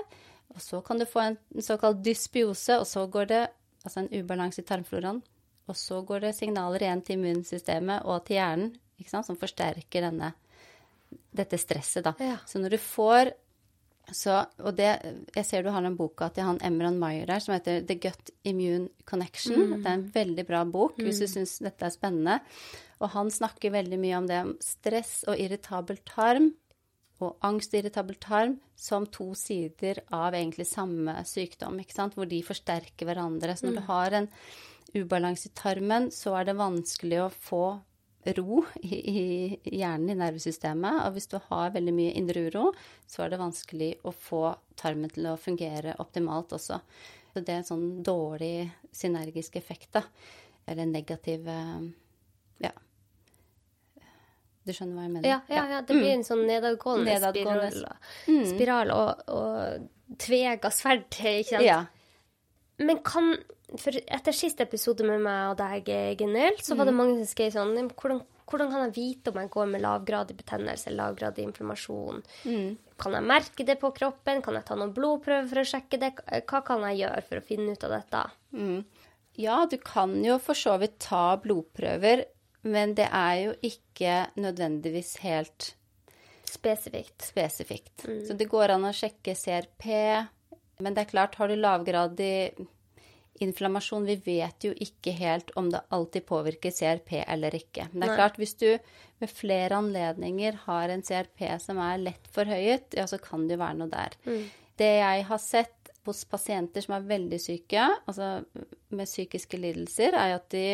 og 0.53 0.61
så 0.61 0.81
kan 0.85 1.01
du 1.01 1.05
få 1.09 1.19
en 1.23 1.37
såkalt 1.61 2.03
dysbiose, 2.05 2.77
og 2.79 2.87
så 2.87 3.05
går 3.09 3.29
det 3.31 3.43
altså 3.83 4.03
en 4.03 4.11
ubalanse 4.13 4.61
i 4.61 4.67
tarmfloraen. 4.67 5.21
Og 5.69 5.77
så 5.79 6.01
går 6.03 6.25
det 6.25 6.35
signaler 6.35 6.83
igjen 6.83 7.01
til 7.05 7.19
immunsystemet 7.19 8.03
og 8.09 8.25
til 8.27 8.37
hjernen, 8.37 8.73
ikke 8.99 9.13
sant, 9.13 9.27
som 9.27 9.39
forsterker 9.39 10.05
denne, 10.05 10.33
dette 11.31 11.57
stresset, 11.61 12.03
da. 12.05 12.13
Ja. 12.19 12.37
Så 12.47 12.59
når 12.61 12.75
du 12.75 12.81
får 12.83 13.31
så, 14.11 14.41
og 14.59 14.75
det, 14.75 14.89
jeg 15.31 15.47
ser 15.47 15.63
du 15.63 15.69
har 15.71 15.83
den 15.85 15.95
boka 15.95 16.27
til 16.33 16.43
han 16.43 16.59
Emran 16.65 16.97
Meyer 16.99 17.29
der 17.29 17.43
som 17.43 17.53
heter 17.55 17.85
The 17.87 17.95
Gut 18.03 18.33
Immune 18.43 18.89
Connection. 19.07 19.77
Det 19.77 19.87
er 19.87 19.95
en 19.95 20.09
veldig 20.11 20.45
bra 20.47 20.63
bok 20.67 20.99
hvis 20.99 21.21
du 21.23 21.27
syns 21.31 21.55
dette 21.63 21.87
er 21.87 21.93
spennende. 21.93 22.39
Og 22.99 23.13
han 23.15 23.31
snakker 23.31 23.73
veldig 23.73 23.99
mye 24.01 24.19
om 24.19 24.27
det 24.27 24.41
om 24.43 24.51
stress 24.63 25.21
og 25.27 25.39
irritabel 25.39 26.01
tarm 26.07 26.51
og 27.23 27.39
angst 27.47 27.71
og 27.71 27.79
irritabel 27.79 28.19
tarm 28.19 28.57
som 28.75 29.07
to 29.07 29.29
sider 29.39 30.01
av 30.11 30.35
egentlig 30.35 30.67
samme 30.67 31.15
sykdom, 31.27 31.79
ikke 31.79 31.95
sant? 31.95 32.17
hvor 32.17 32.27
de 32.27 32.41
forsterker 32.43 33.07
hverandre. 33.07 33.55
Så 33.55 33.69
når 33.69 33.79
du 33.79 33.85
har 33.87 34.17
en 34.19 34.29
ubalanse 34.93 35.47
i 35.47 35.55
tarmen, 35.55 36.11
så 36.11 36.35
er 36.39 36.49
det 36.49 36.59
vanskelig 36.59 37.21
å 37.23 37.31
få 37.31 37.65
ro 38.37 38.61
i, 38.81 38.97
i 39.03 39.77
hjernen, 39.79 40.09
i 40.13 40.15
nervesystemet. 40.19 41.01
Og 41.07 41.15
hvis 41.17 41.27
du 41.31 41.37
har 41.49 41.73
veldig 41.75 41.93
mye 41.95 42.13
indre 42.19 42.45
uro, 42.47 42.69
så 43.09 43.25
er 43.25 43.33
det 43.33 43.41
vanskelig 43.41 43.89
å 44.07 44.13
få 44.15 44.45
tarmen 44.79 45.11
til 45.13 45.27
å 45.31 45.37
fungere 45.39 45.95
optimalt 46.03 46.55
også. 46.55 46.79
Så 47.33 47.41
det 47.41 47.49
er 47.53 47.61
en 47.63 47.67
sånn 47.67 47.85
dårlig 48.05 48.69
synergisk 48.93 49.55
effekt, 49.59 49.89
da. 49.97 50.03
Eller 50.69 50.85
negativ 50.87 51.47
eh, 51.49 51.79
Ja. 52.63 52.71
Du 54.63 54.71
skjønner 54.71 54.95
hva 54.95 55.03
jeg 55.07 55.11
mener? 55.17 55.27
Ja, 55.27 55.39
ja, 55.51 55.63
ja, 55.73 55.81
det 55.83 55.97
blir 55.97 56.13
en 56.13 56.23
sånn 56.23 56.45
nedadgående, 56.47 57.17
Nedadgående. 57.17 57.71
spiral, 57.73 58.45
spiral 58.47 58.93
og, 58.95 59.25
og 59.27 60.15
tvega 60.23 60.71
sverd, 60.71 61.09
ikke 61.11 61.57
sant? 61.57 61.65
Ja. 61.67 61.81
Men 62.81 63.03
kan 63.05 63.35
For 63.77 63.95
etter 63.95 64.35
siste 64.35 64.65
episode 64.67 65.05
med 65.05 65.21
meg 65.25 65.51
og 65.51 65.57
deg, 65.57 65.87
Gunhild, 66.19 66.59
så 66.61 66.75
var 66.77 66.85
det 66.85 66.93
mange 66.93 67.15
som 67.17 67.29
skrev 67.31 67.53
sånn 67.55 67.71
hvordan, 67.89 68.19
hvordan 68.45 68.69
kan 68.69 68.83
jeg 68.85 68.93
vite 68.93 69.31
om 69.31 69.39
jeg 69.41 69.49
går 69.55 69.71
med 69.71 69.81
lavgradig 69.81 70.35
betennelse 70.37 70.91
eller 70.91 71.07
lavgradig 71.07 71.47
inflammasjon? 71.47 72.19
Kan 73.01 73.17
jeg 73.17 73.25
merke 73.25 73.65
det 73.65 73.79
på 73.81 73.89
kroppen? 73.97 74.43
Kan 74.45 74.59
jeg 74.59 74.67
ta 74.67 74.77
noen 74.77 74.93
blodprøver 74.93 75.49
for 75.49 75.63
å 75.63 75.65
sjekke 75.71 75.99
det? 76.03 76.11
Hva 76.45 76.61
kan 76.67 76.85
jeg 76.91 76.99
gjøre 77.01 77.23
for 77.25 77.41
å 77.41 77.45
finne 77.47 77.73
ut 77.73 77.87
av 77.87 77.95
dette? 77.95 78.21
Mm. 78.53 78.83
Ja, 79.41 79.57
du 79.65 79.79
kan 79.81 80.13
jo 80.21 80.37
for 80.37 80.53
så 80.53 80.77
vidt 80.77 80.99
ta 81.01 81.23
blodprøver, 81.41 82.27
men 82.69 82.93
det 82.99 83.09
er 83.09 83.39
jo 83.47 83.55
ikke 83.65 84.27
nødvendigvis 84.37 85.15
helt 85.25 85.73
Spesifikt. 86.53 87.25
spesifikt. 87.25 88.05
Så 88.27 88.37
det 88.37 88.45
går 88.51 88.75
an 88.75 88.85
å 88.85 88.93
sjekke 88.93 89.33
CRP, 89.33 89.87
men 90.79 90.95
det 90.95 91.03
er 91.03 91.11
klart, 91.11 91.35
har 91.35 91.51
du 91.51 91.57
lavgradig 91.59 92.53
inflammasjon 93.41 94.05
Vi 94.05 94.15
vet 94.25 94.65
jo 94.67 94.71
ikke 94.85 95.11
helt 95.17 95.49
om 95.59 95.69
det 95.73 95.81
alltid 95.93 96.25
påvirker 96.29 96.71
CRP 96.71 97.15
eller 97.27 97.55
ikke. 97.57 97.87
Men 97.91 98.03
det 98.03 98.07
er 98.07 98.11
Nei. 98.13 98.19
klart, 98.21 98.37
hvis 98.41 98.53
du 98.61 98.67
ved 99.21 99.31
flere 99.31 99.79
anledninger 99.79 100.59
har 100.65 100.93
en 100.93 101.03
CRP 101.05 101.47
som 101.61 101.79
er 101.81 102.01
lett 102.01 102.29
forhøyet, 102.33 102.93
ja, 102.97 103.07
så 103.09 103.17
kan 103.21 103.47
det 103.47 103.57
jo 103.57 103.63
være 103.63 103.79
noe 103.81 103.91
der. 103.91 104.17
Det 104.79 104.91
jeg 104.99 105.25
har 105.29 105.41
sett 105.41 105.91
hos 106.05 106.23
pasienter 106.27 106.83
som 106.83 106.97
er 106.97 107.09
veldig 107.09 107.39
syke, 107.39 107.87
altså 108.05 108.43
med 108.93 109.09
psykiske 109.09 109.59
lidelser, 109.59 110.17
er 110.19 110.37
at 110.37 110.49
de 110.53 110.65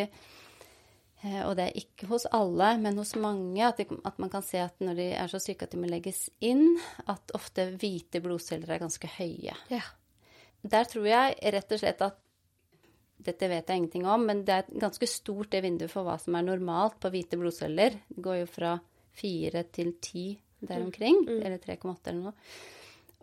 Og 1.20 1.52
det 1.60 1.66
er 1.66 1.80
ikke 1.82 2.08
hos 2.08 2.24
alle, 2.32 2.70
men 2.80 2.96
hos 3.02 3.12
mange, 3.20 3.60
at, 3.66 3.82
de, 3.82 3.98
at 4.08 4.20
man 4.24 4.32
kan 4.32 4.44
se 4.46 4.62
at 4.64 4.78
når 4.80 4.96
de 4.96 5.08
er 5.20 5.32
så 5.32 5.42
syke 5.44 5.68
at 5.68 5.74
de 5.74 5.82
må 5.82 5.90
legges 5.92 6.30
inn, 6.40 6.78
at 7.12 7.34
ofte 7.36 7.66
hvite 7.76 8.22
blodceller 8.24 8.72
er 8.72 8.80
ganske 8.80 9.10
høye. 9.18 9.56
Ja. 9.68 9.84
Der 10.64 10.88
tror 10.88 11.08
jeg 11.08 11.36
rett 11.56 11.76
og 11.76 11.82
slett 11.82 12.04
at 12.08 12.26
Dette 13.20 13.50
vet 13.52 13.68
jeg 13.68 13.82
ingenting 13.82 14.06
om, 14.08 14.22
men 14.30 14.46
det 14.48 14.54
er 14.56 14.62
et 14.64 14.76
ganske 14.80 15.08
stort 15.12 15.50
det 15.52 15.60
vinduet 15.66 15.92
for 15.92 16.08
hva 16.08 16.14
som 16.24 16.38
er 16.40 16.46
normalt 16.48 17.02
på 17.04 17.10
hvite 17.12 17.36
blodceller. 17.36 17.98
Det 18.08 18.24
går 18.24 18.38
jo 18.38 18.46
fra 18.48 18.70
4 19.20 19.64
til 19.76 19.90
10 20.00 20.22
der 20.70 20.86
omkring, 20.86 21.26
eller 21.28 21.60
3,8 21.60 22.14
eller 22.14 22.30
noe. 22.30 22.34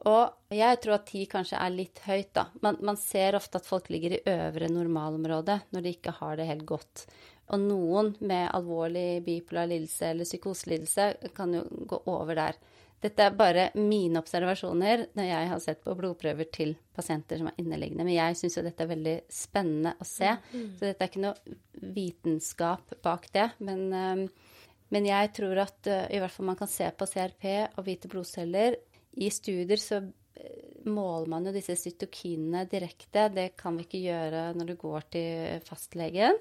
Og 0.05 0.53
jeg 0.53 0.81
tror 0.83 0.99
at 0.99 1.07
ti 1.09 1.25
kanskje 1.31 1.59
er 1.59 1.73
litt 1.73 2.03
høyt, 2.05 2.35
da. 2.37 2.47
Man, 2.63 2.77
man 2.85 2.99
ser 3.01 3.39
ofte 3.39 3.59
at 3.59 3.67
folk 3.67 3.89
ligger 3.91 4.19
i 4.19 4.23
øvre 4.29 4.69
normalområde 4.71 5.61
når 5.73 5.87
de 5.87 5.95
ikke 5.97 6.15
har 6.19 6.37
det 6.37 6.51
helt 6.51 6.67
godt. 6.69 7.07
Og 7.55 7.63
noen 7.63 8.13
med 8.27 8.51
alvorlig 8.55 9.23
bipolar 9.27 9.69
lidelse 9.71 10.11
eller 10.11 10.29
psykoselidelse 10.29 11.13
kan 11.35 11.55
jo 11.55 11.63
gå 11.89 12.03
over 12.11 12.39
der. 12.39 12.59
Dette 13.03 13.27
er 13.27 13.37
bare 13.37 13.69
mine 13.77 14.19
observasjoner 14.23 15.05
når 15.15 15.29
jeg 15.29 15.49
har 15.51 15.61
sett 15.63 15.83
på 15.85 15.95
blodprøver 15.99 16.49
til 16.53 16.73
pasienter 16.97 17.39
som 17.39 17.51
er 17.51 17.61
inneliggende. 17.61 18.07
Men 18.07 18.17
jeg 18.17 18.39
syns 18.41 18.57
jo 18.57 18.65
dette 18.67 18.83
er 18.83 18.91
veldig 18.91 19.17
spennende 19.31 19.93
å 20.01 20.07
se. 20.09 20.33
Så 20.79 20.89
dette 20.89 21.05
er 21.05 21.11
ikke 21.13 21.25
noe 21.27 21.57
vitenskap 21.97 22.97
bak 23.05 23.29
det. 23.37 23.51
Men, 23.69 23.85
eh, 23.93 24.57
men 24.97 25.09
jeg 25.11 25.33
tror 25.37 25.61
at 25.67 25.93
eh, 25.93 26.09
i 26.17 26.23
hvert 26.23 26.33
fall 26.33 26.49
man 26.51 26.59
kan 26.59 26.73
se 26.73 26.89
på 26.89 27.11
CRP 27.13 27.47
og 27.77 27.85
hvite 27.87 28.11
blodceller. 28.11 28.81
I 29.17 29.31
studier 29.33 29.81
så 29.81 30.01
eh, 30.03 30.83
måler 30.87 31.31
man 31.33 31.47
jo 31.49 31.55
disse 31.55 31.77
cytokinene 31.81 32.67
direkte. 32.71 33.29
Det 33.33 33.49
kan 33.59 33.79
vi 33.79 33.87
ikke 33.87 34.03
gjøre 34.05 34.43
når 34.59 34.71
du 34.73 34.77
går 34.81 35.09
til 35.17 35.65
fastlegen. 35.67 36.37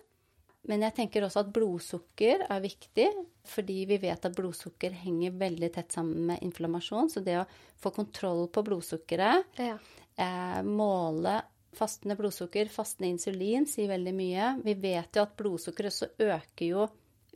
Men 0.66 0.82
jeg 0.82 0.96
tenker 0.98 1.22
også 1.28 1.44
at 1.44 1.52
blodsukker 1.54 2.48
er 2.50 2.62
viktig, 2.64 3.06
fordi 3.46 3.84
vi 3.86 4.00
vet 4.02 4.24
at 4.26 4.34
blodsukker 4.36 4.96
henger 4.98 5.36
veldig 5.38 5.70
tett 5.76 5.94
sammen 5.94 6.24
med 6.32 6.42
inflammasjon. 6.42 7.12
Så 7.14 7.22
det 7.22 7.36
å 7.38 7.46
få 7.82 7.92
kontroll 7.94 8.48
på 8.50 8.64
blodsukkeret, 8.66 9.46
Ja. 9.62 9.78
eh, 10.18 10.62
måle 10.66 11.42
fastende 11.76 12.16
blodsukker, 12.18 12.70
fastende 12.72 13.12
insulin, 13.12 13.66
sier 13.68 13.92
veldig 13.92 14.14
mye. 14.16 14.64
Vi 14.64 14.74
vet 14.74 15.14
jo 15.16 15.22
at 15.22 15.36
blodsukkeret 15.38 15.92
også 15.92 16.10
øker 16.18 16.66
jo 16.66 16.88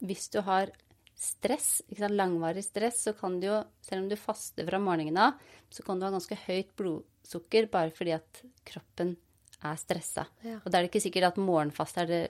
hvis 0.01 0.29
du 0.31 0.39
har 0.41 0.71
stress, 1.19 1.81
langvarig 1.99 2.63
stress, 2.63 3.01
så 3.03 3.11
kan 3.17 3.39
du 3.41 3.47
jo, 3.49 3.57
selv 3.83 4.03
om 4.05 4.09
du 4.11 4.15
faster 4.19 4.63
fra 4.69 4.79
morgenen 4.79 5.17
av, 5.19 5.31
så 5.69 5.83
kan 5.83 5.99
du 5.99 6.05
ha 6.07 6.11
ganske 6.13 6.37
høyt 6.47 6.69
blodsukker 6.79 7.67
bare 7.71 7.91
fordi 7.91 8.13
at 8.15 8.39
kroppen 8.69 9.17
er 9.59 9.75
stressa. 9.81 10.23
Ja. 10.47 10.57
Og 10.63 10.69
da 10.71 10.77
er 10.79 10.83
det 10.85 10.91
ikke 10.93 11.03
sikkert 11.03 11.33
at 11.33 11.41
morgenfast 11.43 11.97
er 11.99 12.05
det, 12.07 12.21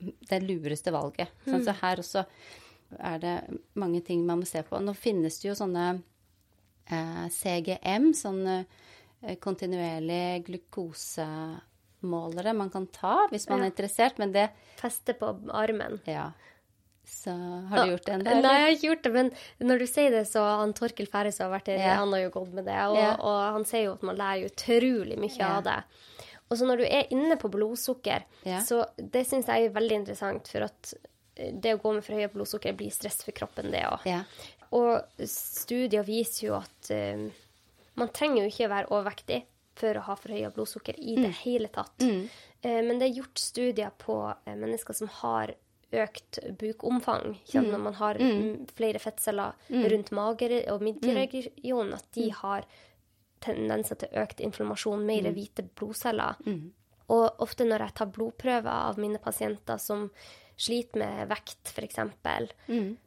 det 0.00 0.40
lureste 0.46 0.88
valget. 0.94 1.28
Mm. 1.44 1.60
så 1.66 1.72
her 1.82 2.00
også 2.00 2.22
er 2.98 3.18
det 3.22 3.34
mange 3.78 4.00
ting 4.02 4.24
man 4.26 4.38
må 4.40 4.46
se 4.48 4.62
på. 4.66 4.80
Nå 4.80 4.94
finnes 4.96 5.36
det 5.42 5.48
jo 5.50 5.54
sånne 5.58 5.84
eh, 6.88 7.26
CGM, 7.36 8.08
sånne 8.16 8.56
eh, 9.22 9.36
kontinuerlig 9.36 10.40
glukosemålere 10.48 12.56
man 12.56 12.70
kan 12.72 12.86
ta 12.88 13.26
hvis 13.30 13.44
man 13.52 13.58
Ja. 13.60 13.64
er 13.66 13.70
interessert, 13.74 14.16
men 14.18 14.32
det 14.32 14.48
Feste 14.80 15.12
på 15.12 15.28
armen. 15.52 16.00
Ja. 16.08 16.30
Så 17.10 17.32
har 17.68 17.84
du 17.84 17.90
gjort 17.92 18.06
det 18.06 18.12
ennå, 18.14 18.34
Nei, 18.40 18.52
jeg 18.54 18.62
har 18.64 18.74
ikke 18.76 18.86
gjort 18.88 19.02
det, 19.02 19.12
men 19.12 19.30
når 19.68 19.78
du 19.82 19.86
sier 19.90 20.10
det, 20.14 20.22
så 20.30 20.40
han 20.60 20.72
Torkel 20.72 21.08
færes 21.10 21.36
som 21.36 21.50
har 21.50 21.58
vært 21.58 21.66
her, 21.72 21.78
Ja. 21.82 21.94
han 21.98 22.12
har 22.14 22.20
jo 22.22 22.30
gått 22.30 22.52
med 22.54 22.64
det, 22.64 22.76
og, 22.86 22.96
Ja. 22.96 23.10
og 23.18 23.52
han 23.58 23.64
sier 23.68 23.84
jo 23.84 23.92
at 23.98 24.02
man 24.02 24.16
lærer 24.16 24.46
utrolig 24.48 25.18
mye 25.18 25.36
Ja. 25.38 25.56
av 25.58 25.64
det. 25.64 25.82
Og 26.50 26.56
så 26.58 26.66
når 26.66 26.78
du 26.78 26.84
er 26.84 27.06
inne 27.10 27.36
på 27.36 27.50
blodsukker, 27.50 28.24
så 28.64 28.86
det 28.96 29.26
syns 29.26 29.46
jeg 29.46 29.66
er 29.66 29.74
veldig 29.74 29.92
interessant, 30.00 30.48
for 30.48 30.62
at 30.62 30.94
eh, 31.36 31.52
det 31.52 31.74
å 31.76 31.80
gå 31.82 31.92
med 31.94 32.04
for 32.04 32.14
høye 32.14 32.28
blodsukker 32.32 32.74
blir 32.76 32.90
stress 32.90 33.22
for 33.22 33.32
kroppen, 33.32 33.70
det 33.70 33.82
òg. 33.84 34.00
Ja. 34.06 34.24
Og 34.72 35.02
studier 35.26 36.02
viser 36.06 36.46
jo 36.46 36.54
at 36.56 36.90
eh, 36.90 37.28
man 37.96 38.08
trenger 38.08 38.42
jo 38.44 38.48
ikke 38.50 38.66
å 38.66 38.74
være 38.74 38.88
overvektig 38.90 39.42
for 39.80 39.94
å 39.94 40.02
ha 40.02 40.14
forhøya 40.16 40.50
blodsukker 40.54 40.94
i 40.98 41.16
det 41.16 41.32
hele 41.44 41.68
tatt. 41.68 42.00
Eh, 42.02 42.82
men 42.82 42.98
det 42.98 43.10
er 43.10 43.22
gjort 43.22 43.38
studier 43.38 43.90
på 43.98 44.34
mennesker 44.46 44.94
som 44.94 45.08
har 45.08 45.54
økt 45.92 46.38
bukomfang, 46.58 47.34
mm. 47.40 47.66
når 47.66 47.82
man 47.82 47.96
har 47.98 48.20
mm, 48.20 48.68
flere 48.76 49.00
fettceller 49.02 49.56
rundt 49.70 50.12
mage- 50.14 50.62
og 50.72 50.84
midjeregionen, 50.86 51.94
at 51.96 52.06
de 52.14 52.28
har 52.34 52.68
tendenser 53.40 53.98
til 53.98 54.20
økt 54.20 54.42
inflammasjon, 54.44 55.02
mer 55.06 55.30
hvite 55.34 55.64
blodceller. 55.74 56.38
Og 57.10 57.42
ofte 57.42 57.66
når 57.66 57.86
jeg 57.86 57.96
tar 57.98 58.12
blodprøver 58.14 58.70
av 58.70 59.00
mine 59.02 59.18
pasienter 59.18 59.80
som 59.82 60.10
sliter 60.60 61.00
med 61.00 61.30
vekt, 61.30 61.72
f.eks., 61.72 61.98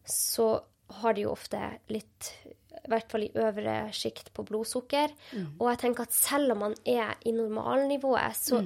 så 0.10 0.48
har 1.04 1.14
de 1.16 1.24
jo 1.24 1.32
ofte 1.32 1.60
litt 1.94 2.34
i 2.84 2.90
hvert 2.92 3.12
fall 3.12 3.24
i 3.24 3.32
øvre 3.40 3.76
sjikt 3.96 4.34
på 4.36 4.44
blodsukker. 4.44 5.14
Og 5.62 5.70
jeg 5.70 5.80
tenker 5.86 6.04
at 6.04 6.16
selv 6.18 6.56
om 6.56 6.66
man 6.66 6.76
er 6.84 7.14
i 7.24 7.32
normalnivået, 7.32 8.36
så 8.36 8.60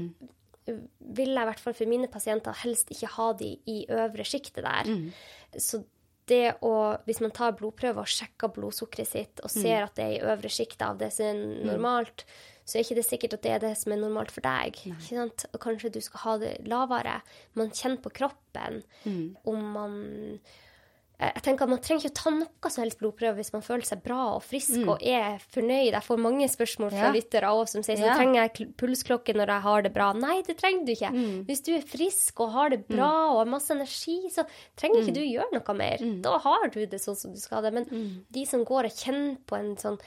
vil 0.68 1.32
jeg 1.34 1.44
i 1.44 1.50
hvert 1.50 1.62
fall 1.64 1.76
for 1.78 1.90
mine 1.90 2.10
pasienter 2.12 2.56
helst 2.64 2.92
ikke 2.92 3.14
ha 3.16 3.32
de 3.40 3.54
i 3.66 3.78
øvre 3.90 4.26
sjiktet 4.28 4.66
der. 4.68 4.90
Så 5.58 5.84
det 6.28 6.58
å, 6.66 6.74
hvis 7.08 7.22
man 7.24 7.32
tar 7.32 7.54
blodprøve 7.56 8.04
og 8.04 8.12
sjekker 8.12 8.52
blodsukkeret 8.52 9.08
sitt 9.08 9.40
og 9.48 9.52
ser 9.54 9.86
at 9.86 9.96
det 9.96 10.04
er 10.04 10.16
i 10.18 10.26
øvre 10.28 10.50
sjiktet 10.52 10.84
av 10.84 10.98
det 11.00 11.08
som 11.16 11.30
er 11.30 11.38
normalt, 11.70 12.26
så 12.68 12.76
er 12.76 12.84
ikke 12.84 12.98
det 13.00 13.06
sikkert 13.08 13.34
at 13.38 13.44
det 13.46 13.52
er 13.56 13.62
det 13.64 13.74
som 13.80 13.94
er 13.96 14.02
normalt 14.02 14.34
for 14.36 14.44
deg. 14.44 14.76
Og 15.54 15.60
kanskje 15.64 15.94
du 15.96 16.02
skal 16.04 16.24
ha 16.26 16.34
det 16.42 16.54
lavere. 16.68 17.22
Man 17.56 17.72
kjenner 17.72 18.04
på 18.04 18.12
kroppen 18.20 18.82
om 19.48 19.70
man 19.78 19.96
jeg 21.20 21.34
jeg 21.34 21.42
tenker 21.44 21.64
at 21.66 21.70
Man 21.70 21.80
trenger 21.82 22.04
ikke 22.06 22.12
å 22.14 22.22
ta 22.24 22.30
noe 22.30 22.70
som 22.70 22.84
helst 22.84 23.00
blodprøve 23.00 23.36
hvis 23.40 23.52
man 23.54 23.64
føler 23.66 23.86
seg 23.90 24.04
bra 24.04 24.36
og 24.36 24.44
frisk 24.46 24.84
og 24.88 25.02
er 25.02 25.40
fornøyd. 25.50 25.92
Jeg 25.96 26.04
får 26.06 26.20
mange 26.22 26.46
spørsmål 26.48 26.92
fra 26.92 27.08
Ja. 27.08 27.12
lyttere 27.12 27.50
også 27.50 27.68
som 27.70 27.82
sier 27.84 27.98
sånn, 27.98 28.06
Ja. 28.06 28.16
trenger 28.18 28.36
jeg 28.44 28.54
kl- 28.54 28.74
pulsklokke 28.78 29.34
når 29.34 29.48
jeg 29.48 29.62
har 29.62 29.82
det 29.82 29.94
bra. 29.94 30.14
Nei, 30.14 30.42
det 30.44 30.58
trenger 30.60 30.86
du 30.86 30.92
ikke. 30.94 31.12
Hvis 31.48 31.64
du 31.64 31.74
er 31.76 31.82
frisk 31.82 32.40
og 32.40 32.52
har 32.52 32.70
det 32.70 32.88
bra 32.88 33.32
og 33.32 33.38
har 33.40 33.46
masse 33.46 33.72
energi, 33.72 34.30
så 34.30 34.46
trenger 34.78 35.02
ikke 35.02 35.14
du 35.16 35.22
gjøre 35.22 35.52
noe 35.54 35.74
mer. 35.76 35.98
Da 36.22 36.38
har 36.38 36.68
du 36.70 36.86
det 36.86 37.00
sånn 37.02 37.18
som 37.18 37.34
du 37.34 37.40
skal 37.40 37.64
ha 37.64 37.70
det. 37.70 37.74
Men 37.74 38.26
de 38.32 38.46
som 38.46 38.64
går 38.64 38.86
og 38.86 38.92
kjenner 38.92 39.38
på 39.48 39.58
en 39.58 39.76
sånn 39.76 40.00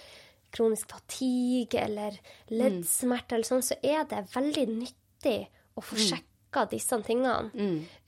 kronisk 0.53 0.87
fatigue 0.91 1.75
eller 1.75 2.13
leddsmerter 2.51 3.35
eller 3.35 3.45
sånn, 3.51 3.63
så 3.63 3.77
er 3.83 4.05
det 4.05 4.31
veldig 4.33 4.67
nyttig 4.79 5.49
å 5.77 5.83
få 5.83 5.97
sjekka 5.97 6.23
disse 6.71 6.99
tingene. 7.07 7.51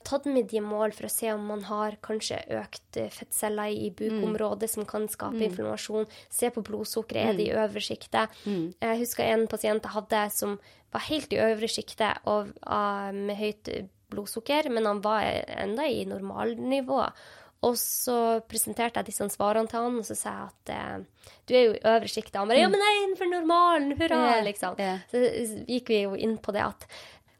Tatt 0.03 0.25
med 0.27 0.49
de 0.51 0.59
mål 0.63 0.91
for 0.91 1.07
å 1.07 1.11
se 1.11 1.31
om 1.31 1.45
man 1.47 1.63
har 1.69 1.95
kanskje 2.03 2.41
økt 2.59 2.97
eh, 2.99 3.11
fettceller 3.13 3.71
i 3.71 3.89
bukområdet 3.95 4.69
som 4.69 4.85
kan 4.85 5.07
skape 5.07 5.39
inflammasjon. 5.47 6.09
Se 6.29 6.51
på 6.51 6.63
blodsukkeret, 6.65 7.29
er 7.31 7.39
det 7.39 7.47
i 7.47 7.55
øvre 7.55 7.83
sjiktet? 7.83 8.33
Jeg 8.83 8.99
husker 8.99 9.23
en 9.31 9.47
pasient 9.47 9.83
jeg 9.83 9.95
hadde 9.95 10.25
som 10.35 10.57
var 10.93 11.07
helt 11.07 11.31
i 11.33 11.39
øvre 11.41 11.69
sjiktet 11.71 12.27
med 12.27 13.37
høyt 13.39 13.71
blodsukker, 14.13 14.69
men 14.69 14.85
han 14.85 15.01
var 15.01 15.23
enda 15.47 15.87
i 15.89 16.03
normalnivå. 16.05 17.05
Og 17.63 17.77
så 17.79 18.41
presenterte 18.49 18.99
jeg 18.99 19.07
disse 19.07 19.27
svarene 19.31 19.71
til 19.71 19.85
han, 19.85 19.99
og 20.01 20.07
så 20.07 20.17
sa 20.19 20.33
jeg 20.35 20.49
at 20.51 20.71
eh, 20.73 21.29
du 21.47 21.53
er 21.55 21.63
jo 21.63 21.75
i 21.77 21.83
øvre 21.93 22.11
sjiktet. 22.11 22.35
Han 22.41 22.51
bare 22.51 22.59
ja, 22.59 22.69
men 22.71 22.83
jeg 22.83 22.95
er 22.95 23.03
innenfor 23.05 23.29
normalen, 23.31 23.93
hurra, 23.99 24.19
yeah, 24.19 24.43
liksom. 24.43 24.75
Yeah. 24.79 24.99
Så 25.11 25.21
gikk 25.69 25.93
vi 25.93 26.01
jo 26.03 26.17
inn 26.19 26.35
på 26.43 26.55
det 26.55 26.65
at 26.65 26.87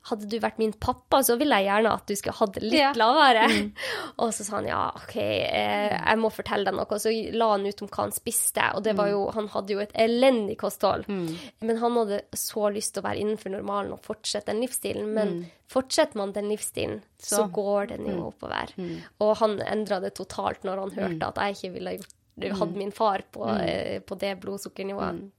hadde 0.09 0.27
du 0.27 0.35
vært 0.43 0.57
min 0.59 0.73
pappa, 0.73 1.21
så 1.23 1.37
ville 1.39 1.55
jeg 1.61 1.69
gjerne 1.69 1.91
at 1.95 2.05
du 2.09 2.13
skulle 2.19 2.35
hatt 2.35 2.53
det 2.57 2.63
litt 2.65 2.73
Ja. 2.75 2.89
lavere. 2.99 3.45
Og 4.23 4.33
så 4.35 4.43
sa 4.43 4.57
han 4.57 4.67
ja, 4.67 4.81
OK, 4.99 5.15
eh, 5.15 5.93
jeg 5.95 6.19
må 6.19 6.31
fortelle 6.33 6.65
deg 6.67 6.75
noe. 6.75 6.87
Og 6.91 6.99
så 6.99 7.13
la 7.31 7.47
han 7.53 7.63
ut 7.65 7.81
om 7.85 7.87
hva 7.87 8.03
han 8.03 8.11
spiste, 8.15 8.65
og 8.75 8.83
det 8.83 8.95
var 8.99 9.11
jo, 9.13 9.21
han 9.31 9.47
hadde 9.53 9.73
jo 9.77 9.79
et 9.83 9.93
elendig 9.95 10.57
kosthold. 10.59 11.07
Men 11.07 11.77
han 11.79 11.95
hadde 12.01 12.21
så 12.35 12.67
lyst 12.75 12.93
til 12.95 13.03
å 13.03 13.07
være 13.07 13.23
innenfor 13.23 13.53
normalen 13.55 13.93
og 13.95 14.03
fortsette 14.03 14.51
den 14.51 14.59
livsstilen. 14.65 15.07
Men 15.15 15.45
fortsetter 15.71 16.19
man 16.19 16.33
den 16.35 16.49
livsstilen, 16.51 16.99
så, 17.17 17.37
Så. 17.45 17.47
går 17.55 17.87
den 17.95 18.05
jo 18.11 18.27
oppover. 18.27 18.75
Og 19.23 19.37
han 19.39 19.59
endra 19.63 20.01
det 20.03 20.13
totalt 20.19 20.63
når 20.67 20.83
han 20.83 20.91
hørte 20.99 21.31
at 21.31 21.39
jeg 21.47 21.55
ikke 21.59 21.73
ville 21.79 21.95
gjort 22.01 22.19
hadde 22.59 22.75
min 22.81 22.91
far 22.91 23.21
på, 23.31 23.45
eh, 23.61 23.99
på 24.01 24.15
det 24.19 24.39
blodsukkernivået. 24.41 25.29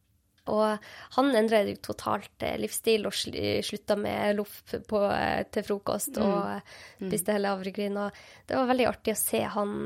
Og 0.53 0.85
han 1.17 1.31
endret 1.39 1.71
jo 1.71 1.81
totalt 1.93 2.45
eh, 2.45 2.59
livsstil 2.61 3.07
og 3.09 3.17
sl 3.17 3.37
slutta 3.65 3.97
med 3.97 4.37
loff 4.37 4.61
eh, 4.75 5.43
til 5.49 5.65
frokost 5.65 6.21
og 6.21 6.61
mm. 7.01 7.09
spiste 7.09 7.37
hele 7.37 7.55
havregryn. 7.55 7.97
Og 8.03 8.25
det 8.49 8.59
var 8.59 8.69
veldig 8.69 8.89
artig 8.91 9.15
å 9.15 9.21
se 9.21 9.45
han 9.57 9.77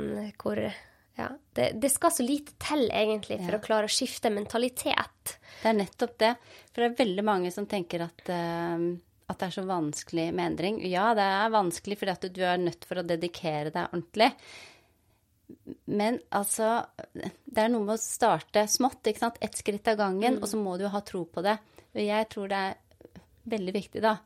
hvor 0.40 0.62
ja, 1.18 1.28
det, 1.52 1.72
det, 1.82 1.90
skal 1.90 2.12
så 2.14 2.22
lite 2.22 2.54
til, 2.62 2.86
egentlig, 2.94 3.40
for 3.42 3.56
ja. 3.56 3.58
å 3.58 3.64
klare 3.64 3.88
å 3.88 3.92
skifte 3.92 4.30
mentalitet. 4.30 5.34
Det 5.58 5.66
er 5.66 5.78
nettopp 5.80 6.14
det. 6.22 6.32
For 6.70 6.82
det 6.82 6.88
er 6.92 6.98
veldig 7.00 7.24
mange 7.26 7.50
som 7.50 7.66
tenker 7.66 8.04
at, 8.06 8.22
uh, 8.30 8.84
at 9.26 9.40
det 9.40 9.48
er 9.48 9.56
så 9.56 9.64
vanskelig 9.66 10.28
med 10.30 10.52
endring. 10.52 10.78
Ja, 10.86 11.08
det 11.18 11.26
er 11.26 11.50
vanskelig 11.50 11.98
fordi 11.98 12.14
at 12.14 12.28
du 12.36 12.42
er 12.46 12.62
nødt 12.62 12.86
for 12.86 13.02
å 13.02 13.06
dedikere 13.06 13.74
deg 13.74 13.90
ordentlig. 13.90 14.30
Men 15.88 16.18
altså 16.34 16.84
Det 17.08 17.62
er 17.62 17.70
noe 17.72 17.86
med 17.86 17.94
å 17.96 18.02
starte 18.02 18.66
smått, 18.68 19.06
ikke 19.08 19.22
sant. 19.22 19.38
Ett 19.40 19.56
skritt 19.56 19.88
av 19.88 19.98
gangen, 20.00 20.36
mm. 20.36 20.42
og 20.42 20.50
så 20.50 20.60
må 20.60 20.76
du 20.76 20.84
jo 20.86 20.92
ha 20.92 21.00
tro 21.06 21.24
på 21.24 21.44
det. 21.44 21.56
Og 21.94 22.02
jeg 22.04 22.28
tror 22.32 22.50
det 22.50 22.58
er 22.66 22.76
veldig 23.48 23.74
viktig, 23.78 24.02
da, 24.04 24.18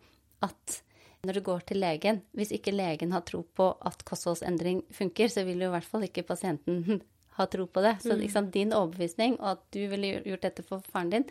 at 0.43 0.81
når 1.23 1.39
du 1.39 1.45
går 1.47 1.61
til 1.68 1.79
legen 1.79 2.16
Hvis 2.35 2.51
ikke 2.57 2.73
legen 2.75 3.12
har 3.14 3.23
tro 3.23 3.45
på 3.47 3.68
at 3.87 4.01
kostholdsendring 4.09 4.83
funker, 4.91 5.31
så 5.31 5.45
vil 5.47 5.62
jo 5.62 5.68
i 5.70 5.75
hvert 5.77 5.87
fall 5.87 6.07
ikke 6.09 6.27
pasienten 6.27 7.03
ha 7.37 7.47
tro 7.49 7.68
på 7.70 7.85
det. 7.85 7.95
Så 8.03 8.16
liksom, 8.18 8.51
din 8.51 8.75
overbevisning, 8.77 9.39
og 9.41 9.55
at 9.55 9.62
du 9.73 9.85
ville 9.89 10.18
gjort 10.18 10.43
dette 10.49 10.64
for 10.66 10.83
faren 10.93 11.12
din, 11.14 11.29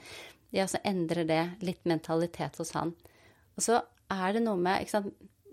ja, 0.56 0.66
så 0.68 0.80
endrer 0.88 1.28
det 1.28 1.42
litt 1.62 1.84
mentalitet 1.88 2.58
hos 2.60 2.72
han. 2.78 2.96
Og 3.60 3.66
så 3.68 3.82
er 4.12 4.34
det 4.36 4.42
noe 4.48 4.60
med 4.60 4.90
sant, 4.90 5.12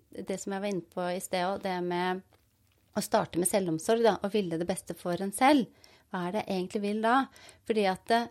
det 0.09 0.39
som 0.41 0.55
jeg 0.55 0.63
var 0.63 0.73
inne 0.73 0.95
på 0.95 1.05
i 1.13 1.21
sted 1.23 1.45
òg, 1.45 1.61
det 1.67 1.75
med 1.85 2.23
å 2.99 3.05
starte 3.05 3.41
med 3.41 3.51
selvomsorg 3.51 4.05
da, 4.05 4.17
og 4.23 4.35
ville 4.35 4.59
det 4.61 4.69
beste 4.69 4.97
for 4.99 5.21
en 5.23 5.35
selv. 5.35 5.69
Hva 6.09 6.27
er 6.27 6.37
det 6.37 6.45
jeg 6.45 6.57
egentlig 6.57 6.85
vil 6.85 7.01
da? 7.05 7.17
Fordi 7.69 7.87
at 7.91 8.05
det, 8.11 8.23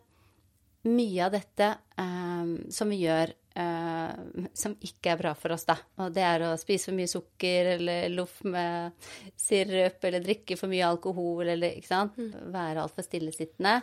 mye 0.87 1.25
av 1.25 1.33
dette 1.35 1.67
eh, 1.99 2.53
som 2.73 2.91
vi 2.91 3.01
gjør 3.01 3.33
eh, 3.57 4.47
som 4.53 4.75
ikke 4.87 5.13
er 5.13 5.21
bra 5.21 5.33
for 5.37 5.55
oss, 5.55 5.65
da, 5.67 5.77
og 6.03 6.13
det 6.15 6.25
er 6.25 6.45
å 6.47 6.53
spise 6.59 6.89
for 6.89 6.97
mye 6.97 7.11
sukker 7.11 7.73
eller 7.75 8.09
loff 8.13 8.39
med 8.47 9.09
sirup 9.39 10.03
eller 10.07 10.25
drikke 10.25 10.57
for 10.59 10.71
mye 10.71 10.87
alkohol 10.87 11.53
eller 11.55 11.77
ikke 11.77 11.91
sant, 11.91 12.19
mm. 12.19 12.51
være 12.53 12.83
altfor 12.85 13.07
stillesittende, 13.07 13.79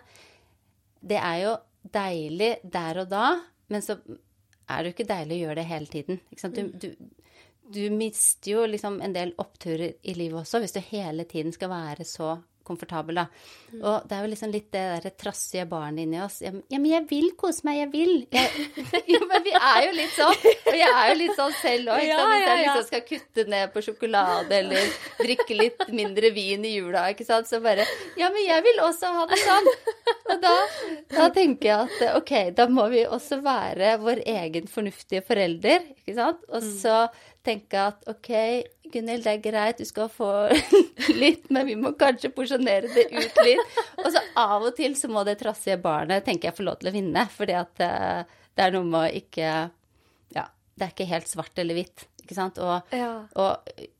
det 1.04 1.20
er 1.20 1.40
jo 1.42 1.56
deilig 1.94 2.54
der 2.62 3.02
og 3.02 3.10
da, 3.10 3.26
men 3.72 3.84
så 3.84 3.98
er 3.98 4.80
det 4.80 4.88
jo 4.88 4.94
ikke 4.94 5.10
deilig 5.10 5.36
å 5.36 5.42
gjøre 5.42 5.58
det 5.60 5.68
hele 5.68 5.92
tiden. 5.92 6.20
Du, 6.30 6.62
mm. 6.62 6.70
du, 6.80 6.88
du 7.72 7.84
mister 7.90 8.50
jo 8.50 8.64
liksom 8.68 9.00
en 9.02 9.14
del 9.14 9.32
oppturer 9.40 9.94
i 10.02 10.16
livet 10.18 10.42
også 10.42 10.60
hvis 10.62 10.74
du 10.76 10.82
hele 10.90 11.24
tiden 11.28 11.54
skal 11.54 11.72
være 11.72 12.04
så 12.08 12.34
komfortabel, 12.64 13.18
da. 13.20 13.24
Mm. 13.72 13.80
Og 13.82 14.06
det 14.08 14.16
er 14.16 14.24
jo 14.24 14.30
liksom 14.32 14.52
litt 14.54 14.68
det 14.72 14.82
derre 14.94 15.12
trassige 15.20 15.66
barnet 15.68 16.06
inni 16.06 16.20
oss. 16.24 16.40
Ja, 16.44 16.52
men 16.54 16.86
jeg 16.88 17.04
vil 17.10 17.26
kose 17.38 17.66
meg, 17.68 17.80
jeg 17.82 17.90
vil. 17.92 18.14
Jeg, 18.32 18.68
ja, 19.14 19.20
men 19.28 19.44
vi 19.44 19.54
er 19.58 19.80
jo 19.84 19.92
litt 19.98 20.14
sånn. 20.16 20.46
Og 20.72 20.78
jeg 20.78 20.88
er 20.88 21.10
jo 21.10 21.18
litt 21.20 21.34
sånn 21.38 21.56
selv 21.60 21.92
òg, 21.94 22.06
sant. 22.08 22.32
Hvis 22.32 22.46
jeg 22.46 22.62
liksom 22.62 22.86
skal 22.88 23.04
kutte 23.10 23.46
ned 23.54 23.74
på 23.74 23.84
sjokolade 23.88 24.60
eller 24.62 24.96
drikke 25.20 25.58
litt 25.58 25.84
mindre 25.92 26.32
vin 26.36 26.64
i 26.64 26.74
jula, 26.78 27.06
ikke 27.12 27.28
sant, 27.28 27.50
så 27.50 27.60
bare 27.64 27.86
Ja, 28.20 28.30
men 28.30 28.40
jeg 28.46 28.64
vil 28.66 28.82
også 28.86 29.12
ha 29.18 29.28
det 29.30 29.40
sånn. 29.44 29.70
Og 30.24 30.40
da, 30.40 30.54
da 31.12 31.28
tenker 31.34 31.68
jeg 31.68 31.84
at 31.84 32.16
ok, 32.16 32.34
da 32.56 32.68
må 32.72 32.88
vi 32.92 33.04
også 33.04 33.42
være 33.44 33.98
vår 34.00 34.24
egen 34.24 34.72
fornuftige 34.72 35.24
forelder, 35.26 35.84
ikke 36.00 36.16
sant. 36.16 36.40
Og 36.48 36.64
mm. 36.64 36.74
Tenke 37.44 37.80
at 37.90 38.06
OK, 38.10 38.30
Gunhild, 38.92 39.24
det 39.24 39.32
er 39.32 39.42
greit, 39.42 39.80
du 39.80 39.88
skal 39.88 40.10
få 40.12 40.30
litt, 41.22 41.48
men 41.54 41.66
vi 41.68 41.76
må 41.80 41.94
kanskje 41.98 42.32
porsjonere 42.34 42.90
det 42.94 43.08
ut 43.12 43.40
litt. 43.44 43.78
Og 44.00 44.10
så 44.14 44.22
av 44.40 44.64
og 44.64 44.74
til 44.78 44.96
så 44.98 45.10
må 45.12 45.24
det 45.26 45.38
trassige 45.40 45.80
barnet, 45.82 46.24
tenker 46.26 46.50
jeg, 46.50 46.58
få 46.58 46.66
lov 46.68 46.80
til 46.80 46.92
å 46.92 46.94
vinne. 46.94 47.26
Fordi 47.34 47.56
at 47.58 47.84
uh, 47.84 48.38
det 48.54 48.66
er 48.66 48.76
noe 48.76 48.88
med 48.88 49.00
å 49.02 49.22
ikke 49.22 49.50
Ja, 50.36 50.46
det 50.74 50.86
er 50.86 50.94
ikke 50.94 51.10
helt 51.10 51.30
svart 51.30 51.60
eller 51.60 51.78
hvitt, 51.78 52.06
ikke 52.22 52.38
sant. 52.38 52.60
Og, 52.62 52.94
ja. 52.94 53.12
og 53.40 53.90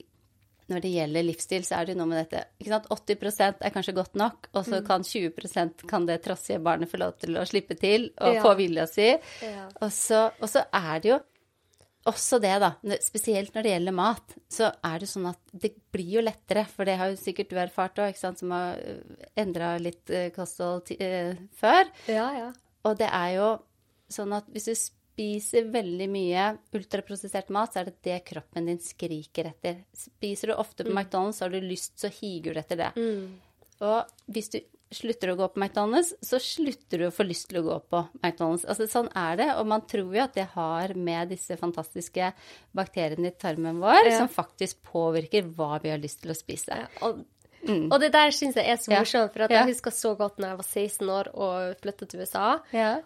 når 0.73 0.81
det 0.81 0.93
gjelder 0.95 1.27
livsstil, 1.27 1.65
så 1.67 1.77
er 1.77 1.87
det 1.87 1.95
jo 1.95 2.01
noe 2.01 2.11
med 2.11 2.23
dette 2.23 2.47
ikke 2.61 2.73
sant? 2.73 2.89
80% 2.93 3.65
er 3.67 3.75
kanskje 3.75 3.97
godt 3.97 4.17
nok, 4.17 4.49
og 4.55 4.63
så 4.65 4.79
mm. 4.79 4.87
kan 4.89 5.05
20% 5.05 5.85
kan 5.91 6.09
det 6.09 6.23
trassige 6.25 6.63
barnet 6.65 6.91
få 6.91 7.03
lov 7.03 7.19
til 7.21 7.37
å 7.37 7.45
slippe 7.49 7.77
til 7.81 8.09
og 8.17 8.39
ja. 8.39 8.45
få 8.45 8.55
vilja 8.59 8.87
si. 8.89 9.11
Ja. 9.45 9.69
Og, 9.81 9.91
så, 9.93 10.27
og, 10.41 10.49
så, 10.51 10.65
er 10.75 11.05
det 11.05 11.13
jo 11.13 11.21
også 12.09 12.39
det, 12.43 12.53
da, 12.61 12.71
spesielt 13.01 13.55
når 13.55 13.65
det 13.65 13.71
gjelder 13.73 13.97
mat, 13.97 14.35
så 14.53 14.71
er 14.85 15.01
det 15.01 15.09
sånn 15.09 15.29
at 15.31 15.55
det 15.65 15.71
blir 15.95 16.19
jo 16.19 16.25
lettere, 16.25 16.67
for 16.69 16.89
det 16.89 16.99
har 17.01 17.13
jo 17.13 17.21
sikkert 17.21 17.53
du 17.53 17.61
erfart 17.61 18.01
òg, 18.05 18.19
som 18.19 18.53
har 18.53 18.81
øh, 18.81 19.23
endra 19.41 19.75
litt 19.81 20.13
øh, 20.13 20.29
kosthold 20.35 20.93
uh, 21.01 21.41
før. 21.57 21.89
Ja, 22.11 22.27
ja. 22.37 22.51
Og 22.85 22.99
det 23.01 23.09
er 23.09 23.31
jo 23.39 23.49
sånn 24.13 24.37
at 24.37 24.51
hvis 24.53 24.69
du 24.69 24.75
spiser 24.77 25.71
veldig 25.73 26.11
mye 26.13 26.51
ultraprosessert 26.77 27.49
mat, 27.55 27.73
så 27.73 27.81
er 27.81 27.89
det 27.89 27.97
det 28.05 28.21
kroppen 28.29 28.69
din 28.69 28.83
skriker 28.83 29.49
etter. 29.55 29.81
Spiser 29.97 30.53
du 30.53 30.59
ofte 30.59 30.85
på 30.85 30.93
mm. 30.93 31.01
McDonald's, 31.01 31.41
så 31.41 31.47
har 31.47 31.55
du 31.55 31.65
lyst, 31.65 31.97
så 32.03 32.13
higer 32.13 32.53
du 32.53 32.61
etter 32.61 32.83
det. 32.83 32.93
Mm. 32.99 33.39
Og 33.89 34.33
hvis 34.35 34.53
du 34.53 34.61
slutter 34.97 35.33
å 35.33 35.37
gå 35.39 35.49
på 35.53 35.61
McDonald's, 35.61 36.13
så 36.25 36.41
slutter 36.43 37.03
du 37.03 37.07
å 37.09 37.15
få 37.15 37.27
lyst 37.27 37.49
til 37.51 37.61
å 37.61 37.65
gå 37.67 37.79
på 37.93 38.01
McDonald's. 38.21 38.67
Altså, 38.71 38.87
sånn 38.91 39.11
er 39.19 39.39
det, 39.41 39.49
og 39.59 39.69
man 39.71 39.85
tror 39.91 40.15
jo 40.15 40.25
at 40.25 40.37
det 40.39 40.47
har 40.55 40.95
med 40.97 41.35
disse 41.35 41.59
fantastiske 41.61 42.33
bakteriene 42.77 43.31
i 43.31 43.37
tarmen 43.37 43.83
vår, 43.83 44.09
ja. 44.09 44.19
som 44.23 44.33
faktisk 44.33 44.83
påvirker 44.91 45.51
hva 45.57 45.79
vi 45.83 45.93
har 45.93 46.03
lyst 46.03 46.23
til 46.25 46.35
å 46.35 46.39
spise. 46.39 46.85
Ja, 46.85 46.91
og 47.07 47.25
Mm. 47.65 47.87
Og 47.89 47.99
det 48.03 48.11
der 48.15 48.35
syns 48.35 48.59
jeg 48.61 48.71
er 48.71 48.81
så 48.81 48.93
morsomt, 48.93 49.33
for 49.35 49.55
jeg 49.55 49.71
husker 49.71 49.95
så 49.95 50.15
godt 50.19 50.41
når 50.41 50.53
jeg 50.53 50.61
var 50.61 50.69
16 50.69 51.13
år 51.17 51.31
og 51.35 51.81
flytta 51.83 52.09
til 52.11 52.25
USA, 52.25 52.49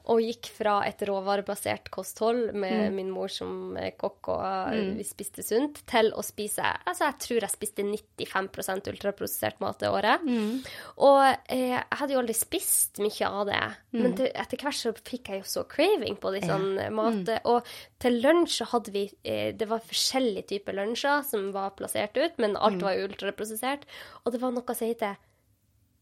og 0.09 0.23
gikk 0.25 0.51
fra 0.59 0.79
et 0.89 1.03
råvarebasert 1.09 1.91
kosthold 1.95 2.53
med 2.55 2.89
mm. 2.89 2.99
min 2.99 3.13
mor 3.15 3.33
som 3.33 3.77
kokk, 4.01 4.33
og 4.35 4.75
mm. 4.75 4.95
vi 4.99 5.07
spiste 5.07 5.45
sunt, 5.47 5.83
til 5.89 6.13
å 6.15 6.25
spise 6.25 6.59
Altså, 6.59 7.09
jeg 7.09 7.19
tror 7.23 7.45
jeg 7.45 7.53
spiste 7.53 7.85
95% 7.85 8.91
ultraprosessert 8.93 9.61
mat 9.63 9.79
det 9.81 9.91
året. 9.93 10.25
Mm. 10.25 10.61
Og 11.07 11.21
eh, 11.25 11.75
jeg 11.75 11.99
hadde 12.01 12.15
jo 12.15 12.23
aldri 12.23 12.37
spist 12.37 13.01
mye 13.03 13.29
av 13.29 13.49
det, 13.49 13.63
men 13.97 14.11
mm. 14.13 14.17
til, 14.19 14.31
etter 14.43 14.65
hvert 14.65 14.79
så 14.79 14.93
fikk 14.97 15.33
jeg 15.33 15.43
jo 15.43 15.49
så 15.49 15.65
craving 15.69 16.19
på 16.21 16.33
litt 16.35 16.49
sånn 16.49 16.71
ja. 16.81 16.89
mat. 16.95 17.21
Mm. 17.23 17.49
Og 17.53 17.69
til 18.03 18.19
lunsj 18.23 18.61
så 18.61 18.69
hadde 18.73 18.95
vi 18.95 19.05
eh, 19.27 19.51
Det 19.59 19.67
var 19.71 19.85
forskjellige 19.85 20.49
typer 20.53 20.77
lunsjer 20.79 21.25
som 21.27 21.51
var 21.55 21.75
plassert 21.79 22.17
ut, 22.19 22.39
men 22.43 22.57
alt 22.57 22.83
var 22.85 22.97
jo 22.97 23.09
ultraprosessert. 23.09 23.87
Og 24.25 24.35
det 24.35 24.43
var 24.43 24.48
noe 24.55 24.77
som 24.77 24.89
heter 24.89 25.17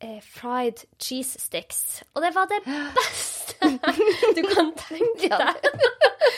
eh, 0.00 0.20
fried 0.22 0.84
cheese 0.98 1.40
sticks. 1.40 2.02
Og 2.14 2.24
det 2.24 2.32
var 2.36 2.48
det 2.50 2.62
beste 2.66 3.70
du 4.36 4.42
kan 4.50 4.72
tenke 4.78 5.30
deg. 5.32 5.70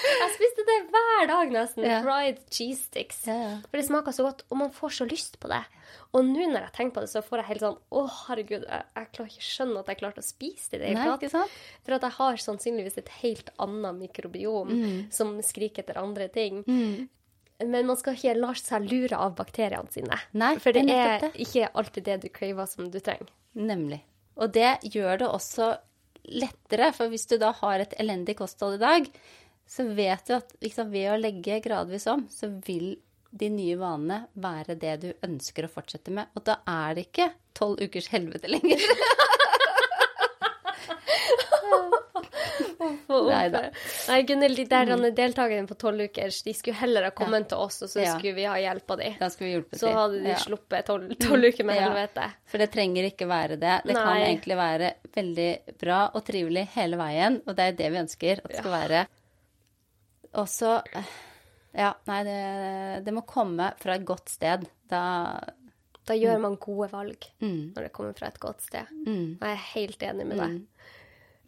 Jeg 0.08 0.30
spiste 0.34 0.64
det 0.68 0.76
hver 0.92 1.28
dag 1.30 1.52
nesten. 1.52 1.86
Ja. 1.86 1.98
Fried 2.04 2.40
cheese 2.52 2.86
sticks. 2.86 3.24
Ja. 3.28 3.58
For 3.66 3.80
det 3.80 3.86
smaker 3.88 4.14
så 4.14 4.28
godt, 4.28 4.44
og 4.48 4.60
man 4.60 4.72
får 4.74 5.00
så 5.00 5.08
lyst 5.08 5.38
på 5.42 5.50
det. 5.50 5.62
Og 6.16 6.24
nå 6.24 6.46
når 6.48 6.68
jeg 6.68 6.74
tenker 6.76 6.96
på 6.96 7.04
det, 7.04 7.10
så 7.12 7.22
får 7.24 7.42
jeg 7.42 7.48
helt 7.50 7.62
sånn 7.64 7.76
Å, 7.76 8.02
herregud, 8.28 8.64
jeg, 8.64 8.84
jeg 8.96 9.08
klarer 9.16 9.32
ikke 9.32 9.44
skjønne 9.44 9.82
at 9.82 9.90
jeg 9.92 10.00
klarte 10.00 10.22
å 10.22 10.26
spise 10.26 10.80
det 10.80 10.88
i 10.88 10.96
Nei, 10.96 11.04
ikke 11.12 11.30
sant? 11.32 11.58
For 11.84 11.96
at 11.96 12.06
jeg 12.06 12.16
har 12.16 12.40
sannsynligvis 12.44 12.98
et 13.02 13.12
helt 13.20 13.52
annet 13.60 13.98
mikrobiom 13.98 14.72
mm. 14.72 14.98
som 15.14 15.34
skriker 15.44 15.84
etter 15.84 16.00
andre 16.00 16.30
ting. 16.32 16.62
Mm. 16.64 17.08
Men 17.64 17.88
man 17.88 17.98
skal 17.98 18.14
ikke 18.14 18.36
la 18.38 18.52
seg 18.58 18.86
lure 18.86 19.18
av 19.18 19.34
bakteriene 19.38 19.90
sine. 19.90 20.18
Nei, 20.38 20.52
For 20.62 20.74
det 20.74 20.84
er 20.94 21.26
ikke 21.34 21.72
alltid 21.74 22.06
det 22.06 22.20
du 22.22 22.28
craver 22.30 22.68
som 22.70 22.86
du 22.92 23.00
trenger. 23.02 23.32
Nemlig. 23.58 23.98
Og 24.38 24.52
det 24.54 24.76
gjør 24.86 25.24
det 25.24 25.30
også 25.32 25.72
lettere, 26.28 26.92
for 26.94 27.10
hvis 27.10 27.26
du 27.26 27.34
da 27.40 27.50
har 27.58 27.82
et 27.82 27.96
elendig 27.98 28.36
kosthold 28.38 28.78
i 28.78 28.82
dag, 28.84 29.10
så 29.68 29.88
vet 29.90 30.28
du 30.28 30.36
at 30.38 30.54
liksom, 30.64 30.92
ved 30.94 31.10
å 31.12 31.18
legge 31.20 31.58
gradvis 31.64 32.06
om, 32.10 32.24
så 32.30 32.50
vil 32.64 32.94
de 33.30 33.50
nye 33.52 33.76
vanene 33.76 34.22
være 34.40 34.78
det 34.80 34.94
du 35.02 35.08
ønsker 35.26 35.66
å 35.66 35.72
fortsette 35.72 36.14
med. 36.14 36.30
Og 36.38 36.46
da 36.46 36.60
er 36.68 36.96
det 36.96 37.08
ikke 37.08 37.32
tolv 37.58 37.82
ukers 37.82 38.08
helvete 38.14 38.48
lenger. 38.48 38.80
Nei 42.78 43.48
da. 43.50 43.62
Nei, 44.08 44.18
Gunhild, 44.22 44.56
de 44.56 44.64
der 44.70 44.92
mm. 44.92 45.06
deltakerne 45.16 45.66
på 45.66 45.74
tolvukers, 45.78 46.42
de 46.46 46.54
skulle 46.54 46.78
heller 46.78 47.08
ha 47.08 47.10
kommet 47.16 47.46
ja. 47.46 47.50
til 47.52 47.64
oss, 47.66 47.80
og 47.82 47.90
så 47.90 48.04
ja. 48.04 48.14
skulle 48.14 48.36
vi 48.36 48.46
ha 48.46 48.54
hjelpa 48.62 48.96
de. 49.00 49.10
Da 49.18 49.30
skulle 49.34 49.48
vi 49.48 49.56
hjulpet 49.56 49.82
så 49.82 49.92
hadde 49.96 50.20
de 50.22 50.32
ja. 50.32 50.38
sluppet 50.42 50.86
tolv 50.86 51.48
uker 51.50 51.66
med 51.66 51.80
helvete. 51.82 52.28
For 52.50 52.62
det 52.62 52.70
trenger 52.74 53.10
ikke 53.10 53.28
være 53.30 53.58
det. 53.58 53.76
Det 53.88 53.96
Nei. 53.96 54.04
kan 54.04 54.24
egentlig 54.28 54.58
være 54.60 54.92
veldig 55.18 55.48
bra 55.80 56.00
og 56.12 56.26
trivelig 56.28 56.68
hele 56.76 57.00
veien, 57.00 57.40
og 57.46 57.58
det 57.58 57.70
er 57.72 57.78
det 57.82 57.92
vi 57.94 58.02
ønsker 58.04 58.44
at 58.44 58.52
det 58.52 58.62
skal 58.62 58.76
være. 58.76 59.06
Og 60.38 60.50
så 60.52 60.78
Ja, 61.78 61.92
nei, 62.08 62.22
det, 62.26 62.40
det, 63.06 63.12
må 63.14 63.22
komme 63.28 63.72
fra 63.78 63.98
et 63.98 64.06
godt 64.08 64.30
sted. 64.32 64.66
Da 64.90 65.02
Da 66.08 66.14
gjør 66.16 66.38
mm. 66.38 66.44
man 66.46 66.56
gode 66.56 66.88
valg 66.94 67.26
mm. 67.42 67.74
når 67.74 67.84
det 67.84 67.92
kommer 67.92 68.14
fra 68.16 68.30
et 68.30 68.40
godt 68.40 68.62
sted. 68.64 68.88
Mm. 69.04 69.36
Og 69.36 69.44
jeg 69.44 69.52
er 69.52 69.66
helt 69.74 70.04
enig 70.12 70.26
med 70.30 70.40
deg. 70.40 70.60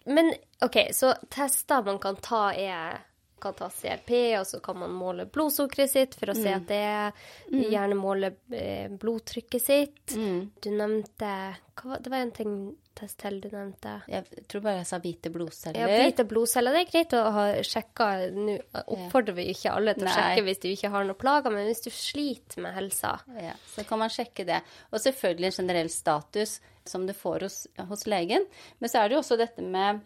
Mm. 0.06 0.14
Men 0.14 0.34
OK, 0.64 0.82
så 0.96 1.14
tester 1.28 1.82
man 1.86 1.98
kan 2.02 2.16
ta, 2.16 2.50
er 2.54 3.00
kan 3.40 3.54
ta 3.56 3.70
CRP, 3.70 4.10
og 4.40 4.46
så 4.46 4.60
kan 4.60 4.78
man 4.78 4.92
måle 4.92 5.24
blodsukkeret 5.32 5.90
sitt 5.90 6.16
for 6.18 6.32
å 6.32 6.36
se 6.36 6.52
at 6.52 6.66
det 6.68 6.80
er 6.84 7.26
Gjerne 7.50 7.96
måle 7.98 8.34
eh, 8.52 8.90
blodtrykket 8.92 9.64
sitt. 9.64 10.12
Du 10.12 10.70
nevnte 10.70 11.32
hva, 11.80 11.96
Det 11.96 12.12
var 12.12 12.20
en 12.20 12.34
ting 12.36 12.54
test 13.00 13.16
til 13.22 13.38
du 13.40 13.48
nevnte. 13.52 13.94
Jeg 14.10 14.44
tror 14.50 14.64
bare 14.64 14.80
jeg 14.82 14.88
sa 14.90 14.98
hvite 15.00 15.32
blodceller. 15.32 15.80
Ja, 15.80 16.02
hvite 16.04 16.26
blodceller. 16.28 16.76
Det 16.76 16.82
er 16.82 16.90
greit 16.90 17.14
å 17.16 17.22
ha 17.32 17.44
sjekka. 17.64 18.08
Nå 18.36 18.56
oppfordrer 18.82 19.38
vi 19.38 19.46
ikke 19.54 19.72
alle 19.72 19.94
til 19.96 20.10
å 20.10 20.16
sjekke 20.16 20.44
hvis 20.46 20.60
du 20.60 20.68
ikke 20.72 20.92
har 20.92 21.08
noe 21.08 21.18
plager, 21.18 21.54
men 21.54 21.68
hvis 21.70 21.84
du 21.86 21.90
sliter 21.94 22.64
med 22.66 22.76
helsa 22.76 23.16
Ja, 23.40 23.54
så 23.72 23.86
kan 23.88 24.02
man 24.02 24.12
sjekke 24.12 24.44
det. 24.48 24.60
Og 24.92 25.00
selvfølgelig 25.00 25.52
en 25.52 25.58
generell 25.62 25.90
status 25.92 26.58
som 26.90 27.06
du 27.08 27.14
får 27.16 27.46
hos, 27.46 27.58
hos 27.88 28.04
legen. 28.10 28.44
Men 28.82 28.90
så 28.92 29.00
er 29.04 29.08
det 29.08 29.16
jo 29.18 29.22
også 29.24 29.38
dette 29.40 29.62
med 29.64 30.02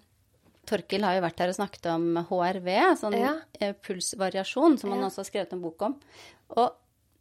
Torkil 0.64 1.02
har 1.04 1.18
jo 1.18 1.24
vært 1.26 1.40
her 1.42 1.50
og 1.52 1.56
snakket 1.58 1.86
om 1.92 2.04
HRV, 2.30 2.68
sånn 2.96 3.18
Ja. 3.20 3.34
eh, 3.60 3.74
pulsvariasjon, 3.84 4.78
som 4.80 4.94
han 4.94 5.00
Ja. 5.02 5.10
også 5.10 5.20
har 5.20 5.28
skrevet 5.28 5.52
en 5.52 5.60
bok 5.60 5.82
om. 5.82 5.98
Og 6.56 6.70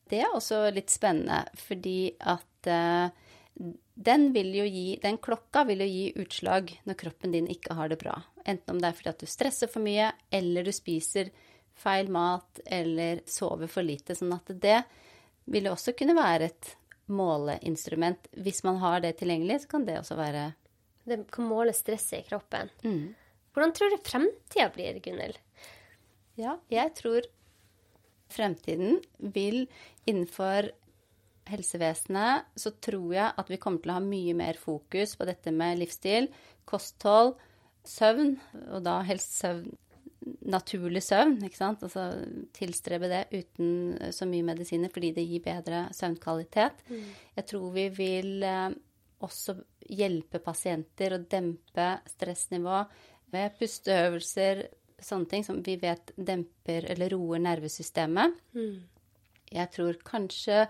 det 0.07 0.21
er 0.23 0.31
også 0.31 0.61
litt 0.73 0.87
spennende, 0.93 1.41
fordi 1.59 2.15
at 2.21 2.69
uh, 2.71 3.09
den 3.99 4.31
vil 4.33 4.53
jo 4.55 4.63
gi 4.65 4.97
Den 5.01 5.17
klokka 5.17 5.65
vil 5.67 5.79
jo 5.83 5.85
gi 5.91 6.13
utslag 6.23 6.71
når 6.87 6.95
kroppen 7.03 7.31
din 7.35 7.47
ikke 7.51 7.75
har 7.75 7.89
det 7.91 7.99
bra. 7.99 8.15
Enten 8.45 8.75
om 8.77 8.79
det 8.79 8.87
er 8.89 8.93
fordi 8.97 9.09
at 9.11 9.19
du 9.19 9.25
stresser 9.25 9.67
for 9.71 9.83
mye, 9.83 10.11
eller 10.31 10.63
du 10.63 10.71
spiser 10.71 11.29
feil 11.75 12.07
mat, 12.13 12.59
eller 12.65 13.21
sover 13.27 13.67
for 13.67 13.83
lite. 13.83 14.15
Sånn 14.15 14.33
at 14.33 14.47
det 14.61 14.83
vil 15.51 15.65
jo 15.67 15.73
også 15.75 15.95
kunne 15.97 16.15
være 16.15 16.45
et 16.51 16.75
måleinstrument. 17.11 18.29
Hvis 18.31 18.63
man 18.63 18.79
har 18.83 19.03
det 19.03 19.17
tilgjengelig, 19.19 19.63
så 19.63 19.73
kan 19.75 19.87
det 19.87 19.99
også 19.99 20.17
være 20.19 20.53
Det 21.03 21.19
kan 21.31 21.45
måle 21.49 21.73
stresset 21.75 22.21
i 22.21 22.27
kroppen. 22.29 22.69
mm. 22.83 23.15
Hvordan 23.53 23.73
tror 23.73 23.89
du 23.91 23.97
fremtida 24.01 24.69
blir, 24.73 24.99
Gunhild? 25.03 25.37
Ja, 26.39 26.57
jeg 26.71 26.93
tror 26.97 27.27
fremtiden 28.33 28.97
vil 29.19 29.67
innenfor 30.09 30.71
helsevesenet 31.51 32.47
så 32.57 32.71
tror 32.81 33.13
jeg 33.13 33.35
at 33.37 33.51
vi 33.51 33.59
kommer 33.61 33.83
til 33.83 33.93
å 33.93 33.97
ha 33.99 34.03
mye 34.03 34.33
mer 34.33 34.57
fokus 34.57 35.13
på 35.19 35.27
dette 35.27 35.51
med 35.53 35.81
livsstil, 35.81 36.31
kosthold, 36.65 37.35
søvn, 37.85 38.37
og 38.71 38.83
da 38.87 39.01
helst 39.05 39.35
søvn 39.37 39.69
naturlig 40.47 41.03
søvn, 41.03 41.37
ikke 41.43 41.59
sant? 41.59 41.83
Altså 41.83 42.07
tilstrebe 42.55 43.09
det 43.11 43.23
uten 43.33 44.11
så 44.15 44.27
mye 44.29 44.45
medisiner 44.47 44.91
fordi 44.93 45.11
det 45.15 45.25
gir 45.27 45.43
bedre 45.45 45.85
søvnkvalitet. 45.95 46.83
Jeg 47.35 47.47
tror 47.49 47.73
vi 47.75 47.87
vil 47.97 48.43
eh, 48.47 48.69
også 49.23 49.57
hjelpe 49.89 50.39
pasienter 50.43 51.17
å 51.17 51.23
dempe 51.29 51.89
stressnivå 52.13 52.83
ved 53.33 53.57
pusteøvelser, 53.59 54.63
sånne 55.03 55.29
ting 55.31 55.43
som 55.43 55.59
vi 55.65 55.75
vet 55.81 56.13
demper 56.15 56.85
eller 56.93 57.11
roer 57.15 57.41
nervesystemet. 57.43 58.37
Jeg 59.53 59.69
tror 59.73 59.99
kanskje 60.05 60.63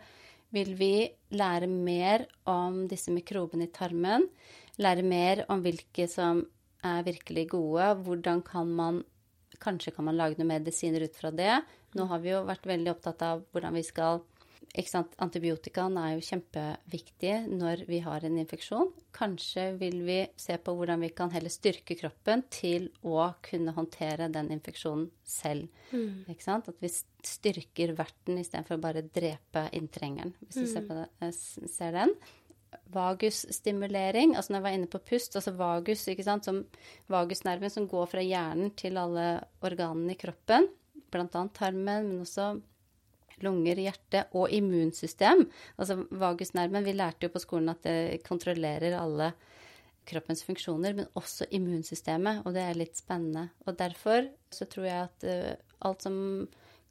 vil 0.54 0.74
vi 0.78 1.10
lære 1.34 1.68
mer 1.68 2.26
om 2.50 2.84
disse 2.90 3.14
mikrobene 3.14 3.68
i 3.68 3.74
tarmen. 3.74 4.28
Lære 4.82 5.06
mer 5.06 5.46
om 5.54 5.62
hvilke 5.66 6.08
som 6.10 6.44
er 6.84 7.06
virkelig 7.06 7.48
gode. 7.54 7.94
Hvordan 8.06 8.42
kan 8.46 8.70
man 8.70 9.04
Kanskje 9.62 9.94
kan 9.96 10.08
man 10.10 10.18
lage 10.20 10.40
noen 10.40 10.56
medisiner 10.56 11.06
ut 11.06 11.18
fra 11.18 11.32
det. 11.32 11.56
Nå 11.98 12.08
har 12.10 12.22
vi 12.24 12.34
jo 12.34 12.44
vært 12.48 12.66
veldig 12.70 12.94
opptatt 12.94 13.26
av 13.26 13.44
hvordan 13.54 13.76
vi 13.78 13.84
skal? 13.86 14.24
Antibiotikaen 14.74 15.98
er 16.02 16.16
jo 16.16 16.24
kjempeviktig 16.26 17.34
når 17.52 17.84
vi 17.86 18.00
har 18.02 18.24
en 18.26 18.38
infeksjon. 18.42 18.90
Kanskje 19.14 19.68
vil 19.78 20.00
vi 20.08 20.18
se 20.40 20.56
på 20.58 20.74
hvordan 20.74 21.04
vi 21.04 21.12
kan 21.14 21.30
heller 21.34 21.54
styrke 21.54 21.98
kroppen 22.00 22.42
til 22.50 22.88
å 23.06 23.28
kunne 23.46 23.76
håndtere 23.76 24.32
den 24.34 24.50
infeksjonen 24.56 25.12
selv. 25.22 25.70
Sant? 26.42 26.72
At 26.72 26.82
vi 26.82 26.90
styrker 26.90 27.94
verten 28.00 28.40
istedenfor 28.42 28.80
å 28.80 28.84
bare 28.88 29.06
drepe 29.06 29.68
inntrengeren, 29.78 30.34
hvis 30.48 30.64
du 30.64 30.72
ser, 30.72 30.88
på 30.88 30.98
det, 30.98 31.10
eh, 31.22 31.68
ser 31.70 31.94
den. 32.00 32.16
Vagusstimulering, 32.94 34.36
altså 34.38 34.54
når 34.54 34.60
jeg 34.60 34.66
var 34.68 34.78
inne 34.78 34.92
på 34.92 35.02
pust, 35.04 35.36
altså 35.40 35.56
vagus, 35.58 36.06
ikke 36.12 36.26
sant, 36.26 36.48
som 36.48 36.62
vagusnerven 37.12 37.74
som 37.74 37.88
går 37.90 38.12
fra 38.12 38.24
hjernen 38.24 38.74
til 38.80 39.00
alle 39.02 39.28
organene 39.66 40.16
i 40.16 40.20
kroppen, 40.20 40.70
annet 41.14 41.54
tarmen, 41.54 42.08
men 42.10 42.22
også 42.24 42.56
lunger, 43.44 43.82
hjerte 43.86 44.24
og 44.38 44.52
immunsystem. 44.54 45.44
Altså 45.78 46.00
vagusnerven, 46.10 46.86
vi 46.86 46.96
lærte 46.96 47.28
jo 47.28 47.34
på 47.34 47.42
skolen 47.44 47.74
at 47.74 47.84
det 47.86 48.24
kontrollerer 48.26 48.96
alle 48.98 49.34
kroppens 50.10 50.44
funksjoner, 50.44 50.96
men 50.98 51.12
også 51.20 51.48
immunsystemet, 51.56 52.44
og 52.44 52.56
det 52.56 52.66
er 52.66 52.80
litt 52.80 53.00
spennende. 53.00 53.48
Og 53.68 53.78
derfor 53.80 54.28
så 54.52 54.68
tror 54.70 54.88
jeg 54.90 55.08
at 55.08 55.28
eh, 55.28 55.56
alt 55.88 56.04
som 56.04 56.18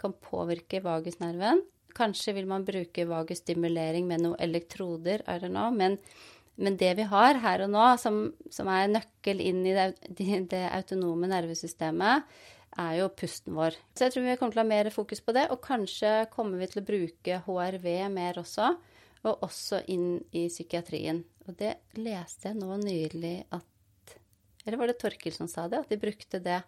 kan 0.01 0.15
påvirke 0.25 0.81
vagusnerven 0.83 1.61
Kanskje 1.97 2.35
vil 2.37 2.49
man 2.51 2.67
bruke 2.67 3.07
vagustimulering 3.09 4.07
med 4.09 4.25
noen 4.25 4.39
elektroder, 4.41 5.25
I 5.27 5.39
don't 5.43 5.53
know, 5.53 5.73
men, 5.75 5.99
men 6.57 6.79
det 6.81 6.95
vi 6.99 7.09
har 7.11 7.41
her 7.43 7.67
og 7.67 7.73
nå, 7.75 7.85
som, 8.01 8.25
som 8.53 8.71
er 8.73 8.91
nøkkel 8.93 9.43
inn 9.45 9.63
i 9.69 9.77
det, 9.77 9.93
det 10.51 10.65
autonome 10.73 11.31
nervesystemet, 11.31 12.29
er 12.81 12.95
jo 13.03 13.11
pusten 13.13 13.57
vår. 13.57 13.77
Så 13.93 14.07
jeg 14.07 14.15
tror 14.15 14.25
vi 14.25 14.37
kommer 14.41 14.55
til 14.55 14.63
å 14.63 14.65
ha 14.65 14.71
mer 14.71 14.91
fokus 14.95 15.21
på 15.25 15.35
det, 15.37 15.47
og 15.53 15.61
kanskje 15.65 16.13
kommer 16.33 16.61
vi 16.61 16.71
til 16.73 16.81
å 16.81 16.87
bruke 16.89 17.41
HRV 17.47 17.89
mer 18.13 18.41
også, 18.41 18.73
og 19.29 19.45
også 19.47 19.83
inn 19.93 20.17
i 20.35 20.47
psykiatrien. 20.49 21.23
Og 21.47 21.57
det 21.59 21.77
leste 21.99 22.51
jeg 22.51 22.59
nå 22.59 22.79
nylig 22.81 23.43
at 23.51 23.69
Eller 24.63 24.79
var 24.79 24.87
det 24.87 25.01
Torkel 25.03 25.35
som 25.35 25.49
sa 25.51 25.67
det? 25.67 25.81
At 25.83 25.91
de 25.91 25.99
brukte 25.99 26.39
det. 26.39 26.61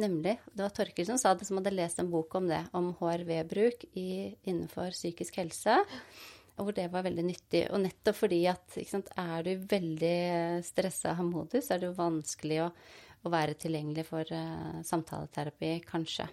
Nemlig. 0.00 0.36
Det 0.52 0.64
var 0.64 0.72
Torkel 0.74 1.06
som 1.08 1.18
sa 1.20 1.34
det, 1.36 1.46
som 1.48 1.58
hadde 1.60 1.74
lest 1.74 2.00
en 2.00 2.10
bok 2.12 2.34
om 2.38 2.46
det, 2.48 2.62
om 2.76 2.92
HRV-bruk 2.96 3.84
innenfor 3.92 4.94
psykisk 4.96 5.40
helse. 5.42 5.76
Og 6.56 6.68
hvor 6.68 6.76
det 6.76 6.88
var 6.92 7.04
veldig 7.06 7.24
nyttig. 7.26 7.64
Og 7.72 7.82
nettopp 7.84 8.18
fordi 8.22 8.40
at 8.50 8.78
ikke 8.80 8.94
sant, 8.94 9.12
er 9.20 9.44
du 9.46 9.66
veldig 9.70 10.16
stressa 10.66 11.14
av 11.16 11.24
modus, 11.26 11.66
så 11.66 11.76
er 11.76 11.82
det 11.82 11.90
jo 11.90 11.98
vanskelig 11.98 12.62
å, 12.64 12.68
å 13.24 13.32
være 13.32 13.56
tilgjengelig 13.60 14.06
for 14.08 14.32
uh, 14.32 14.80
samtaleterapi, 14.86 15.74
kanskje. 15.88 16.28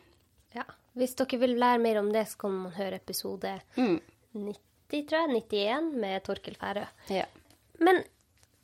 Ja. 0.56 0.68
Hvis 0.98 1.16
dere 1.20 1.40
vil 1.44 1.58
lære 1.60 1.84
mer 1.84 2.02
om 2.02 2.12
det, 2.14 2.26
så 2.32 2.44
kan 2.46 2.56
man 2.56 2.76
høre 2.76 3.00
episode 3.00 3.52
90, 3.78 4.62
tror 5.10 5.20
jeg, 5.20 5.44
91 5.52 5.92
med 6.04 6.24
Torkel 6.26 6.58
Færø. 6.60 6.88
Ja. 7.14 7.28
Men 7.84 8.02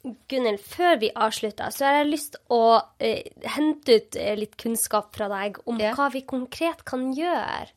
Gunhild, 0.04 0.60
før 0.60 0.98
vi 1.00 1.10
avslutter, 1.16 1.70
så 1.72 1.86
har 1.88 1.94
jeg 2.02 2.10
lyst 2.10 2.36
å 2.52 2.82
eh, 3.00 3.22
hente 3.56 3.96
ut 4.02 4.18
eh, 4.20 4.34
litt 4.36 4.58
kunnskap 4.60 5.14
fra 5.16 5.30
deg 5.32 5.62
om 5.66 5.80
Ja. 5.80 5.94
hva 5.96 6.10
vi 6.12 6.22
konkret 6.28 6.84
kan 6.86 7.14
gjøre 7.16 7.70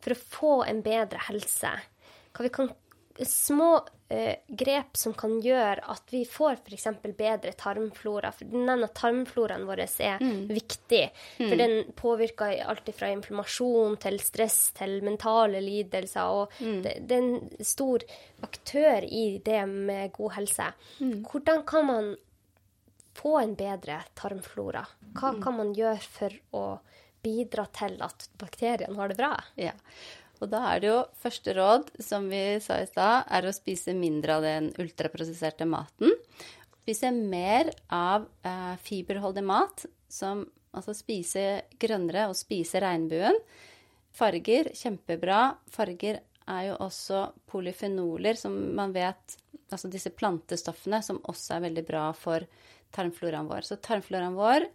for 0.00 0.14
å 0.14 0.20
få 0.36 0.52
en 0.68 0.82
bedre 0.86 1.18
helse. 1.26 1.72
Hva 2.34 2.46
vi 2.46 2.52
kan, 2.54 2.70
små 3.22 3.86
eh, 4.08 4.36
grep 4.48 4.96
som 4.96 5.14
kan 5.14 5.36
gjøre 5.42 5.84
at 5.92 6.12
vi 6.12 6.24
får 6.28 6.58
f.eks. 6.64 6.86
bedre 7.16 7.52
tarmflora. 7.58 8.32
For 8.34 8.50
denne 8.50 8.88
tarmfloraen 8.96 9.66
vår 9.68 9.84
er 9.84 10.24
viktig, 10.50 11.02
for 11.38 11.56
den 11.60 11.92
påvirker 11.98 12.58
alt 12.66 12.90
fra 12.96 13.12
inflammasjon 13.14 13.98
til 14.02 14.18
stress 14.22 14.58
til 14.78 14.98
mentale 15.06 15.62
lidelser. 15.64 16.40
Og 16.40 16.58
det, 16.58 16.96
det 17.06 17.18
er 17.18 17.28
en 17.28 17.64
stor 17.64 18.04
aktør 18.46 19.06
i 19.06 19.24
det 19.44 19.62
med 19.70 20.12
god 20.16 20.36
helse. 20.40 20.70
Hvordan 20.98 21.64
kan 21.68 21.86
man 21.90 22.12
få 23.14 23.38
en 23.40 23.54
bedre 23.58 24.02
tarmflora? 24.18 24.82
Hva 25.14 25.36
kan 25.42 25.58
man 25.60 25.72
gjøre 25.76 26.02
for 26.02 26.34
å 26.58 26.66
bidra 27.24 27.64
til 27.72 27.96
at 28.04 28.28
bakteriene 28.40 28.98
har 28.98 29.10
det 29.10 29.18
bra? 29.18 29.32
Ja. 29.56 29.72
Og 30.42 30.50
da 30.50 30.64
er 30.72 30.82
det 30.82 30.90
jo 30.90 30.98
første 31.22 31.54
råd, 31.56 31.92
som 32.02 32.26
vi 32.30 32.42
sa 32.62 32.80
i 32.82 32.88
stad, 32.90 33.28
er 33.30 33.46
å 33.46 33.54
spise 33.54 33.94
mindre 33.96 34.38
av 34.38 34.44
den 34.46 34.72
ultraprosesserte 34.82 35.66
maten. 35.68 36.12
Spise 36.82 37.12
mer 37.14 37.70
av 37.92 38.26
eh, 38.44 38.74
fiberholdig 38.84 39.44
mat, 39.46 39.86
som 40.10 40.44
altså 40.74 40.94
spise 40.96 41.64
grønnere 41.80 42.26
og 42.28 42.36
spise 42.38 42.82
regnbuen. 42.82 43.38
Farger, 44.14 44.70
kjempebra. 44.76 45.54
Farger 45.72 46.20
er 46.50 46.68
jo 46.68 46.76
også 46.84 47.24
polyfenoler, 47.50 48.38
som 48.38 48.56
man 48.76 48.94
vet 48.94 49.40
Altså 49.72 49.88
disse 49.90 50.10
plantestoffene 50.12 51.00
som 51.02 51.16
også 51.30 51.56
er 51.56 51.62
veldig 51.64 51.82
bra 51.88 52.02
for 52.14 52.44
tarmfloraen 52.94 53.48
vår. 53.48 53.64
Så 53.66 53.78
tarmfloraen 53.82 54.36
vår, 54.36 54.66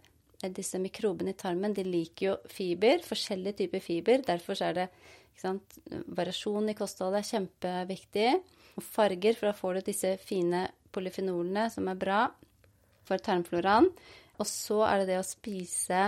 eh, 0.42 0.50
disse 0.50 0.78
mikrobene 0.82 1.30
i 1.30 1.38
tarmen, 1.38 1.72
de 1.72 1.84
liker 1.86 2.26
jo 2.26 2.34
fiber, 2.50 2.98
forskjellige 3.06 3.56
typer 3.62 3.80
fiber. 3.80 4.18
Derfor 4.26 4.60
er 4.60 4.74
det 4.74 4.88
variasjon 5.42 6.70
i 6.70 6.76
kostholdet 6.78 7.22
er 7.22 7.28
kjempeviktig. 7.30 8.30
Og 8.78 8.86
farger, 8.86 9.36
for 9.36 9.50
da 9.50 9.56
får 9.56 9.78
du 9.78 9.90
disse 9.90 10.14
fine 10.22 10.66
polyfenolene 10.94 11.68
som 11.72 11.88
er 11.90 11.98
bra 12.00 12.24
for 13.08 13.22
tarmfloraen. 13.22 13.90
Og 14.40 14.48
så 14.48 14.82
er 14.86 15.02
det 15.02 15.10
det 15.12 15.20
å 15.20 15.26
spise 15.26 16.04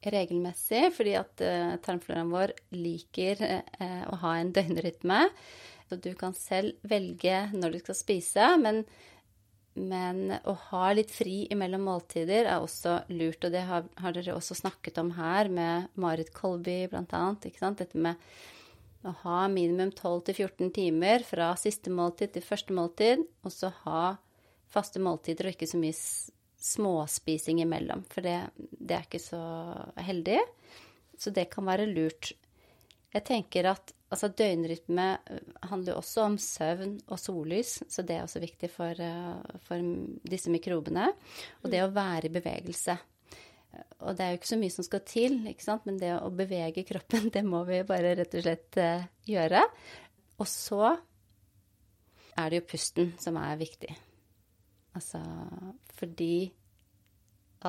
regelmessig, 0.00 0.86
fordi 0.96 1.16
at 1.18 1.42
uh, 1.44 1.74
tarmfloraen 1.84 2.30
vår 2.32 2.54
liker 2.72 3.42
uh, 3.44 4.04
å 4.08 4.20
ha 4.22 4.36
en 4.38 4.52
døgnrytme. 4.56 5.26
Så 5.90 5.98
du 6.00 6.12
kan 6.16 6.32
selv 6.36 6.78
velge 6.86 7.48
når 7.52 7.74
du 7.74 7.80
skal 7.82 7.98
spise, 7.98 8.46
men 8.62 8.84
men 9.78 10.32
å 10.50 10.54
ha 10.70 10.90
litt 10.96 11.12
fri 11.14 11.44
imellom 11.52 11.84
måltider 11.86 12.48
er 12.48 12.58
også 12.58 13.00
lurt, 13.12 13.44
og 13.46 13.52
det 13.54 13.62
har, 13.68 13.86
har 14.02 14.14
dere 14.16 14.34
også 14.34 14.56
snakket 14.58 14.98
om 15.02 15.12
her 15.14 15.50
med 15.52 15.92
Marit 16.00 16.32
Kolby 16.34 16.88
blant 16.90 17.14
sant? 17.14 17.46
Dette 17.78 17.98
med 17.98 18.18
å 19.06 19.14
ha 19.22 19.44
minimum 19.48 19.92
12-14 19.94 20.72
timer 20.76 21.24
fra 21.24 21.54
siste 21.56 21.92
måltid 21.94 22.34
til 22.34 22.44
første 22.44 22.74
måltid, 22.76 23.22
og 23.46 23.54
så 23.54 23.70
ha 23.84 24.02
faste 24.70 25.00
måltider 25.02 25.48
og 25.48 25.56
ikke 25.56 25.70
så 25.70 25.80
mye 25.80 25.96
småspising 26.60 27.62
imellom. 27.64 28.04
For 28.12 28.26
det, 28.26 28.36
det 28.56 28.98
er 28.98 29.06
ikke 29.06 29.22
så 29.22 29.40
heldig. 30.02 30.38
Så 31.20 31.32
det 31.36 31.48
kan 31.52 31.66
være 31.68 31.88
lurt. 31.88 32.34
Jeg 33.10 33.26
tenker 33.26 33.66
at 33.72 33.92
altså 34.10 34.30
døgnrytme 34.34 35.06
eh, 35.18 35.54
handler 35.70 35.94
jo 35.94 36.00
også 36.00 36.26
om 36.28 36.36
søvn 36.40 36.96
og 37.10 37.18
sollys, 37.18 37.80
så 37.90 38.04
det 38.06 38.16
er 38.16 38.26
også 38.26 38.42
viktig 38.42 38.70
for, 38.72 39.02
eh, 39.02 39.56
for 39.66 39.86
disse 40.30 40.52
mikrobene. 40.52 41.08
Og 41.62 41.72
det 41.72 41.82
å 41.84 41.92
være 41.94 42.30
i 42.30 42.34
bevegelse. 42.34 42.98
Og 44.02 44.16
det 44.16 44.24
er 44.24 44.32
jo 44.32 44.40
ikke 44.40 44.50
så 44.50 44.58
mye 44.58 44.74
som 44.74 44.86
skal 44.86 45.02
til, 45.06 45.36
men 45.86 45.98
det 46.00 46.14
å 46.18 46.30
bevege 46.34 46.86
kroppen, 46.88 47.30
det 47.34 47.44
må 47.46 47.62
vi 47.68 47.82
bare 47.86 48.16
rett 48.18 48.34
og 48.34 48.44
slett 48.44 48.78
uh, 48.82 49.04
gjøre. 49.28 49.62
Og 50.40 50.48
så 50.48 50.94
er 52.40 52.50
det 52.50 52.62
jo 52.62 52.68
pusten 52.72 53.12
som 53.20 53.38
er 53.38 53.60
viktig. 53.60 53.92
Altså 54.98 55.20
fordi 56.00 56.50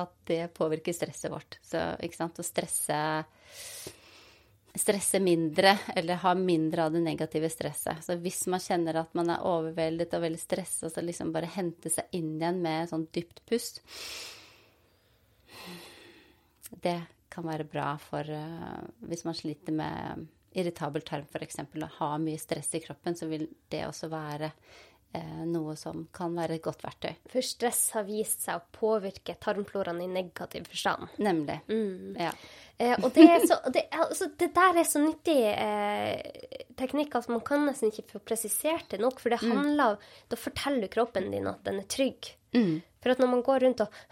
at 0.00 0.14
det 0.26 0.46
påvirker 0.56 0.96
stresset 0.96 1.30
vårt. 1.30 1.58
Så 1.62 1.78
ikke 2.02 2.16
sant, 2.16 2.40
å 2.40 2.46
stresse 2.46 2.98
stresse 4.78 5.20
mindre, 5.20 5.74
eller 5.96 6.20
ha 6.22 6.34
mindre 6.38 6.86
av 6.86 6.94
det 6.94 7.02
negative 7.04 7.50
stresset. 7.52 8.00
Så 8.04 8.16
hvis 8.22 8.40
man 8.48 8.62
kjenner 8.62 9.02
at 9.02 9.12
man 9.18 9.28
er 9.34 9.44
overveldet 9.44 10.14
og 10.16 10.24
veldig 10.24 10.40
stressa, 10.40 10.88
så 10.88 11.04
liksom 11.04 11.32
bare 11.34 11.50
hente 11.56 11.92
seg 11.92 12.08
inn 12.16 12.38
igjen 12.38 12.62
med 12.64 12.88
sånn 12.88 13.08
dypt 13.12 13.44
pust 13.48 13.82
det 16.80 17.00
kan 17.32 17.46
være 17.46 17.66
bra 17.68 17.94
for 18.00 18.28
uh, 18.28 18.80
hvis 19.08 19.24
man 19.26 19.36
sliter 19.36 19.74
med 19.76 20.26
irritabel 20.52 21.04
tarm 21.06 21.24
f.eks. 21.24 21.62
og 21.64 21.84
har 21.98 22.18
mye 22.20 22.40
stress 22.40 22.74
i 22.76 22.82
kroppen, 22.84 23.16
så 23.16 23.28
vil 23.30 23.46
det 23.72 23.86
også 23.86 24.10
være 24.12 24.50
noe 25.48 25.74
som 25.76 26.06
kan 26.14 26.34
være 26.36 26.56
et 26.56 26.64
godt 26.64 26.82
verktøy. 26.84 27.12
For 27.32 27.44
stress 27.44 27.82
har 27.96 28.06
vist 28.08 28.46
seg 28.46 28.60
å 28.60 28.66
påvirke 28.72 29.36
tarmfloraen 29.42 30.00
i 30.04 30.08
negativ 30.10 30.68
forstand. 30.70 31.10
Nemlig. 31.22 31.58
Mm. 31.68 32.16
Ja. 32.20 32.32
Eh, 32.78 32.96
og 32.98 33.12
det, 33.14 33.26
så, 33.48 33.58
det, 33.74 33.84
altså, 33.94 34.30
det, 34.38 34.48
der 34.56 34.80
er 34.80 34.88
så 34.88 35.02
nyttig 35.02 35.36
eh, 35.52 36.64
teknikk 36.78 37.14
at 37.20 37.28
man 37.30 37.44
kan 37.46 37.66
nesten 37.68 37.92
ikke 37.92 38.16
få 38.16 38.22
presisert 38.32 38.88
det 38.94 39.02
nok. 39.02 39.20
For 39.22 39.34
det 39.34 39.42
mm. 39.42 39.52
handler 39.52 39.98
mm. 39.98 40.08
Da 40.32 40.40
forteller 40.40 40.92
kroppen 40.92 41.30
din 41.34 41.50
at 41.50 41.62
den 41.68 41.82
er 41.82 41.86
trygg. 41.90 42.32
Mm. 42.56 42.80
For 43.02 43.14
at 43.14 43.22
når 43.22 43.32
man 43.36 43.46
går 43.46 43.66
rundt 43.66 43.84
og 43.84 44.02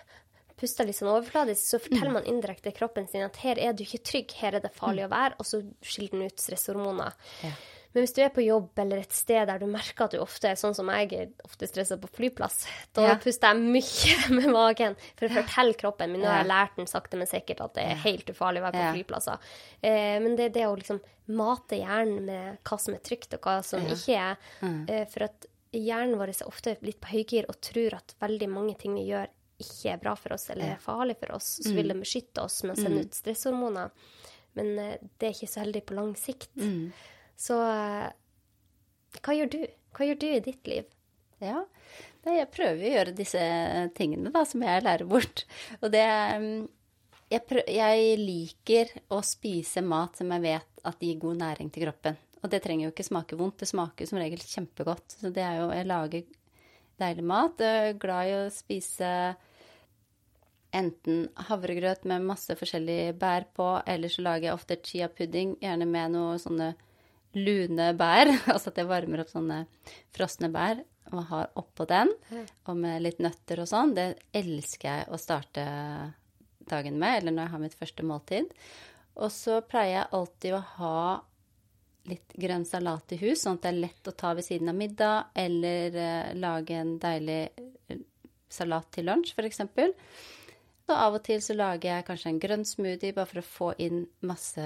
puster 0.60 0.84
litt 0.84 0.98
sånn 0.98 1.10
overfladisk, 1.10 1.62
så 1.64 1.80
forteller 1.80 2.12
mm. 2.12 2.16
man 2.18 2.28
indirekte 2.28 2.72
kroppen 2.76 3.08
sin 3.08 3.24
at 3.24 3.38
her 3.40 3.58
er 3.60 3.72
du 3.72 3.84
ikke 3.86 4.02
trygg, 4.04 4.34
her 4.42 4.58
er 4.58 4.64
det 4.64 4.74
farlig 4.76 5.06
å 5.06 5.12
være, 5.12 5.38
og 5.40 5.48
så 5.48 5.62
skiller 5.80 6.18
den 6.18 6.28
ut 6.28 6.42
stresshormoner. 6.42 7.16
Ja. 7.46 7.54
Men 7.92 8.04
hvis 8.04 8.14
du 8.14 8.20
er 8.22 8.30
på 8.34 8.44
jobb 8.44 8.78
eller 8.78 9.02
et 9.02 9.14
sted 9.14 9.48
der 9.50 9.58
du 9.58 9.66
merker 9.70 10.06
at 10.06 10.14
du 10.14 10.20
ofte 10.22 10.52
er 10.52 10.58
sånn 10.58 10.76
som 10.76 10.90
jeg 10.94 11.08
er 11.16 11.30
ofte 11.46 11.66
stressa 11.66 11.98
på 12.00 12.10
flyplass, 12.14 12.62
da 12.96 13.08
ja. 13.08 13.16
puster 13.22 13.50
jeg 13.50 13.74
mye 13.76 14.16
med 14.38 14.50
magen 14.54 14.98
for 15.16 15.26
å 15.26 15.32
fortelle 15.40 15.78
kroppen 15.80 16.14
min. 16.14 16.22
Nå 16.22 16.30
har 16.30 16.44
jeg 16.44 16.50
lært 16.52 16.78
den 16.78 16.90
sakte, 16.90 17.18
men 17.20 17.30
sikkert 17.30 17.64
at 17.66 17.78
det 17.78 17.86
er 17.90 18.04
helt 18.04 18.30
ufarlig 18.30 18.62
å 18.62 18.68
være 18.68 18.84
på 18.84 18.98
flyplasser. 18.98 19.50
Eh, 19.82 20.16
men 20.22 20.38
det 20.38 20.50
er 20.50 20.56
det 20.60 20.68
å 20.68 20.76
liksom 20.78 21.02
mate 21.34 21.78
hjernen 21.78 22.26
med 22.26 22.60
hva 22.66 22.78
som 22.82 22.94
er 22.96 23.02
trygt, 23.06 23.34
og 23.36 23.46
hva 23.46 23.60
som 23.66 23.84
ikke 23.86 24.18
er. 24.18 24.38
Mm. 24.62 24.80
Eh, 24.90 25.04
for 25.10 25.26
at 25.26 25.50
hjernen 25.74 26.18
vår 26.18 26.32
er 26.32 26.46
ofte 26.50 26.74
litt 26.86 26.98
på 27.02 27.12
høygir 27.12 27.46
og 27.50 27.60
tror 27.62 28.00
at 28.00 28.16
veldig 28.22 28.48
mange 28.50 28.74
ting 28.78 28.96
vi 28.98 29.08
gjør, 29.10 29.30
ikke 29.60 29.92
er 29.92 30.00
bra 30.00 30.14
for 30.16 30.34
oss 30.34 30.48
eller 30.52 30.74
er 30.74 30.80
farlig 30.80 31.18
for 31.20 31.34
oss, 31.36 31.58
så 31.60 31.74
vil 31.74 31.90
mm. 31.90 31.92
de 31.92 32.04
beskytte 32.06 32.42
oss 32.42 32.62
med 32.64 32.74
å 32.74 32.80
sende 32.80 33.02
mm. 33.02 33.06
ut 33.06 33.18
stresshormoner. 33.18 33.90
Men 34.58 34.70
uh, 34.78 34.94
det 35.20 35.28
er 35.28 35.34
ikke 35.36 35.50
så 35.52 35.62
heldig 35.62 35.82
på 35.86 35.96
lang 35.98 36.14
sikt. 36.18 36.54
Mm. 36.56 36.88
Så 37.40 37.56
uh, 37.56 38.08
hva 39.24 39.36
gjør 39.36 39.52
du? 39.52 39.60
Hva 39.96 40.06
gjør 40.06 40.20
du 40.20 40.26
i 40.28 40.42
ditt 40.44 40.68
liv? 40.70 40.90
Ja, 41.40 41.62
jeg 42.28 42.50
prøver 42.52 42.84
å 42.84 42.92
gjøre 42.94 43.16
disse 43.16 43.40
tingene 43.96 44.32
da, 44.32 44.44
som 44.44 44.62
jeg 44.64 44.84
lærer 44.84 45.08
bort. 45.08 45.46
Og 45.80 45.88
det 45.94 46.04
mm, 46.04 46.66
jeg, 47.32 47.44
prøver, 47.48 47.70
jeg 47.72 48.18
liker 48.20 48.92
å 49.14 49.22
spise 49.24 49.82
mat 49.86 50.20
som 50.20 50.32
jeg 50.36 50.44
vet 50.44 50.84
at 50.86 51.00
gir 51.04 51.20
god 51.22 51.40
næring 51.40 51.70
til 51.72 51.86
kroppen. 51.86 52.18
Og 52.40 52.52
det 52.52 52.62
trenger 52.64 52.86
jo 52.86 52.92
ikke 52.92 53.08
smake 53.08 53.38
vondt, 53.40 53.60
det 53.62 53.70
smaker 53.70 54.08
som 54.08 54.20
regel 54.20 54.40
kjempegodt. 54.42 55.16
Så 55.16 55.32
det 55.32 55.44
er 55.44 55.60
jo 55.60 55.70
Jeg 55.72 55.88
lager 55.88 56.28
deilig 57.00 57.24
mat. 57.24 57.60
Jeg 57.60 57.94
er 57.94 58.00
glad 58.00 58.28
i 58.28 58.36
å 58.36 58.52
spise 58.52 59.10
enten 60.76 61.24
havregrøt 61.48 62.04
med 62.06 62.28
masse 62.28 62.54
forskjellige 62.56 63.16
bær 63.18 63.48
på, 63.56 63.72
eller 63.90 64.12
så 64.12 64.22
lager 64.22 64.50
jeg 64.50 64.58
ofte 64.58 64.78
chia-pudding, 64.86 65.56
gjerne 65.64 65.88
med 65.88 66.14
noe 66.14 66.36
sånne 66.38 66.74
lune 67.38 67.92
bær. 67.98 68.32
Altså 68.54 68.72
at 68.72 68.80
jeg 68.80 68.90
varmer 68.90 69.24
opp 69.24 69.32
sånne 69.32 69.64
frosne 70.16 70.50
bær 70.52 70.82
og 71.10 71.24
har 71.26 71.48
oppå 71.58 71.86
den, 71.90 72.12
og 72.70 72.76
med 72.78 73.00
litt 73.02 73.18
nøtter 73.18 73.64
og 73.64 73.66
sånn. 73.66 73.96
Det 73.96 74.12
elsker 74.36 74.86
jeg 74.86 75.08
å 75.10 75.18
starte 75.18 75.64
dagen 76.70 77.00
med, 77.00 77.16
eller 77.18 77.34
når 77.34 77.42
jeg 77.42 77.52
har 77.54 77.62
mitt 77.64 77.78
første 77.78 78.06
måltid. 78.06 78.52
Og 79.18 79.32
så 79.34 79.58
pleier 79.66 79.96
jeg 79.96 80.12
alltid 80.20 80.54
å 80.54 80.62
ha 80.76 81.00
litt 82.10 82.34
grønn 82.40 82.64
salat 82.64 83.12
i 83.14 83.18
hus, 83.20 83.42
sånn 83.42 83.58
at 83.58 83.66
det 83.66 83.72
er 83.72 83.80
lett 83.84 84.08
å 84.08 84.16
ta 84.16 84.32
ved 84.36 84.46
siden 84.46 84.72
av 84.72 84.78
middag, 84.78 85.32
eller 85.36 85.98
eh, 86.00 86.34
lage 86.38 86.78
en 86.78 86.94
deilig 87.02 87.40
eh, 87.90 88.04
salat 88.50 88.88
til 88.94 89.10
lunsj, 89.10 89.34
f.eks. 89.36 89.60
Og 90.90 90.94
av 90.96 91.18
og 91.18 91.24
til 91.26 91.42
så 91.44 91.54
lager 91.54 91.92
jeg 91.92 92.06
kanskje 92.08 92.32
en 92.32 92.40
grønn 92.42 92.64
smoothie 92.66 93.14
bare 93.14 93.30
for 93.30 93.42
å 93.42 93.46
få 93.46 93.72
inn 93.82 94.04
masse 94.26 94.64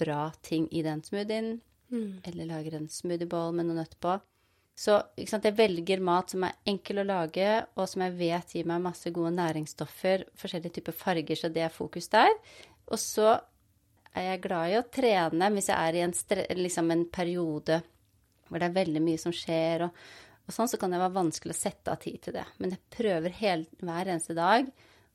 bra 0.00 0.26
ting 0.44 0.66
i 0.72 0.82
den 0.84 1.04
smoothien. 1.06 1.54
Mm. 1.92 2.20
Eller 2.24 2.48
lager 2.48 2.78
en 2.78 2.88
smoothiebowl 2.90 3.54
med 3.56 3.68
noe 3.68 3.82
nøtter 3.82 4.00
på. 4.02 4.16
Så 4.72 4.96
sant, 5.28 5.44
jeg 5.44 5.56
velger 5.58 6.00
mat 6.00 6.32
som 6.32 6.46
er 6.46 6.56
enkel 6.68 7.02
å 7.02 7.06
lage, 7.06 7.48
og 7.76 7.88
som 7.90 8.04
jeg 8.06 8.16
vet 8.16 8.54
gir 8.56 8.68
meg 8.68 8.84
masse 8.84 9.12
gode 9.12 9.34
næringsstoffer, 9.36 10.24
forskjellige 10.40 10.78
typer 10.78 10.96
farger, 10.96 11.38
så 11.38 11.50
det 11.52 11.66
er 11.66 11.74
fokus 11.74 12.08
der. 12.12 12.32
Og 12.88 12.98
så 13.00 13.34
er 14.16 14.30
jeg 14.30 14.42
glad 14.46 14.72
i 14.72 14.78
å 14.80 14.86
trene 14.92 15.50
hvis 15.52 15.68
jeg 15.70 15.76
er 15.76 15.98
i 15.98 16.04
en, 16.06 16.14
liksom 16.58 16.90
en 16.92 17.04
periode 17.12 17.82
hvor 18.48 18.60
det 18.60 18.68
er 18.68 18.76
veldig 18.76 19.00
mye 19.00 19.20
som 19.20 19.32
skjer, 19.32 19.86
og, 19.86 20.00
og, 20.44 20.52
sånn, 20.52 20.68
så 20.68 20.80
kan 20.80 20.92
det 20.92 21.00
være 21.00 21.16
vanskelig 21.16 21.54
å 21.54 21.60
sette 21.60 21.92
av 21.92 22.00
tid 22.00 22.18
til 22.24 22.36
det. 22.36 22.44
Men 22.60 22.74
jeg 22.74 22.96
prøver 22.96 23.38
helt, 23.38 23.70
hver 23.80 24.10
eneste 24.12 24.36
dag 24.36 24.68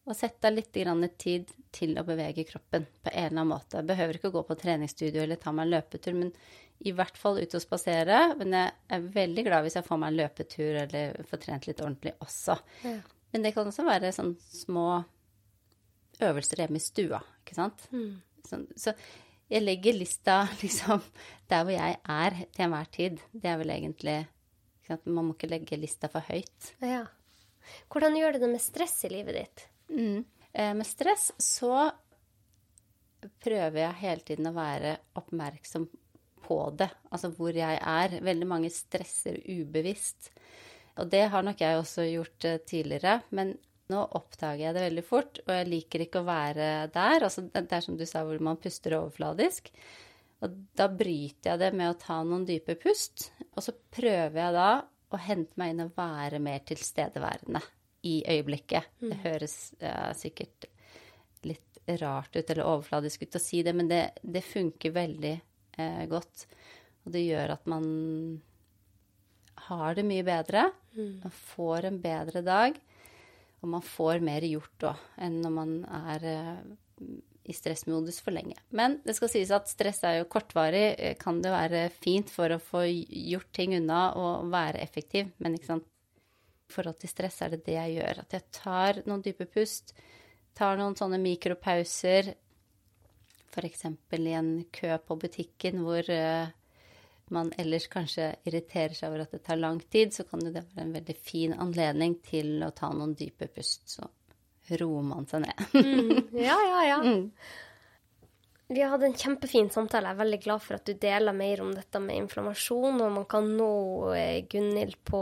å 0.08 0.16
sette 0.16 0.48
av 0.48 0.56
litt 0.56 0.72
tid 1.20 1.52
til 1.76 1.98
å 2.00 2.06
bevege 2.08 2.46
kroppen 2.48 2.86
på 3.04 3.12
en 3.12 3.26
eller 3.26 3.34
annen 3.34 3.52
måte. 3.52 3.82
Jeg 3.82 3.90
behøver 3.90 4.18
ikke 4.18 4.32
å 4.32 4.38
gå 4.38 4.44
på 4.48 4.58
treningsstudio 4.62 5.22
eller 5.22 5.42
ta 5.42 5.52
meg 5.52 5.68
en 5.68 5.74
løpetur, 5.76 6.16
men 6.16 6.32
i 6.86 6.94
hvert 6.94 7.18
fall 7.18 7.40
ut 7.42 7.56
og 7.58 7.64
spasere. 7.64 8.22
Men 8.40 8.56
jeg 8.56 8.74
er 8.94 9.12
veldig 9.18 9.46
glad 9.48 9.66
hvis 9.66 9.78
jeg 9.80 9.88
får 9.88 10.02
meg 10.02 10.14
en 10.14 10.20
løpetur 10.22 10.82
eller 10.84 11.22
får 11.30 11.44
trent 11.44 11.70
litt 11.70 11.84
ordentlig 11.84 12.14
også. 12.24 12.58
Ja. 12.86 12.98
Men 13.34 13.46
det 13.46 13.54
kan 13.56 13.70
også 13.70 13.86
være 13.88 14.14
sånn 14.16 14.36
små 14.40 14.88
øvelser 16.24 16.64
hjemme 16.64 16.80
i 16.80 16.84
stua, 16.84 17.20
ikke 17.44 17.58
sant. 17.58 17.84
Mm. 17.94 18.16
Sånn, 18.48 18.64
så 18.80 18.94
jeg 19.52 19.64
legger 19.64 19.96
lista 19.96 20.40
liksom 20.64 21.04
der 21.52 21.68
hvor 21.68 21.76
jeg 21.76 22.00
er 22.02 22.42
til 22.46 22.68
enhver 22.68 22.90
tid. 22.94 23.22
Det 23.32 23.52
er 23.52 23.62
vel 23.62 23.76
egentlig 23.76 24.24
Man 24.88 25.26
må 25.28 25.34
ikke 25.34 25.50
legge 25.52 25.76
lista 25.76 26.08
for 26.08 26.24
høyt. 26.24 26.70
Ja. 26.80 27.02
Hvordan 27.92 28.16
gjør 28.16 28.38
du 28.38 28.46
det 28.46 28.52
med 28.54 28.64
stress 28.64 29.02
i 29.04 29.10
livet 29.12 29.36
ditt? 29.36 29.64
Mm. 29.92 30.22
Eh, 30.54 30.74
med 30.80 30.88
stress 30.88 31.34
så 31.44 31.90
prøver 33.44 33.82
jeg 33.82 34.00
hele 34.00 34.24
tiden 34.24 34.48
å 34.48 34.56
være 34.56 34.94
oppmerksom 35.20 35.90
på 36.48 36.58
det, 36.80 36.90
altså 37.12 37.32
hvor 37.36 37.56
jeg 37.56 37.78
er. 37.78 38.18
Veldig 38.24 38.48
mange 38.50 38.72
stresser 38.74 39.40
ubevisst. 39.44 40.32
Og 40.98 41.10
det 41.12 41.28
har 41.32 41.46
nok 41.46 41.62
jeg 41.62 41.78
også 41.78 42.08
gjort 42.10 42.48
eh, 42.50 42.62
tidligere, 42.66 43.20
men 43.38 43.54
nå 43.92 44.02
oppdager 44.18 44.66
jeg 44.66 44.76
det 44.76 44.84
veldig 44.90 45.06
fort, 45.08 45.40
og 45.46 45.54
jeg 45.54 45.70
liker 45.70 46.04
ikke 46.04 46.22
å 46.22 46.28
være 46.28 46.68
der. 46.92 47.24
Altså, 47.24 47.46
det 47.48 47.64
er 47.64 47.86
som 47.86 47.96
du 48.00 48.04
sa, 48.10 48.26
hvor 48.28 48.42
man 48.44 48.60
puster 48.60 48.98
overfladisk. 48.98 49.72
Og 50.44 50.58
da 50.78 50.90
bryter 50.92 51.54
jeg 51.54 51.62
det 51.62 51.72
med 51.78 51.94
å 51.94 52.00
ta 52.02 52.20
noen 52.26 52.46
dype 52.46 52.76
pust, 52.82 53.30
og 53.54 53.64
så 53.64 53.74
prøver 53.74 54.42
jeg 54.42 54.58
da 54.58 54.72
å 55.08 55.20
hente 55.24 55.56
meg 55.60 55.74
inn 55.74 55.86
og 55.86 55.96
være 55.98 56.42
mer 56.44 56.66
tilstedeværende 56.68 57.62
i 58.06 58.20
øyeblikket. 58.28 58.92
Mm. 59.02 59.10
Det 59.14 59.20
høres 59.24 59.56
uh, 59.82 60.12
sikkert 60.18 60.68
litt 61.48 61.82
rart 62.02 62.36
ut 62.36 62.44
eller 62.44 62.68
overfladisk 62.68 63.24
ut 63.24 63.40
å 63.40 63.42
si 63.42 63.64
det, 63.66 63.74
men 63.78 63.90
det, 63.90 64.02
det 64.22 64.44
funker 64.46 64.94
veldig 64.94 65.34
uh, 65.80 66.04
godt. 66.12 66.48
Og 67.06 67.14
det 67.16 67.24
gjør 67.28 67.56
at 67.56 67.70
man 67.70 67.88
har 69.68 69.98
det 69.98 70.06
mye 70.08 70.26
bedre. 70.28 70.68
Mm. 70.98 71.14
Man 71.24 71.38
får 71.54 71.88
en 71.90 72.02
bedre 72.04 72.44
dag. 72.46 72.78
Og 73.64 73.72
man 73.74 73.82
får 73.82 74.22
mer 74.22 74.46
gjort 74.46 74.92
òg 74.92 75.08
enn 75.26 75.40
når 75.42 75.54
man 75.56 75.72
er 75.88 76.28
uh, 76.30 77.08
i 77.48 77.56
stressmodus 77.56 78.20
for 78.22 78.36
lenge. 78.36 78.58
Men 78.76 79.00
det 79.06 79.16
skal 79.16 79.32
sies 79.32 79.52
at 79.56 79.70
stress 79.72 80.02
er 80.06 80.20
jo 80.20 80.30
kortvarig. 80.32 81.16
Kan 81.22 81.40
det 81.44 81.54
være 81.54 81.86
fint 81.96 82.32
for 82.32 82.52
å 82.52 82.60
få 82.62 82.84
gjort 82.88 83.50
ting 83.56 83.78
unna 83.78 84.10
og 84.20 84.50
være 84.52 84.82
effektiv, 84.84 85.32
men 85.40 85.56
ikke 85.56 85.72
sant 85.72 85.88
I 86.68 86.74
forhold 86.76 86.98
til 87.00 87.12
stress 87.12 87.40
er 87.46 87.56
det 87.56 87.64
det 87.64 87.78
jeg 87.78 87.96
gjør. 88.02 88.22
At 88.26 88.36
jeg 88.36 88.48
tar 88.60 89.02
noen 89.08 89.24
dype 89.24 89.48
pust, 89.48 89.96
tar 90.58 90.76
noen 90.80 90.98
sånne 91.00 91.22
mikropauser. 91.24 92.34
F.eks. 93.58 93.86
i 94.14 94.34
en 94.38 94.52
kø 94.72 94.94
på 95.02 95.18
butikken 95.20 95.82
hvor 95.84 96.08
uh, 96.14 96.54
man 97.34 97.52
ellers 97.60 97.88
kanskje 97.92 98.30
irriterer 98.48 98.96
seg 98.96 99.10
over 99.12 99.26
at 99.26 99.34
det 99.36 99.44
tar 99.44 99.60
lang 99.60 99.82
tid, 99.92 100.14
så 100.16 100.24
kan 100.28 100.44
jo 100.46 100.54
det 100.54 100.64
være 100.70 100.86
en 100.86 100.94
veldig 100.96 101.16
fin 101.20 101.56
anledning 101.58 102.20
til 102.24 102.62
å 102.64 102.72
ta 102.76 102.92
noen 102.94 103.16
dype 103.20 103.50
pust. 103.52 103.84
Så 103.98 104.08
roer 104.80 105.08
man 105.08 105.28
seg 105.30 105.44
ned. 105.44 105.64
mm, 105.74 106.36
ja, 106.48 106.60
ja, 106.72 106.84
ja. 106.92 107.00
Mm. 107.08 107.32
Vi 108.68 108.82
har 108.82 108.90
hatt 108.92 109.04
en 109.08 109.14
kjempefin 109.16 109.70
samtale. 109.72 110.10
Jeg 110.10 110.18
er 110.18 110.20
veldig 110.20 110.38
glad 110.44 110.60
for 110.60 110.76
at 110.76 110.90
du 110.90 110.98
deler 111.00 111.32
mer 111.32 111.62
om 111.64 111.70
dette 111.72 112.02
med 112.04 112.18
inflammasjon. 112.20 112.98
Og 113.00 113.14
man 113.16 113.26
kan 113.32 113.48
nå 113.56 113.70
eh, 114.12 114.42
Gunhild 114.52 114.98
på 115.08 115.22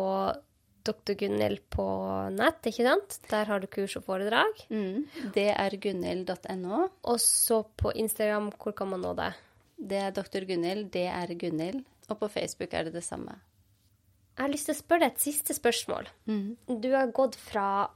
Dr. 0.85 1.15
Gunhild 1.19 1.63
på 1.73 1.85
nett, 2.35 2.61
ikke 2.69 2.85
sant? 2.85 3.17
Der 3.31 3.49
har 3.49 3.61
du 3.61 3.67
kurs 3.71 3.95
og 3.99 4.05
foredrag. 4.07 4.61
Mm, 4.69 5.31
det 5.35 5.49
er 5.55 5.77
gunhild.no. 5.81 6.85
Og 7.09 7.19
så 7.23 7.63
på 7.77 7.93
Instagram, 7.95 8.51
hvor 8.61 8.75
kan 8.77 8.91
man 8.93 9.03
nå 9.05 9.15
det? 9.17 9.33
Det 9.75 9.99
er 9.99 10.15
Dr. 10.15 10.45
Gunhild, 10.47 10.87
det 10.93 11.07
er 11.11 11.35
Gunhild. 11.35 11.83
Og 12.09 12.19
på 12.21 12.29
Facebook 12.29 12.73
er 12.73 12.87
det 12.87 12.95
det 12.95 13.03
samme. 13.03 13.39
Jeg 14.35 14.43
har 14.43 14.51
lyst 14.51 14.67
til 14.67 14.75
å 14.75 14.81
spørre 14.81 15.05
deg 15.05 15.13
et 15.15 15.23
siste 15.23 15.55
spørsmål. 15.55 16.09
Mm. 16.27 16.79
Du 16.83 16.89
har 16.93 17.13
gått 17.15 17.37
fra 17.39 17.87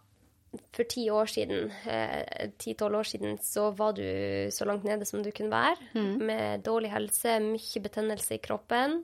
for 0.74 0.88
ti 0.90 1.04
år 1.14 1.30
siden, 1.30 1.72
eh, 1.86 2.50
ti-tolv 2.58 2.96
år 3.02 3.04
siden, 3.06 3.38
så 3.38 3.70
var 3.76 3.94
du 3.94 4.50
så 4.52 4.66
langt 4.66 4.84
nede 4.84 5.06
som 5.06 5.22
du 5.22 5.32
kunne 5.32 5.52
være. 5.52 5.78
Mm. 5.94 6.26
Med 6.26 6.64
dårlig 6.64 6.90
helse, 6.92 7.40
mye 7.44 7.84
betennelse 7.84 8.34
i 8.34 8.42
kroppen. 8.42 9.04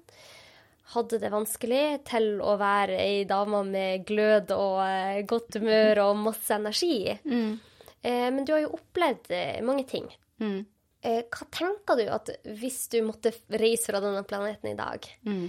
Hadde 0.94 1.18
det 1.22 1.32
vanskelig 1.34 2.04
til 2.06 2.36
å 2.46 2.54
være 2.62 3.00
ei 3.02 3.24
dame 3.30 3.64
med 3.66 4.06
glød 4.06 4.54
og 4.54 4.80
eh, 4.86 5.24
godt 5.26 5.58
humør 5.58 6.04
og 6.04 6.22
masse 6.28 6.54
energi. 6.54 7.10
Mm. 7.26 7.56
Eh, 8.02 8.30
men 8.36 8.46
du 8.46 8.54
har 8.54 8.64
jo 8.68 8.76
opplevd 8.78 9.34
mange 9.66 9.88
ting. 9.90 10.10
Mm. 10.44 10.64
Hva 11.06 11.46
tenker 11.54 12.00
du 12.00 12.08
at 12.10 12.32
hvis 12.58 12.80
du 12.90 13.00
måtte 13.06 13.30
reise 13.54 13.92
fra 13.92 14.00
denne 14.02 14.24
planeten 14.26 14.72
i 14.72 14.78
dag, 14.78 15.06
mm. 15.22 15.44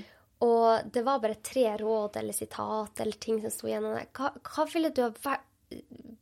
og 0.45 0.91
det 0.93 1.01
var 1.07 1.23
bare 1.23 1.39
tre 1.41 1.71
råd 1.81 2.19
eller 2.21 2.37
sitat 2.37 3.01
eller 3.01 3.17
ting 3.17 3.41
som 3.41 3.55
sto 3.55 3.71
igjen 3.71 3.87
hva, 3.89 4.35
hva 4.37 4.67
ville 4.69 4.93
du 4.93 5.01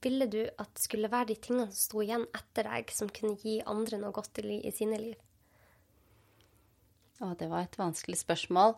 ville 0.04 0.26
du 0.26 0.42
at 0.60 0.80
skulle 0.80 1.10
være 1.12 1.32
de 1.32 1.36
tingene 1.46 1.68
som 1.70 1.80
sto 1.80 2.02
igjen 2.04 2.26
etter 2.36 2.68
deg, 2.68 2.92
som 2.94 3.10
kunne 3.12 3.36
gi 3.40 3.60
andre 3.68 4.00
noe 4.00 4.14
godt 4.14 4.40
i, 4.42 4.60
i 4.64 4.72
sine 4.74 5.00
liv? 5.00 5.18
Å, 7.22 7.32
det 7.38 7.48
var 7.50 7.64
et 7.64 7.78
vanskelig 7.78 8.18
spørsmål. 8.24 8.76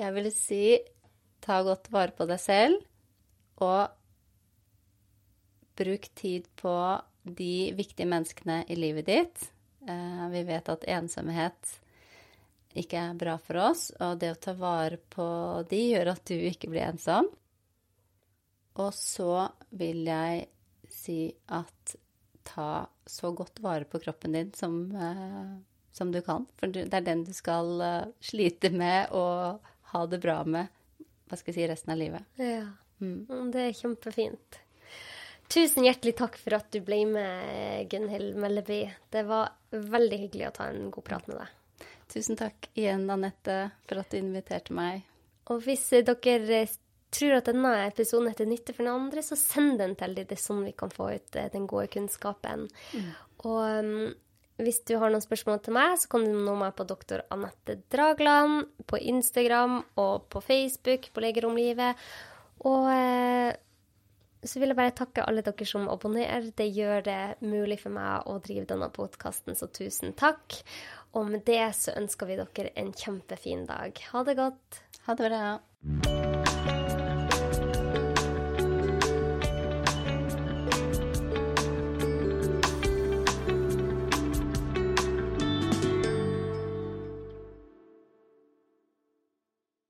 Jeg 0.00 0.16
ville 0.16 0.32
si 0.32 0.64
ta 1.44 1.60
godt 1.64 1.90
vare 1.92 2.14
på 2.16 2.24
deg 2.28 2.40
selv, 2.40 2.80
og 3.60 3.92
bruk 5.80 6.08
tid 6.16 6.48
på 6.60 6.74
de 7.24 7.72
viktige 7.76 8.08
menneskene 8.08 8.62
i 8.68 8.76
livet 8.78 9.08
ditt. 9.08 9.46
Eh, 9.88 10.26
vi 10.32 10.44
vet 10.48 10.68
at 10.72 10.86
ensomhet 10.88 11.76
ikke 12.80 13.00
er 13.10 13.18
bra 13.18 13.36
for 13.42 13.60
oss, 13.60 13.88
og 13.98 14.20
det 14.22 14.34
å 14.34 14.40
ta 14.40 14.54
vare 14.56 15.00
på 15.12 15.26
de 15.70 15.80
gjør 15.90 16.12
at 16.14 16.22
du 16.30 16.36
ikke 16.36 16.70
blir 16.72 16.86
ensom. 16.86 17.28
Og 18.80 18.92
så 18.96 19.48
vil 19.76 20.04
jeg 20.08 20.46
si 20.90 21.22
at 21.52 21.96
ta 22.46 22.86
så 23.06 23.32
godt 23.36 23.60
vare 23.62 23.84
på 23.84 24.00
kroppen 24.02 24.32
din 24.36 24.52
som, 24.56 24.80
eh, 24.96 25.58
som 25.92 26.12
du 26.12 26.20
kan. 26.24 26.46
For 26.56 26.72
det 26.72 26.88
er 26.88 27.04
den 27.04 27.24
du 27.26 27.34
skal 27.36 27.80
eh, 27.84 28.14
slite 28.24 28.72
med 28.72 29.12
og 29.12 29.60
ha 29.92 30.04
det 30.10 30.20
bra 30.22 30.40
med 30.44 30.70
hva 31.30 31.38
skal 31.38 31.52
jeg 31.52 31.60
si, 31.60 31.68
resten 31.70 31.94
av 31.94 32.00
livet. 32.00 32.26
Ja, 32.40 32.66
mm. 32.98 33.26
mm. 33.28 33.46
det 33.54 33.62
er 33.62 33.78
kjempefint. 33.78 34.58
Tusen 35.50 35.86
hjertelig 35.86 36.16
takk 36.18 36.36
for 36.38 36.54
at 36.58 36.68
du 36.74 36.80
ble 36.86 37.04
med, 37.10 37.86
Gunhild 37.90 38.36
Melleby. 38.38 38.82
Det 39.10 39.24
var 39.26 39.50
veldig 39.70 40.18
hyggelig 40.24 40.48
å 40.48 40.52
ta 40.58 40.68
en 40.70 40.90
god 40.94 41.06
prat 41.06 41.30
med 41.30 41.40
deg. 41.40 41.86
Tusen 42.10 42.38
takk 42.38 42.68
igjen, 42.74 43.06
Anette, 43.10 43.56
for 43.86 44.02
at 44.02 44.10
du 44.10 44.18
inviterte 44.18 44.74
meg. 44.74 45.02
Og 45.50 45.62
hvis 45.64 45.88
dere 46.06 46.64
tror 47.10 47.36
at 47.36 47.50
denne 47.50 47.72
episoden 47.88 48.30
er 48.30 48.38
til 48.38 48.50
nytte 48.50 48.74
for 48.74 48.86
noen 48.86 49.08
andre, 49.08 49.22
så 49.26 49.38
send 49.38 49.78
den 49.82 49.96
til 49.98 50.14
dem. 50.14 50.26
Det 50.30 50.38
er 50.38 50.42
sånn 50.42 50.64
vi 50.66 50.74
kan 50.78 50.92
få 50.94 51.10
ut 51.16 51.38
eh, 51.38 51.50
den 51.50 51.66
gode 51.70 51.90
kunnskapen. 51.90 52.66
Mm. 52.94 53.10
Og 53.50 53.60
um, 53.82 54.10
hvis 54.64 54.82
du 54.88 54.96
har 55.00 55.12
noen 55.12 55.24
spørsmål 55.24 55.62
til 55.64 55.76
meg, 55.76 55.96
så 56.00 56.10
kan 56.12 56.26
du 56.26 56.34
nå 56.34 56.54
meg 56.60 56.74
på 56.78 56.86
doktor 56.88 57.24
Anette 57.34 57.80
Dragland 57.92 58.68
på 58.90 59.00
Instagram 59.12 59.80
og 60.00 60.28
på 60.32 60.42
Facebook 60.44 61.10
på 61.14 61.24
Legeromlivet. 61.24 61.98
Og 62.68 62.88
eh, 62.92 63.52
så 64.40 64.60
vil 64.60 64.72
jeg 64.72 64.78
bare 64.78 64.96
takke 64.96 65.24
alle 65.28 65.44
dere 65.44 65.68
som 65.68 65.88
abonnerer. 65.92 66.50
Det 66.56 66.68
gjør 66.72 67.04
det 67.06 67.20
mulig 67.44 67.80
for 67.82 67.92
meg 67.94 68.28
å 68.30 68.38
drive 68.44 68.68
denne 68.70 68.88
podkasten, 68.94 69.56
så 69.56 69.68
tusen 69.68 70.16
takk. 70.16 70.60
Og 71.16 71.28
med 71.28 71.44
det 71.48 71.62
så 71.76 71.96
ønsker 72.00 72.30
vi 72.30 72.40
dere 72.40 72.74
en 72.80 72.92
kjempefin 72.96 73.66
dag. 73.68 74.00
Ha 74.12 74.24
det 74.28 74.38
godt. 74.40 74.84
Ha 75.08 75.18
det 75.18 75.32
bra. 75.32 76.29